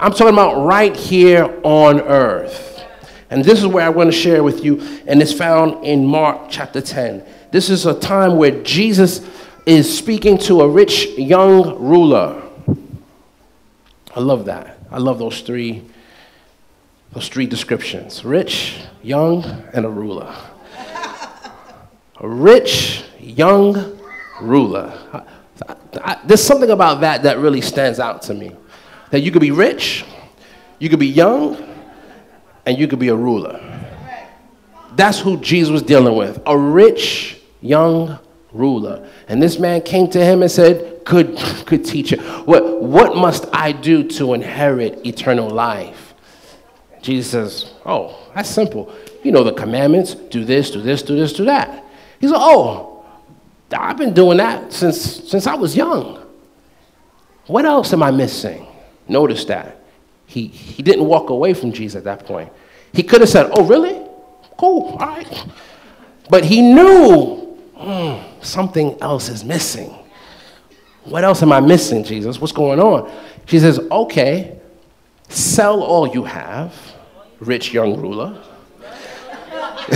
I'm 0.01 0.13
talking 0.13 0.33
about 0.33 0.65
right 0.65 0.97
here 0.97 1.59
on 1.61 2.01
earth. 2.01 2.83
And 3.29 3.45
this 3.45 3.59
is 3.59 3.67
where 3.67 3.85
I 3.85 3.89
want 3.89 4.07
to 4.07 4.17
share 4.17 4.43
with 4.43 4.65
you, 4.65 4.81
and 5.05 5.21
it's 5.21 5.31
found 5.31 5.85
in 5.85 6.07
Mark 6.07 6.47
chapter 6.49 6.81
10. 6.81 7.23
This 7.51 7.69
is 7.69 7.85
a 7.85 7.93
time 7.93 8.37
where 8.37 8.63
Jesus 8.63 9.21
is 9.67 9.95
speaking 9.95 10.39
to 10.39 10.61
a 10.61 10.67
rich 10.67 11.05
young 11.19 11.79
ruler. 11.79 12.41
I 14.15 14.21
love 14.21 14.45
that. 14.45 14.79
I 14.89 14.97
love 14.97 15.19
those 15.19 15.41
three 15.41 15.83
those 17.11 17.29
three 17.29 17.45
descriptions. 17.45 18.25
Rich, 18.25 18.79
young, 19.03 19.43
and 19.73 19.85
a 19.85 19.89
ruler. 19.89 20.33
a 22.19 22.27
rich, 22.27 23.03
young 23.19 23.99
ruler. 24.41 24.97
I, 25.13 25.75
I, 26.01 26.21
there's 26.25 26.43
something 26.43 26.71
about 26.71 27.01
that 27.01 27.21
that 27.23 27.37
really 27.37 27.61
stands 27.61 27.99
out 27.99 28.23
to 28.23 28.33
me 28.33 28.55
that 29.11 29.21
you 29.21 29.31
could 29.31 29.41
be 29.41 29.51
rich, 29.51 30.03
you 30.79 30.89
could 30.89 30.99
be 30.99 31.07
young, 31.07 31.57
and 32.65 32.77
you 32.77 32.87
could 32.87 32.99
be 32.99 33.09
a 33.09 33.15
ruler. 33.15 33.59
That's 34.95 35.19
who 35.19 35.37
Jesus 35.37 35.71
was 35.71 35.83
dealing 35.83 36.15
with 36.15 36.41
a 36.45 36.57
rich, 36.57 37.39
young 37.61 38.19
ruler. 38.51 39.07
And 39.27 39.41
this 39.41 39.59
man 39.59 39.81
came 39.81 40.09
to 40.09 40.23
him 40.23 40.41
and 40.41 40.51
said, 40.51 41.03
Good, 41.05 41.39
good 41.65 41.85
teacher, 41.85 42.21
what, 42.43 42.81
what 42.81 43.15
must 43.15 43.45
I 43.53 43.71
do 43.71 44.03
to 44.09 44.33
inherit 44.33 45.05
eternal 45.05 45.49
life? 45.49 46.13
Jesus 47.01 47.31
says, 47.31 47.73
Oh, 47.85 48.17
that's 48.35 48.49
simple. 48.49 48.93
You 49.23 49.31
know 49.31 49.43
the 49.43 49.53
commandments 49.53 50.15
do 50.15 50.45
this, 50.45 50.71
do 50.71 50.81
this, 50.81 51.01
do 51.01 51.15
this, 51.15 51.33
do 51.33 51.45
that. 51.45 51.83
He 52.19 52.27
said, 52.27 52.37
Oh, 52.37 53.05
I've 53.71 53.97
been 53.97 54.13
doing 54.13 54.37
that 54.37 54.73
since, 54.73 54.99
since 55.01 55.47
I 55.47 55.55
was 55.55 55.75
young. 55.75 56.19
What 57.47 57.65
else 57.65 57.93
am 57.93 58.03
I 58.03 58.11
missing? 58.11 58.67
Notice 59.11 59.43
that. 59.45 59.77
He, 60.25 60.47
he 60.47 60.81
didn't 60.81 61.05
walk 61.05 61.29
away 61.29 61.53
from 61.53 61.73
Jesus 61.73 61.97
at 61.97 62.05
that 62.05 62.25
point. 62.25 62.49
He 62.93 63.03
could 63.03 63.19
have 63.19 63.29
said, 63.29 63.51
Oh, 63.53 63.65
really? 63.65 63.99
Cool, 64.57 64.91
all 64.91 64.97
right. 64.97 65.45
But 66.29 66.45
he 66.45 66.61
knew 66.61 67.57
mm, 67.77 68.23
something 68.43 68.97
else 69.01 69.27
is 69.27 69.43
missing. 69.43 69.93
What 71.03 71.25
else 71.25 71.43
am 71.43 71.51
I 71.51 71.59
missing, 71.59 72.05
Jesus? 72.05 72.39
What's 72.39 72.53
going 72.53 72.79
on? 72.79 73.11
She 73.47 73.59
says, 73.59 73.79
Okay, 73.91 74.61
sell 75.27 75.83
all 75.83 76.07
you 76.07 76.23
have, 76.23 76.73
rich 77.41 77.73
young 77.73 77.99
ruler. 77.99 78.41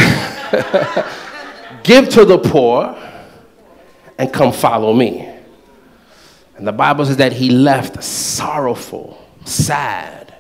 Give 1.83 2.09
to 2.09 2.25
the 2.25 2.39
poor 2.39 2.97
and 4.17 4.33
come 4.33 4.51
follow 4.51 4.91
me. 4.93 5.34
And 6.57 6.67
the 6.67 6.71
Bible 6.71 7.05
says 7.05 7.17
that 7.17 7.33
he 7.33 7.49
left 7.49 8.03
sorrowful, 8.03 9.23
sad. 9.43 10.33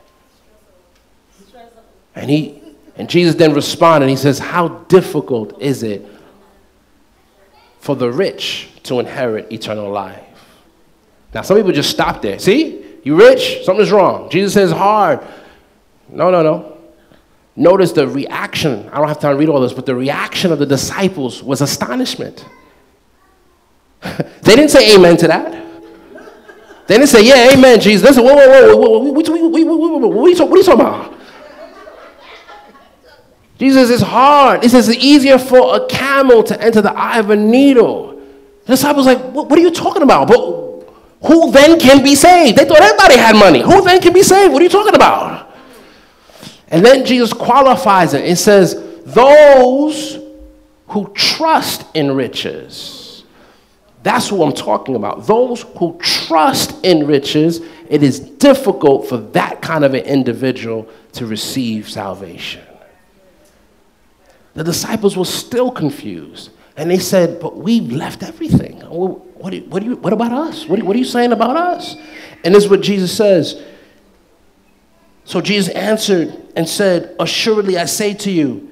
And 2.15 2.29
he 2.29 2.61
and 2.97 3.09
Jesus 3.09 3.35
then 3.35 3.53
responded, 3.53 4.05
and 4.05 4.09
he 4.09 4.15
says, 4.15 4.39
How 4.39 4.69
difficult 4.69 5.61
is 5.61 5.83
it 5.83 6.05
for 7.79 7.95
the 7.95 8.11
rich 8.11 8.69
to 8.83 8.99
inherit 8.99 9.51
eternal 9.51 9.91
life? 9.91 10.23
Now, 11.33 11.41
some 11.41 11.57
people 11.57 11.73
just 11.73 11.89
stop 11.89 12.21
there. 12.21 12.39
See, 12.39 12.85
you 13.03 13.17
rich, 13.17 13.65
something's 13.65 13.91
wrong. 13.91 14.29
Jesus 14.29 14.53
says 14.53 14.71
hard. 14.71 15.19
No, 16.07 16.31
no, 16.31 16.41
no. 16.41 16.77
Notice 17.57 17.91
the 17.91 18.07
reaction. 18.07 18.87
I 18.89 18.97
don't 18.97 19.07
have 19.07 19.19
time 19.19 19.33
to 19.33 19.37
read 19.37 19.49
all 19.49 19.59
this, 19.59 19.73
but 19.73 19.85
the 19.85 19.95
reaction 19.95 20.51
of 20.51 20.59
the 20.59 20.65
disciples 20.65 21.43
was 21.43 21.61
astonishment. 21.61 22.45
they 24.01 24.55
didn't 24.55 24.69
say 24.69 24.95
amen 24.95 25.17
to 25.17 25.27
that. 25.27 25.64
Then 26.87 26.99
they 26.99 27.05
say, 27.05 27.23
yeah, 27.25 27.51
amen, 27.53 27.79
Jesus. 27.79 28.07
They 28.07 28.15
say, 28.15 28.21
whoa, 28.21 28.35
whoa, 28.35 28.75
whoa, 28.75 28.77
whoa, 28.77 28.99
whoa, 28.99 29.09
what, 29.09 29.27
are 29.27 30.29
you 30.29 30.35
talking 30.35 30.73
about? 30.73 31.13
Jesus 33.57 33.89
is 33.89 34.01
hard. 34.01 34.63
He 34.63 34.69
says 34.69 34.89
it's 34.89 35.03
easier 35.03 35.39
for 35.39 35.75
a 35.77 35.87
camel 35.87 36.43
to 36.43 36.61
enter 36.61 36.81
the 36.81 36.91
eye 36.91 37.19
of 37.19 37.29
a 37.29 37.35
needle. 37.35 38.21
The 38.65 38.73
disciples 38.73 39.05
like, 39.05 39.19
what, 39.31 39.49
what 39.49 39.57
are 39.57 39.61
you 39.61 39.71
talking 39.71 40.01
about? 40.01 40.27
But 40.27 40.39
who 41.25 41.51
then 41.51 41.79
can 41.79 42.03
be 42.03 42.15
saved? 42.15 42.57
They 42.57 42.65
thought 42.65 42.81
everybody 42.81 43.17
had 43.17 43.35
money. 43.35 43.61
Who 43.61 43.81
then 43.81 44.01
can 44.01 44.13
be 44.13 44.23
saved? 44.23 44.51
What 44.51 44.61
are 44.61 44.65
you 44.65 44.69
talking 44.69 44.95
about? 44.95 45.55
And 46.67 46.85
then 46.85 47.05
Jesus 47.05 47.31
qualifies 47.31 48.13
it. 48.13 48.25
It 48.25 48.35
says, 48.37 48.75
those 49.05 50.19
who 50.89 51.11
trust 51.13 51.85
in 51.95 52.11
riches 52.11 53.04
That's 54.05 54.29
who 54.29 54.43
I'm 54.43 54.53
talking 54.53 54.95
about. 54.95 55.25
Those 55.25 55.63
who 55.79 55.97
trust 55.99 56.85
in 56.85 57.07
riches, 57.07 57.61
it 57.89 58.03
is 58.03 58.19
difficult 58.19 59.09
for 59.09 59.17
that 59.17 59.63
kind 59.63 59.83
of 59.83 59.95
an 59.95 60.05
individual 60.05 60.87
to 61.13 61.25
receive 61.25 61.89
salvation. 61.89 62.61
The 64.53 64.63
disciples 64.63 65.17
were 65.17 65.25
still 65.25 65.71
confused. 65.71 66.51
And 66.77 66.91
they 66.91 66.99
said, 66.99 67.39
But 67.39 67.57
we've 67.57 67.91
left 67.91 68.21
everything. 68.21 68.81
What, 68.81 69.49
do 69.49 69.61
what, 69.61 69.81
do 69.81 69.89
you, 69.89 69.95
what 69.95 70.13
about 70.13 70.31
us? 70.31 70.67
What, 70.67 70.83
what 70.83 70.95
are 70.95 70.99
you 70.99 71.03
saying 71.03 71.31
about 71.31 71.57
us? 71.57 71.95
And 72.43 72.53
this 72.53 72.65
is 72.65 72.69
what 72.69 72.81
Jesus 72.81 73.11
says. 73.11 73.59
So 75.23 75.41
Jesus 75.41 75.73
answered 75.73 76.43
and 76.55 76.69
said, 76.69 77.15
Assuredly 77.19 77.79
I 77.79 77.85
say 77.85 78.13
to 78.13 78.29
you, 78.29 78.71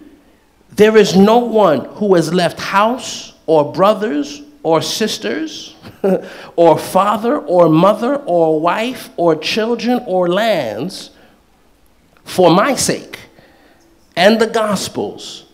there 0.70 0.96
is 0.96 1.16
no 1.16 1.40
one 1.40 1.86
who 1.86 2.14
has 2.14 2.32
left 2.32 2.60
house 2.60 3.34
or 3.48 3.74
brothers 3.74 4.44
or 4.64 4.82
sisters 4.82 5.76
or 6.56 6.78
father 6.80 7.38
or 7.38 7.70
mother 7.70 8.16
or 8.16 8.60
wife 8.60 9.10
or 9.18 9.36
children 9.36 10.02
or 10.08 10.28
lands 10.28 11.12
for 12.24 12.50
my 12.50 12.74
sake 12.76 13.20
and 14.16 14.40
the 14.40 14.48
gospel's 14.48 15.46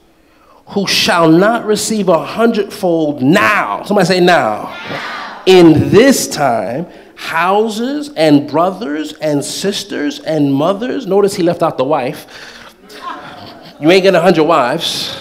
who 0.67 0.85
shall 0.85 1.29
not 1.29 1.65
receive 1.65 2.09
a 2.09 2.23
hundredfold 2.25 3.23
now. 3.23 3.83
Somebody 3.83 4.05
say 4.05 4.19
now. 4.19 4.75
now. 4.89 5.43
In 5.47 5.89
this 5.89 6.27
time, 6.27 6.85
houses 7.15 8.11
and 8.15 8.47
brothers 8.47 9.13
and 9.13 9.43
sisters 9.43 10.19
and 10.19 10.53
mothers. 10.53 11.07
Notice 11.07 11.35
he 11.35 11.41
left 11.41 11.63
out 11.63 11.77
the 11.77 11.83
wife. 11.83 12.27
You 13.79 13.89
ain't 13.89 14.03
getting 14.03 14.15
a 14.15 14.21
hundred 14.21 14.43
wives. 14.43 15.17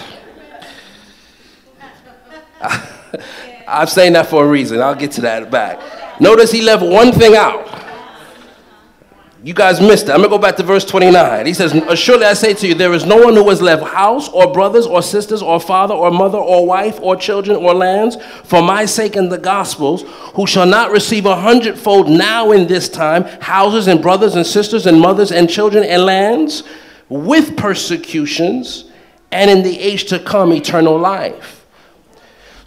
I'm 3.69 3.87
saying 3.87 4.13
that 4.13 4.27
for 4.27 4.43
a 4.43 4.47
reason. 4.47 4.81
I'll 4.81 4.95
get 4.95 5.11
to 5.13 5.21
that 5.21 5.49
back. 5.51 5.79
Notice 6.19 6.51
he 6.51 6.61
left 6.61 6.83
one 6.83 7.11
thing 7.11 7.35
out. 7.35 7.79
You 9.41 9.53
guys 9.53 9.79
missed 9.79 10.05
it. 10.05 10.09
I'm 10.09 10.17
going 10.17 10.29
to 10.29 10.35
go 10.35 10.37
back 10.37 10.57
to 10.57 10.63
verse 10.63 10.83
29. 10.83 11.45
He 11.45 11.53
says, 11.53 11.71
Surely 11.97 12.25
I 12.25 12.33
say 12.33 12.53
to 12.55 12.67
you, 12.67 12.73
there 12.75 12.91
is 12.91 13.05
no 13.05 13.23
one 13.23 13.35
who 13.35 13.47
has 13.47 13.61
left 13.61 13.83
house 13.83 14.27
or 14.27 14.51
brothers 14.51 14.85
or 14.85 15.01
sisters 15.01 15.41
or 15.41 15.61
father 15.61 15.93
or 15.93 16.11
mother 16.11 16.37
or 16.37 16.65
wife 16.65 16.99
or 16.99 17.15
children 17.15 17.55
or 17.55 17.73
lands 17.73 18.17
for 18.43 18.61
my 18.61 18.85
sake 18.85 19.15
and 19.15 19.31
the 19.31 19.37
gospel's 19.37 20.03
who 20.33 20.45
shall 20.45 20.65
not 20.65 20.91
receive 20.91 21.25
a 21.25 21.37
hundredfold 21.37 22.09
now 22.09 22.51
in 22.51 22.67
this 22.67 22.89
time 22.89 23.23
houses 23.39 23.87
and 23.87 24.01
brothers 24.01 24.35
and 24.35 24.45
sisters 24.45 24.85
and 24.85 24.99
mothers 24.99 25.31
and 25.31 25.49
children 25.49 25.85
and 25.85 26.03
lands 26.03 26.63
with 27.07 27.55
persecutions 27.55 28.91
and 29.31 29.49
in 29.49 29.63
the 29.63 29.79
age 29.79 30.05
to 30.05 30.19
come 30.19 30.51
eternal 30.51 30.97
life. 30.97 31.58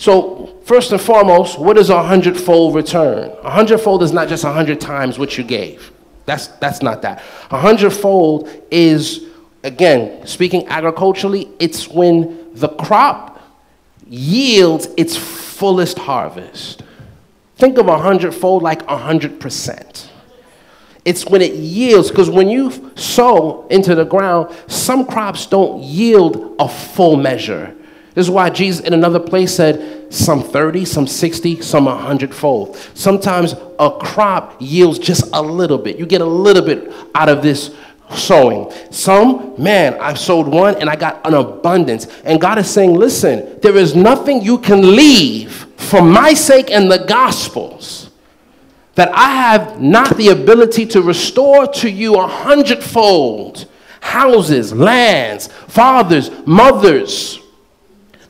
So, 0.03 0.59
first 0.64 0.90
and 0.90 1.00
foremost, 1.00 1.61
what 1.61 1.78
is 1.78 1.88
a 1.88 2.03
hundredfold 2.03 2.74
return? 2.74 3.30
A 3.44 3.50
hundredfold 3.53 4.03
is 4.03 4.11
not 4.11 4.26
just 4.28 4.42
a 4.42 4.50
hundred 4.50 4.80
times 4.80 5.16
what 5.16 5.38
you 5.38 5.44
gave. 5.44 5.92
That's, 6.26 6.48
that's 6.48 6.82
not 6.82 7.03
that. 7.03 7.22
A 7.53 7.59
hundredfold 7.61 8.50
is, 8.68 9.26
again, 9.62 10.26
speaking 10.26 10.66
agriculturally, 10.66 11.50
it's 11.61 11.86
when 11.86 12.53
the 12.53 12.70
crop 12.70 13.40
yields 14.09 14.88
its 14.96 15.16
fullest 15.16 16.00
harvest. 16.00 16.82
Think 17.55 17.78
of 17.78 17.86
a 17.86 17.96
hundredfold 17.96 18.64
like 18.64 18.82
a 18.88 18.96
hundred 18.96 19.38
percent. 19.38 20.11
It's 21.05 21.26
when 21.26 21.42
it 21.42 21.55
yields, 21.55 22.09
because 22.09 22.28
when 22.28 22.48
you 22.48 22.90
sow 22.96 23.68
into 23.68 23.94
the 23.94 24.05
ground, 24.05 24.53
some 24.66 25.07
crops 25.07 25.46
don't 25.46 25.80
yield 25.80 26.57
a 26.59 26.68
full 26.68 27.14
measure. 27.14 27.76
This 28.14 28.26
is 28.26 28.30
why 28.30 28.50
Jesus 28.50 28.84
in 28.84 28.92
another 28.92 29.20
place 29.20 29.54
said, 29.54 30.12
some 30.12 30.42
30, 30.42 30.84
some 30.84 31.06
60, 31.06 31.62
some 31.62 31.86
100 31.86 32.34
fold. 32.34 32.76
Sometimes 32.94 33.54
a 33.78 33.90
crop 33.90 34.56
yields 34.60 34.98
just 34.98 35.24
a 35.32 35.40
little 35.40 35.78
bit. 35.78 35.98
You 35.98 36.04
get 36.04 36.20
a 36.20 36.26
little 36.26 36.62
bit 36.62 36.92
out 37.14 37.30
of 37.30 37.42
this 37.42 37.74
sowing. 38.10 38.70
Some, 38.90 39.54
man, 39.56 39.98
I've 39.98 40.18
sowed 40.18 40.46
one 40.46 40.74
and 40.74 40.90
I 40.90 40.96
got 40.96 41.26
an 41.26 41.32
abundance. 41.32 42.06
And 42.24 42.38
God 42.38 42.58
is 42.58 42.70
saying, 42.70 42.92
listen, 42.92 43.58
there 43.62 43.76
is 43.76 43.96
nothing 43.96 44.42
you 44.42 44.58
can 44.58 44.94
leave 44.94 45.66
for 45.78 46.02
my 46.02 46.34
sake 46.34 46.70
and 46.70 46.90
the 46.90 47.04
gospel's 47.06 48.10
that 48.94 49.10
I 49.14 49.30
have 49.30 49.80
not 49.80 50.18
the 50.18 50.28
ability 50.28 50.84
to 50.88 51.00
restore 51.00 51.66
to 51.66 51.88
you 51.88 52.16
a 52.16 52.26
hundredfold 52.26 53.66
houses, 54.02 54.74
lands, 54.74 55.46
fathers, 55.46 56.30
mothers 56.44 57.41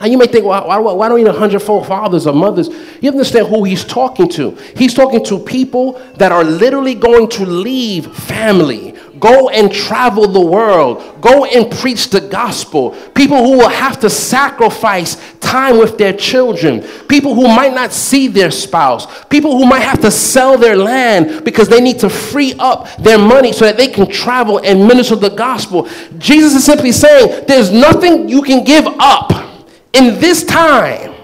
and 0.02 0.10
you 0.10 0.18
may 0.18 0.26
think, 0.26 0.44
why, 0.44 0.60
why, 0.66 0.78
why 0.78 1.08
don't 1.08 1.20
you 1.20 1.24
need 1.24 1.30
a 1.30 1.38
hundredfold 1.38 1.86
fathers 1.86 2.26
or 2.26 2.34
mothers? 2.34 2.68
You 3.00 3.10
understand 3.10 3.46
who 3.46 3.62
he's 3.62 3.84
talking 3.84 4.28
to. 4.30 4.50
He's 4.76 4.94
talking 4.94 5.24
to 5.26 5.38
people 5.38 5.92
that 6.16 6.32
are 6.32 6.42
literally 6.42 6.96
going 6.96 7.28
to 7.30 7.46
leave 7.46 8.12
family, 8.12 8.96
go 9.20 9.48
and 9.50 9.72
travel 9.72 10.26
the 10.26 10.44
world, 10.44 11.20
go 11.20 11.44
and 11.44 11.70
preach 11.70 12.10
the 12.10 12.20
gospel. 12.20 12.96
People 13.14 13.44
who 13.44 13.58
will 13.58 13.68
have 13.68 14.00
to 14.00 14.10
sacrifice 14.10 15.34
time 15.38 15.78
with 15.78 15.96
their 15.98 16.12
children, 16.12 16.80
people 17.08 17.36
who 17.36 17.46
might 17.46 17.72
not 17.72 17.92
see 17.92 18.26
their 18.26 18.50
spouse, 18.50 19.06
people 19.26 19.56
who 19.56 19.66
might 19.66 19.82
have 19.82 20.00
to 20.00 20.10
sell 20.10 20.58
their 20.58 20.76
land 20.76 21.44
because 21.44 21.68
they 21.68 21.80
need 21.80 22.00
to 22.00 22.10
free 22.10 22.54
up 22.58 22.88
their 22.96 23.18
money 23.18 23.52
so 23.52 23.64
that 23.64 23.76
they 23.76 23.86
can 23.86 24.10
travel 24.10 24.58
and 24.58 24.84
minister 24.84 25.14
the 25.14 25.30
gospel. 25.30 25.88
Jesus 26.18 26.56
is 26.56 26.64
simply 26.64 26.90
saying, 26.90 27.44
there's 27.46 27.70
nothing 27.70 28.28
you 28.28 28.42
can 28.42 28.64
give 28.64 28.84
up 28.98 29.51
in 29.92 30.20
this 30.20 30.44
time 30.44 31.14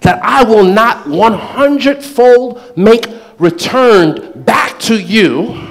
that 0.00 0.22
I 0.22 0.44
will 0.44 0.64
not 0.64 1.08
100 1.08 2.04
fold 2.04 2.76
make 2.76 3.06
returned 3.38 4.44
back 4.44 4.78
to 4.80 5.00
you. 5.00 5.68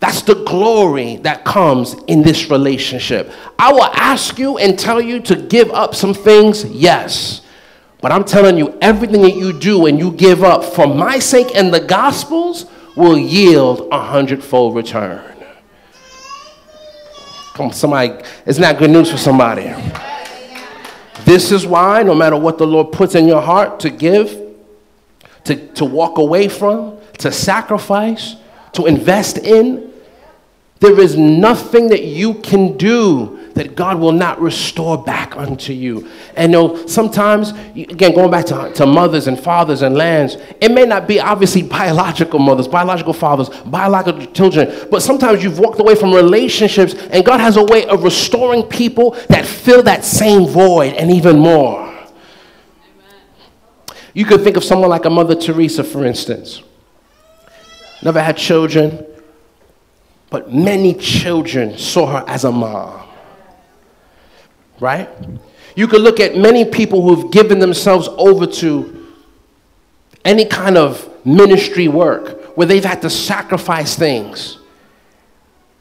That's 0.00 0.22
the 0.22 0.34
glory 0.34 1.16
that 1.18 1.44
comes 1.44 1.94
in 2.06 2.22
this 2.22 2.50
relationship. 2.50 3.32
I 3.58 3.72
will 3.72 3.84
ask 3.84 4.38
you 4.38 4.58
and 4.58 4.78
tell 4.78 5.00
you 5.00 5.20
to 5.20 5.36
give 5.36 5.70
up 5.70 5.94
some 5.94 6.12
things, 6.12 6.64
yes. 6.64 7.42
But 8.00 8.10
I'm 8.10 8.24
telling 8.24 8.58
you, 8.58 8.76
everything 8.82 9.22
that 9.22 9.36
you 9.36 9.58
do 9.58 9.86
and 9.86 9.98
you 9.98 10.10
give 10.10 10.42
up 10.42 10.64
for 10.64 10.88
my 10.88 11.20
sake 11.20 11.54
and 11.54 11.72
the 11.72 11.80
gospel's 11.80 12.66
will 12.96 13.16
yield 13.16 13.88
a 13.92 14.00
hundredfold 14.00 14.74
return. 14.74 15.36
Come 17.54 17.70
somebody, 17.72 18.24
isn't 18.44 18.60
that 18.60 18.78
good 18.78 18.90
news 18.90 19.10
for 19.10 19.18
somebody? 19.18 19.72
This 21.24 21.52
is 21.52 21.66
why, 21.66 22.02
no 22.02 22.14
matter 22.14 22.36
what 22.36 22.58
the 22.58 22.66
Lord 22.66 22.92
puts 22.92 23.14
in 23.14 23.28
your 23.28 23.40
heart 23.40 23.80
to 23.80 23.90
give, 23.90 24.38
to, 25.44 25.66
to 25.74 25.84
walk 25.84 26.18
away 26.18 26.48
from, 26.48 26.98
to 27.18 27.30
sacrifice, 27.30 28.36
to 28.72 28.86
invest 28.86 29.38
in, 29.38 29.91
there 30.82 30.98
is 31.00 31.16
nothing 31.16 31.88
that 31.88 32.02
you 32.02 32.34
can 32.34 32.76
do 32.76 33.38
that 33.54 33.76
God 33.76 34.00
will 34.00 34.12
not 34.12 34.40
restore 34.40 35.00
back 35.00 35.36
unto 35.36 35.72
you. 35.72 36.10
And 36.36 36.50
know, 36.50 36.86
sometimes, 36.86 37.50
again, 37.50 38.14
going 38.14 38.32
back 38.32 38.46
to, 38.46 38.72
to 38.74 38.84
mothers 38.84 39.28
and 39.28 39.38
fathers 39.38 39.82
and 39.82 39.96
lands, 39.96 40.36
it 40.60 40.72
may 40.72 40.84
not 40.84 41.06
be 41.06 41.20
obviously 41.20 41.62
biological 41.78 42.40
mothers, 42.40 42.66
biological 42.66 43.12
fathers, 43.12 43.48
biological 43.64 44.26
children, 44.32 44.88
but 44.90 45.02
sometimes 45.02 45.44
you've 45.44 45.60
walked 45.60 45.78
away 45.78 45.94
from 45.94 46.12
relationships, 46.12 46.94
and 46.94 47.24
God 47.24 47.38
has 47.38 47.56
a 47.56 47.64
way 47.64 47.86
of 47.86 48.02
restoring 48.02 48.64
people 48.64 49.12
that 49.28 49.46
fill 49.46 49.84
that 49.84 50.04
same 50.04 50.46
void 50.48 50.94
and 50.94 51.12
even 51.12 51.38
more. 51.38 51.90
You 54.14 54.24
could 54.24 54.42
think 54.42 54.56
of 54.56 54.64
someone 54.64 54.90
like 54.90 55.04
a 55.04 55.10
Mother 55.10 55.36
Teresa, 55.36 55.84
for 55.84 56.04
instance. 56.04 56.60
Never 58.02 58.20
had 58.20 58.36
children, 58.36 59.06
but 60.32 60.52
many 60.52 60.94
children 60.94 61.78
saw 61.78 62.06
her 62.06 62.24
as 62.26 62.42
a 62.42 62.50
mom 62.50 63.02
right? 64.82 65.08
You 65.76 65.86
could 65.86 66.02
look 66.02 66.20
at 66.20 66.36
many 66.36 66.64
people 66.64 67.02
who've 67.02 67.32
given 67.32 67.60
themselves 67.60 68.08
over 68.18 68.46
to 68.46 69.06
any 70.24 70.44
kind 70.44 70.76
of 70.76 71.08
ministry 71.24 71.88
work 71.88 72.56
where 72.56 72.66
they've 72.66 72.84
had 72.84 73.00
to 73.02 73.08
sacrifice 73.08 73.96
things. 73.96 74.58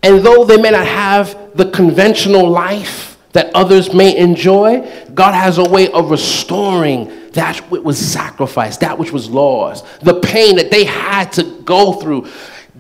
And 0.04 0.24
though 0.24 0.46
they 0.46 0.58
may 0.58 0.70
not 0.70 0.86
have 0.86 1.58
the 1.58 1.70
conventional 1.72 2.48
life 2.48 3.18
that 3.34 3.54
others 3.56 3.94
may 3.94 4.16
enjoy, 4.16 4.82
God 5.14 5.34
has 5.34 5.58
a 5.58 5.68
way 5.68 5.92
of 5.92 6.12
restoring 6.12 7.32
that 7.32 7.58
which 7.72 7.82
was 7.82 7.98
sacrificed, 7.98 8.82
that 8.82 8.98
which 8.98 9.12
was 9.12 9.30
lost, 9.30 9.86
the 10.02 10.20
pain 10.20 10.58
that 10.58 10.70
they 10.70 10.84
had 10.84 11.32
to 11.34 11.44
go 11.64 11.94
through 11.94 12.30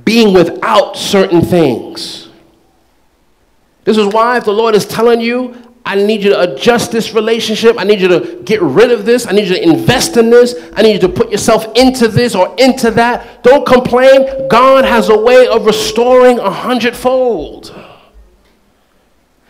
being 0.03 0.33
without 0.33 0.97
certain 0.97 1.41
things. 1.41 2.29
This 3.83 3.97
is 3.97 4.07
why, 4.07 4.37
if 4.37 4.45
the 4.45 4.53
Lord 4.53 4.75
is 4.75 4.85
telling 4.85 5.21
you, 5.21 5.71
I 5.83 5.95
need 5.95 6.23
you 6.23 6.29
to 6.29 6.41
adjust 6.41 6.91
this 6.91 7.13
relationship. 7.13 7.75
I 7.79 7.83
need 7.83 8.01
you 8.01 8.07
to 8.07 8.41
get 8.43 8.61
rid 8.61 8.91
of 8.91 9.05
this. 9.05 9.25
I 9.25 9.31
need 9.31 9.47
you 9.47 9.55
to 9.55 9.63
invest 9.63 10.15
in 10.15 10.29
this. 10.29 10.55
I 10.75 10.83
need 10.83 10.93
you 10.93 10.99
to 10.99 11.09
put 11.09 11.31
yourself 11.31 11.65
into 11.75 12.07
this 12.07 12.35
or 12.35 12.55
into 12.59 12.91
that. 12.91 13.43
Don't 13.43 13.65
complain. 13.65 14.47
God 14.47 14.85
has 14.85 15.09
a 15.09 15.17
way 15.17 15.47
of 15.47 15.65
restoring 15.65 16.37
a 16.39 16.51
hundredfold. 16.51 17.75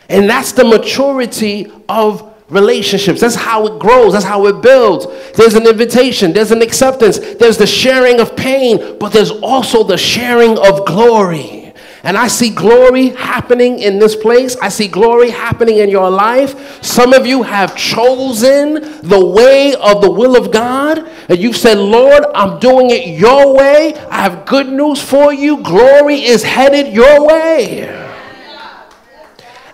And 0.07 0.29
that's 0.29 0.53
the 0.53 0.63
maturity 0.63 1.71
of 1.89 2.30
relationships. 2.51 3.21
That's 3.21 3.35
how 3.35 3.65
it 3.65 3.79
grows, 3.79 4.13
that's 4.13 4.25
how 4.25 4.45
it 4.45 4.61
builds. 4.61 5.07
There's 5.33 5.55
an 5.55 5.67
invitation, 5.67 6.33
there's 6.33 6.51
an 6.51 6.61
acceptance, 6.61 7.17
there's 7.17 7.57
the 7.57 7.67
sharing 7.67 8.19
of 8.19 8.35
pain, 8.35 8.97
but 8.99 9.13
there's 9.13 9.31
also 9.31 9.83
the 9.83 9.97
sharing 9.97 10.57
of 10.59 10.85
glory. 10.85 11.61
And 12.03 12.17
I 12.17 12.27
see 12.27 12.49
glory 12.49 13.09
happening 13.09 13.79
in 13.79 13.99
this 13.99 14.15
place. 14.15 14.57
I 14.57 14.69
see 14.69 14.87
glory 14.87 15.29
happening 15.29 15.77
in 15.77 15.89
your 15.89 16.09
life. 16.09 16.83
Some 16.83 17.13
of 17.13 17.27
you 17.27 17.43
have 17.43 17.75
chosen 17.75 18.73
the 19.07 19.23
way 19.23 19.75
of 19.75 20.01
the 20.01 20.09
will 20.09 20.35
of 20.35 20.51
God. 20.51 21.07
And 21.29 21.37
you've 21.37 21.57
said, 21.57 21.77
Lord, 21.77 22.23
I'm 22.33 22.59
doing 22.59 22.89
it 22.89 23.19
your 23.19 23.55
way. 23.55 23.93
I 24.09 24.23
have 24.23 24.47
good 24.47 24.67
news 24.67 24.99
for 24.99 25.31
you. 25.31 25.61
Glory 25.61 26.23
is 26.23 26.41
headed 26.41 26.91
your 26.91 27.27
way. 27.27 28.10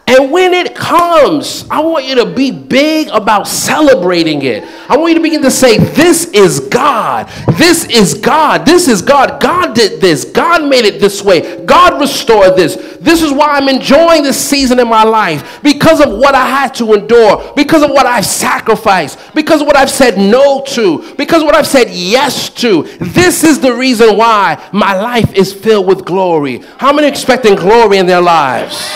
And 0.07 0.31
when 0.31 0.53
it 0.53 0.73
comes, 0.73 1.67
I 1.69 1.81
want 1.81 2.05
you 2.05 2.15
to 2.15 2.25
be 2.25 2.49
big 2.49 3.09
about 3.09 3.45
celebrating 3.45 4.41
it. 4.41 4.63
I 4.89 4.95
want 4.95 5.09
you 5.09 5.15
to 5.15 5.21
begin 5.21 5.41
to 5.41 5.51
say, 5.51 5.77
This 5.77 6.27
is 6.31 6.61
God. 6.61 7.27
This 7.57 7.83
is 7.85 8.13
God. 8.13 8.65
This 8.65 8.87
is 8.87 9.01
God. 9.01 9.41
God 9.41 9.75
did 9.75 9.99
this. 9.99 10.23
God 10.23 10.63
made 10.69 10.85
it 10.85 11.01
this 11.01 11.21
way. 11.21 11.65
God 11.65 11.99
restored 11.99 12.55
this. 12.55 12.97
This 13.01 13.21
is 13.21 13.33
why 13.33 13.57
I'm 13.57 13.67
enjoying 13.67 14.23
this 14.23 14.39
season 14.39 14.79
in 14.79 14.87
my 14.87 15.03
life 15.03 15.61
because 15.61 15.99
of 15.99 16.17
what 16.17 16.35
I 16.35 16.47
had 16.47 16.73
to 16.75 16.93
endure, 16.93 17.53
because 17.57 17.83
of 17.83 17.91
what 17.91 18.05
I've 18.05 18.25
sacrificed, 18.25 19.35
because 19.35 19.59
of 19.59 19.67
what 19.67 19.75
I've 19.75 19.89
said 19.89 20.17
no 20.17 20.63
to, 20.69 21.15
because 21.15 21.41
of 21.41 21.47
what 21.47 21.55
I've 21.55 21.67
said 21.67 21.89
yes 21.89 22.49
to. 22.61 22.83
This 23.01 23.43
is 23.43 23.59
the 23.59 23.73
reason 23.73 24.15
why 24.15 24.65
my 24.71 24.95
life 25.01 25.33
is 25.33 25.51
filled 25.53 25.85
with 25.85 26.05
glory. 26.05 26.63
How 26.77 26.93
many 26.93 27.09
expecting 27.09 27.55
glory 27.55 27.97
in 27.97 28.05
their 28.05 28.21
lives? 28.21 28.89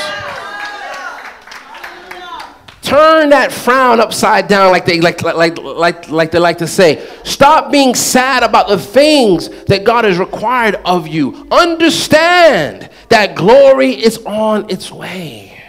Turn 2.82 3.30
that 3.30 3.52
frown 3.52 4.00
upside 4.00 4.48
down, 4.48 4.72
like 4.72 4.86
they 4.86 5.02
like, 5.02 5.22
like, 5.22 5.58
like, 5.60 6.10
like 6.10 6.32
they 6.32 6.40
like 6.40 6.58
to 6.58 6.68
say. 6.68 7.08
Stop 7.24 7.72
being 7.72 7.94
sad 7.94 8.42
about 8.42 8.68
the 8.68 8.78
things 8.78 9.50
that 9.66 9.84
God 9.84 10.04
has 10.06 10.18
required 10.18 10.76
of 10.84 11.08
you. 11.08 11.48
Understand 11.52 12.90
that 13.10 13.36
glory 13.36 13.92
is 13.92 14.18
on 14.26 14.70
its 14.70 14.92
way. 14.92 15.62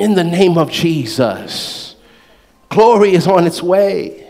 In 0.00 0.14
the 0.14 0.24
name 0.24 0.56
of 0.56 0.70
Jesus, 0.70 1.96
glory 2.70 3.12
is 3.12 3.26
on 3.26 3.46
its 3.46 3.62
way. 3.62 4.24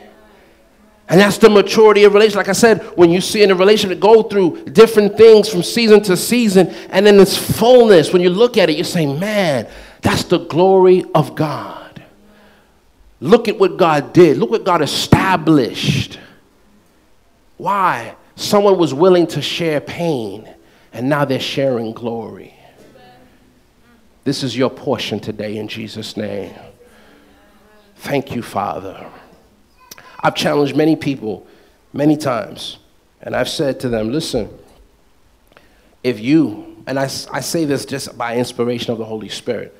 And 1.08 1.20
that's 1.20 1.38
the 1.38 1.50
maturity 1.50 2.04
of 2.04 2.14
relation. 2.14 2.38
Like 2.38 2.48
I 2.48 2.52
said, 2.52 2.82
when 2.96 3.10
you 3.10 3.20
see 3.20 3.42
in 3.42 3.50
a 3.50 3.54
relationship 3.54 4.00
go 4.00 4.22
through 4.22 4.64
different 4.64 5.16
things 5.16 5.48
from 5.48 5.62
season 5.62 6.02
to 6.04 6.16
season, 6.16 6.68
and 6.90 7.06
then 7.06 7.20
its 7.20 7.36
fullness, 7.36 8.12
when 8.12 8.22
you 8.22 8.30
look 8.30 8.56
at 8.56 8.70
it, 8.70 8.76
you 8.76 8.84
say, 8.84 9.06
man, 9.06 9.68
that's 10.04 10.24
the 10.24 10.38
glory 10.38 11.04
of 11.14 11.34
God. 11.34 12.04
Look 13.20 13.48
at 13.48 13.58
what 13.58 13.78
God 13.78 14.12
did. 14.12 14.36
Look 14.36 14.50
what 14.50 14.62
God 14.62 14.82
established. 14.82 16.18
Why? 17.56 18.14
Someone 18.36 18.76
was 18.76 18.92
willing 18.92 19.26
to 19.28 19.40
share 19.40 19.80
pain, 19.80 20.46
and 20.92 21.08
now 21.08 21.24
they're 21.24 21.40
sharing 21.40 21.92
glory. 21.92 22.54
This 24.24 24.42
is 24.42 24.54
your 24.54 24.68
portion 24.68 25.20
today 25.20 25.56
in 25.56 25.68
Jesus' 25.68 26.18
name. 26.18 26.54
Thank 27.96 28.34
you, 28.34 28.42
Father. 28.42 29.06
I've 30.20 30.34
challenged 30.34 30.76
many 30.76 30.96
people 30.96 31.46
many 31.94 32.18
times, 32.18 32.76
and 33.22 33.34
I've 33.34 33.48
said 33.48 33.80
to 33.80 33.88
them, 33.88 34.12
listen, 34.12 34.50
if 36.02 36.20
you, 36.20 36.82
and 36.86 36.98
I, 36.98 37.04
I 37.04 37.40
say 37.40 37.64
this 37.64 37.86
just 37.86 38.18
by 38.18 38.36
inspiration 38.36 38.92
of 38.92 38.98
the 38.98 39.06
Holy 39.06 39.30
Spirit, 39.30 39.74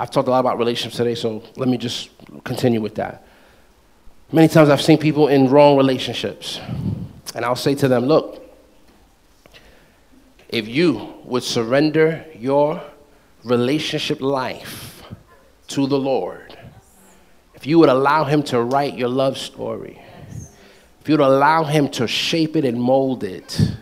I've 0.00 0.12
talked 0.12 0.28
a 0.28 0.30
lot 0.30 0.38
about 0.38 0.58
relationships 0.58 0.96
today, 0.96 1.16
so 1.16 1.42
let 1.56 1.68
me 1.68 1.76
just 1.76 2.10
continue 2.44 2.80
with 2.80 2.94
that. 2.94 3.26
Many 4.30 4.46
times 4.46 4.68
I've 4.68 4.80
seen 4.80 4.96
people 4.96 5.26
in 5.26 5.50
wrong 5.50 5.76
relationships, 5.76 6.60
and 7.34 7.44
I'll 7.44 7.56
say 7.56 7.74
to 7.74 7.88
them, 7.88 8.04
Look, 8.04 8.44
if 10.48 10.68
you 10.68 11.14
would 11.24 11.42
surrender 11.42 12.24
your 12.36 12.80
relationship 13.42 14.20
life 14.20 15.02
to 15.68 15.88
the 15.88 15.98
Lord, 15.98 16.56
if 17.54 17.66
you 17.66 17.80
would 17.80 17.88
allow 17.88 18.22
Him 18.22 18.44
to 18.44 18.62
write 18.62 18.96
your 18.96 19.08
love 19.08 19.36
story, 19.36 20.00
if 21.00 21.08
you 21.08 21.14
would 21.14 21.26
allow 21.26 21.64
Him 21.64 21.88
to 21.90 22.06
shape 22.06 22.54
it 22.54 22.64
and 22.64 22.80
mold 22.80 23.24
it, 23.24 23.72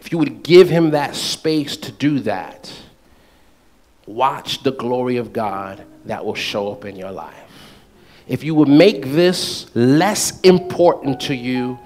if 0.00 0.12
you 0.12 0.18
would 0.18 0.42
give 0.42 0.68
Him 0.68 0.90
that 0.90 1.14
space 1.14 1.78
to 1.78 1.92
do 1.92 2.18
that, 2.20 2.70
watch 4.08 4.62
the 4.62 4.72
glory 4.72 5.18
of 5.18 5.32
God 5.32 5.84
that 6.06 6.24
will 6.24 6.34
show 6.34 6.72
up 6.72 6.86
in 6.86 6.96
your 6.96 7.12
life. 7.12 7.34
If 8.26 8.42
you 8.42 8.54
would 8.54 8.68
make 8.68 9.04
this 9.06 9.74
less 9.74 10.40
important 10.40 11.20
to 11.22 11.34
you 11.34 11.78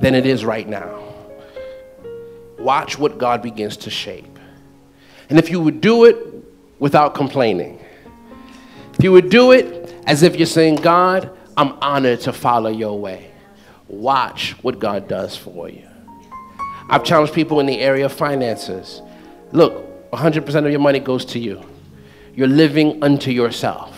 than 0.00 0.14
it 0.14 0.26
is 0.26 0.44
right 0.44 0.68
now, 0.68 1.02
watch 2.58 2.98
what 2.98 3.18
God 3.18 3.42
begins 3.42 3.76
to 3.78 3.90
shape. 3.90 4.38
And 5.30 5.38
if 5.38 5.50
you 5.50 5.60
would 5.60 5.80
do 5.80 6.04
it 6.04 6.16
without 6.78 7.14
complaining, 7.14 7.80
if 8.98 9.02
you 9.02 9.12
would 9.12 9.30
do 9.30 9.52
it 9.52 9.94
as 10.06 10.22
if 10.22 10.36
you're 10.36 10.46
saying, 10.46 10.76
God, 10.76 11.30
I'm 11.56 11.72
honored 11.80 12.20
to 12.22 12.32
follow 12.32 12.70
your 12.70 12.98
way, 12.98 13.30
watch 13.88 14.52
what 14.62 14.78
God 14.78 15.08
does 15.08 15.36
for 15.36 15.70
you. 15.70 15.86
I've 16.88 17.02
challenged 17.02 17.32
people 17.32 17.60
in 17.60 17.66
the 17.66 17.80
area 17.80 18.04
of 18.04 18.12
finances. 18.12 19.00
Look, 19.52 19.85
100% 20.16 20.64
of 20.64 20.70
your 20.70 20.80
money 20.80 20.98
goes 20.98 21.24
to 21.26 21.38
you. 21.38 21.62
You're 22.34 22.48
living 22.48 23.02
unto 23.02 23.30
yourself. 23.30 23.92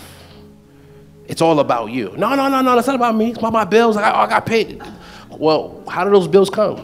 It's 1.27 1.41
all 1.41 1.61
about 1.61 1.91
you. 1.91 2.13
No, 2.17 2.35
no, 2.35 2.49
no, 2.49 2.61
no, 2.61 2.75
that's 2.75 2.87
not 2.87 2.97
about 2.97 3.15
me. 3.15 3.31
It's 3.31 3.39
about 3.39 3.53
my 3.53 3.65
bills. 3.65 3.97
I 3.97 4.11
I 4.11 4.29
got 4.29 4.47
paid. 4.47 4.83
Well, 5.31 5.85
how 5.89 6.05
do 6.05 6.11
those 6.11 6.27
bills 6.27 6.51
come? 6.51 6.77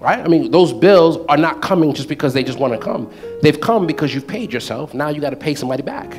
Right? 0.00 0.18
I 0.18 0.28
mean, 0.28 0.50
those 0.50 0.72
bills 0.72 1.16
are 1.28 1.38
not 1.38 1.62
coming 1.62 1.94
just 1.94 2.08
because 2.08 2.34
they 2.34 2.42
just 2.42 2.58
want 2.58 2.74
to 2.74 2.78
come. 2.78 3.10
They've 3.40 3.58
come 3.58 3.86
because 3.86 4.14
you've 4.14 4.26
paid 4.26 4.52
yourself. 4.52 4.92
Now 4.92 5.08
you 5.08 5.20
got 5.20 5.30
to 5.30 5.36
pay 5.36 5.54
somebody 5.54 5.82
back. 5.82 6.18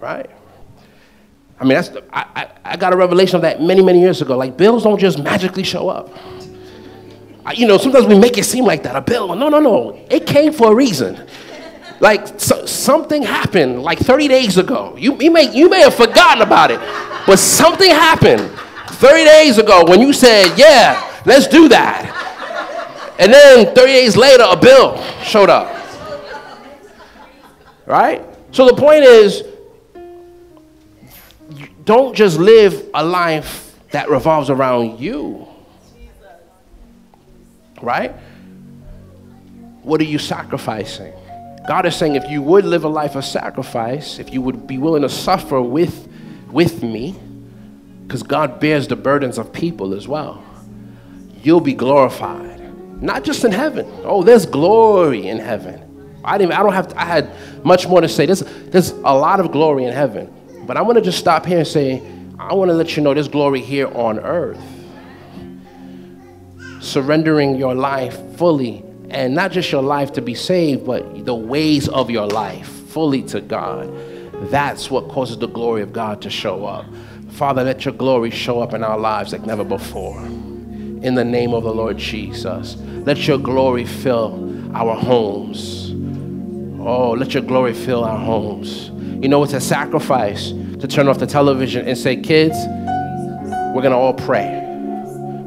Right? 0.00 0.28
I 1.58 1.64
mean, 1.64 1.74
that's 1.74 1.90
I, 2.12 2.26
I, 2.34 2.48
I 2.72 2.76
got 2.76 2.92
a 2.92 2.96
revelation 2.96 3.36
of 3.36 3.42
that 3.42 3.62
many, 3.62 3.82
many 3.82 4.00
years 4.00 4.20
ago. 4.20 4.36
Like, 4.36 4.56
bills 4.58 4.82
don't 4.82 4.98
just 4.98 5.18
magically 5.18 5.62
show 5.62 5.88
up 5.88 6.10
you 7.52 7.66
know, 7.66 7.76
sometimes 7.76 8.06
we 8.06 8.18
make 8.18 8.38
it 8.38 8.44
seem 8.44 8.64
like 8.64 8.82
that. 8.84 8.96
A 8.96 9.00
bill. 9.00 9.34
No, 9.34 9.48
no, 9.48 9.60
no. 9.60 10.00
It 10.10 10.26
came 10.26 10.52
for 10.52 10.72
a 10.72 10.74
reason. 10.74 11.26
Like 12.00 12.40
so, 12.40 12.66
something 12.66 13.22
happened 13.22 13.82
like 13.82 13.98
30 13.98 14.28
days 14.28 14.58
ago. 14.58 14.96
You, 14.96 15.16
you, 15.20 15.30
may, 15.30 15.54
you 15.54 15.68
may 15.68 15.80
have 15.80 15.94
forgotten 15.94 16.42
about 16.42 16.70
it, 16.70 16.80
but 17.26 17.38
something 17.38 17.90
happened 17.90 18.50
30 18.88 19.24
days 19.24 19.58
ago 19.58 19.84
when 19.86 20.00
you 20.00 20.12
said, 20.12 20.56
yeah, 20.56 21.20
let's 21.26 21.46
do 21.46 21.68
that. 21.68 22.10
And 23.18 23.32
then 23.32 23.74
30 23.74 23.92
days 23.92 24.16
later, 24.16 24.44
a 24.46 24.56
bill 24.56 25.00
showed 25.22 25.50
up. 25.50 25.70
Right? 27.86 28.24
So 28.50 28.66
the 28.66 28.74
point 28.74 29.04
is, 29.04 29.44
don't 31.84 32.16
just 32.16 32.38
live 32.38 32.88
a 32.94 33.04
life 33.04 33.78
that 33.90 34.08
revolves 34.08 34.50
around 34.50 34.98
you 34.98 35.46
right? 37.84 38.14
What 39.82 40.00
are 40.00 40.04
you 40.04 40.18
sacrificing? 40.18 41.12
God 41.68 41.86
is 41.86 41.96
saying 41.96 42.16
if 42.16 42.28
you 42.30 42.42
would 42.42 42.64
live 42.64 42.84
a 42.84 42.88
life 42.88 43.16
of 43.16 43.24
sacrifice, 43.24 44.18
if 44.18 44.32
you 44.32 44.42
would 44.42 44.66
be 44.66 44.78
willing 44.78 45.02
to 45.02 45.08
suffer 45.08 45.60
with, 45.60 46.08
with 46.50 46.82
me, 46.82 47.14
because 48.06 48.22
God 48.22 48.60
bears 48.60 48.88
the 48.88 48.96
burdens 48.96 49.38
of 49.38 49.52
people 49.52 49.94
as 49.94 50.06
well, 50.06 50.44
you'll 51.42 51.60
be 51.60 51.74
glorified. 51.74 52.60
Not 53.02 53.24
just 53.24 53.44
in 53.44 53.52
heaven. 53.52 53.86
Oh, 54.04 54.22
there's 54.22 54.46
glory 54.46 55.28
in 55.28 55.38
heaven. 55.38 55.80
I 56.22 56.38
didn't. 56.38 56.52
I 56.52 56.62
don't 56.62 56.72
have. 56.72 56.88
To, 56.88 57.00
I 57.00 57.04
had 57.04 57.30
much 57.64 57.86
more 57.86 58.00
to 58.00 58.08
say. 58.08 58.24
There's 58.24 58.40
there's 58.40 58.90
a 58.90 59.14
lot 59.14 59.40
of 59.40 59.52
glory 59.52 59.84
in 59.84 59.92
heaven, 59.92 60.32
but 60.66 60.78
I 60.78 60.82
want 60.82 60.96
to 60.96 61.02
just 61.02 61.18
stop 61.18 61.44
here 61.44 61.58
and 61.58 61.66
say 61.66 62.02
I 62.38 62.54
want 62.54 62.70
to 62.70 62.74
let 62.74 62.96
you 62.96 63.02
know 63.02 63.12
there's 63.12 63.28
glory 63.28 63.60
here 63.60 63.88
on 63.94 64.18
earth 64.20 64.73
surrendering 66.84 67.56
your 67.56 67.74
life 67.74 68.16
fully, 68.36 68.84
and 69.10 69.34
not 69.34 69.52
just 69.52 69.70
your 69.72 69.82
life 69.82 70.12
to 70.12 70.22
be 70.22 70.34
saved, 70.34 70.86
but 70.86 71.24
the 71.24 71.34
ways 71.34 71.88
of 71.88 72.10
your 72.10 72.26
life 72.26 72.68
fully 72.68 73.22
to 73.22 73.40
God. 73.40 73.90
That's 74.50 74.90
what 74.90 75.08
causes 75.08 75.38
the 75.38 75.48
glory 75.48 75.82
of 75.82 75.92
God 75.92 76.20
to 76.22 76.30
show 76.30 76.66
up. 76.66 76.86
Father, 77.30 77.64
let 77.64 77.84
your 77.84 77.94
glory 77.94 78.30
show 78.30 78.60
up 78.60 78.74
in 78.74 78.84
our 78.84 78.98
lives 78.98 79.32
like 79.32 79.46
never 79.46 79.64
before. 79.64 80.20
In 80.20 81.14
the 81.14 81.24
name 81.24 81.52
of 81.52 81.64
the 81.64 81.74
Lord 81.74 81.98
Jesus, 81.98 82.76
let 82.76 83.26
your 83.26 83.38
glory 83.38 83.84
fill 83.84 84.62
our 84.74 84.94
homes. 84.94 85.90
Oh, 86.80 87.12
let 87.12 87.34
your 87.34 87.42
glory 87.42 87.74
fill 87.74 88.04
our 88.04 88.18
homes. 88.18 88.90
You 89.22 89.28
know, 89.28 89.42
it's 89.42 89.52
a 89.52 89.60
sacrifice 89.60 90.50
to 90.50 90.86
turn 90.86 91.08
off 91.08 91.18
the 91.18 91.26
television 91.26 91.88
and 91.88 91.96
say, 91.96 92.16
kids, 92.16 92.56
we're 93.74 93.82
going 93.82 93.90
to 93.90 93.96
all 93.96 94.14
pray. 94.14 94.63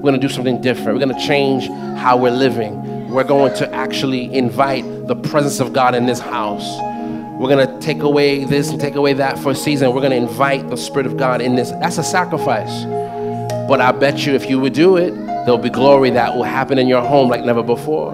We're 0.08 0.12
going 0.12 0.22
to 0.22 0.28
do 0.30 0.34
something 0.34 0.62
different. 0.62 0.98
We're 0.98 1.06
going 1.06 1.20
to 1.20 1.28
change 1.28 1.68
how 2.00 2.16
we're 2.16 2.32
living. 2.32 3.10
We're 3.10 3.26
going 3.26 3.54
to 3.56 3.70
actually 3.74 4.34
invite 4.34 4.86
the 5.06 5.18
presence 5.18 5.60
of 5.60 5.74
God 5.74 5.96
in 5.96 6.06
this 6.06 6.22
house. 6.22 6.78
we're 7.38 7.50
going 7.50 7.68
to 7.68 7.86
take 7.86 8.04
away 8.04 8.46
this 8.46 8.70
and 8.70 8.80
take 8.80 8.96
away 8.96 9.12
that 9.12 9.38
for 9.38 9.52
a 9.52 9.56
season. 9.56 9.94
We're 9.94 10.00
going 10.00 10.12
to 10.12 10.30
invite 10.30 10.70
the 10.70 10.78
Spirit 10.78 11.08
of 11.08 11.18
God 11.18 11.42
in 11.42 11.56
this. 11.58 11.72
That's 11.72 11.98
a 11.98 12.06
sacrifice. 12.06 12.86
But 13.68 13.82
I 13.82 13.92
bet 13.92 14.26
you 14.26 14.34
if 14.34 14.50
you 14.50 14.62
would 14.62 14.72
do 14.72 14.96
it, 14.96 15.14
there'll 15.14 15.58
be 15.58 15.70
glory 15.70 16.12
that 16.12 16.34
will 16.38 16.44
happen 16.44 16.78
in 16.78 16.88
your 16.88 17.02
home 17.02 17.30
like 17.30 17.44
never 17.44 17.62
before. 17.62 18.14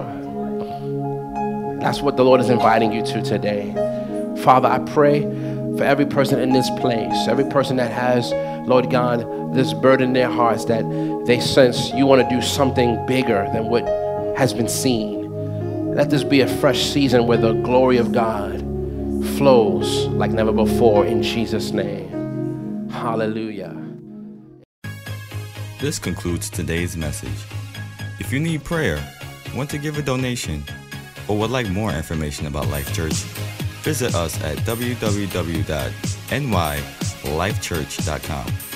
That's 1.80 2.02
what 2.02 2.18
the 2.18 2.26
Lord 2.26 2.42
is 2.42 2.50
inviting 2.50 2.92
you 2.92 3.06
to 3.06 3.22
today. 3.22 3.72
Father, 4.44 4.68
I 4.68 4.80
pray 4.80 5.22
for 5.78 5.84
every 5.84 6.08
person 6.08 6.40
in 6.40 6.54
this 6.54 6.72
place, 6.80 7.28
every 7.28 7.46
person 7.52 7.78
that 7.78 7.92
has, 7.92 8.32
Lord 8.66 8.90
God, 8.90 9.54
this 9.54 9.74
burden 9.74 10.10
in 10.10 10.14
their 10.14 10.30
hearts 10.30 10.66
that 10.66 10.84
they 11.26 11.40
sense 11.40 11.92
you 11.92 12.06
want 12.06 12.28
to 12.28 12.36
do 12.36 12.42
something 12.42 13.06
bigger 13.06 13.48
than 13.54 13.68
what 13.68 13.86
has 14.38 14.54
been 14.54 14.70
seen. 14.70 15.94
Let 15.94 16.10
this 16.10 16.24
be 16.24 16.42
a 16.42 16.48
fresh 16.48 16.84
season 16.84 17.28
where 17.28 17.38
the 17.38 17.54
glory 17.54 17.98
of 17.98 18.12
God 18.12 18.62
flows 19.38 20.08
like 20.08 20.32
never 20.32 20.52
before 20.52 21.06
in 21.06 21.22
Jesus' 21.22 21.72
name. 21.72 22.90
Hallelujah. 22.90 23.76
This 25.80 26.00
concludes 26.00 26.50
today's 26.50 26.96
message. 26.96 27.46
If 28.20 28.32
you 28.32 28.40
need 28.40 28.64
prayer, 28.64 29.04
want 29.54 29.70
to 29.72 29.78
give 29.78 29.98
a 29.98 30.02
donation, 30.02 30.64
or 31.28 31.38
would 31.38 31.52
like 31.52 31.70
more 31.70 31.92
information 31.92 32.48
about 32.48 32.68
Life 32.70 32.94
Church, 32.94 33.14
visit 33.84 34.16
us 34.16 34.42
at 34.44 34.58
www.nylifechurch.com. 37.24 38.73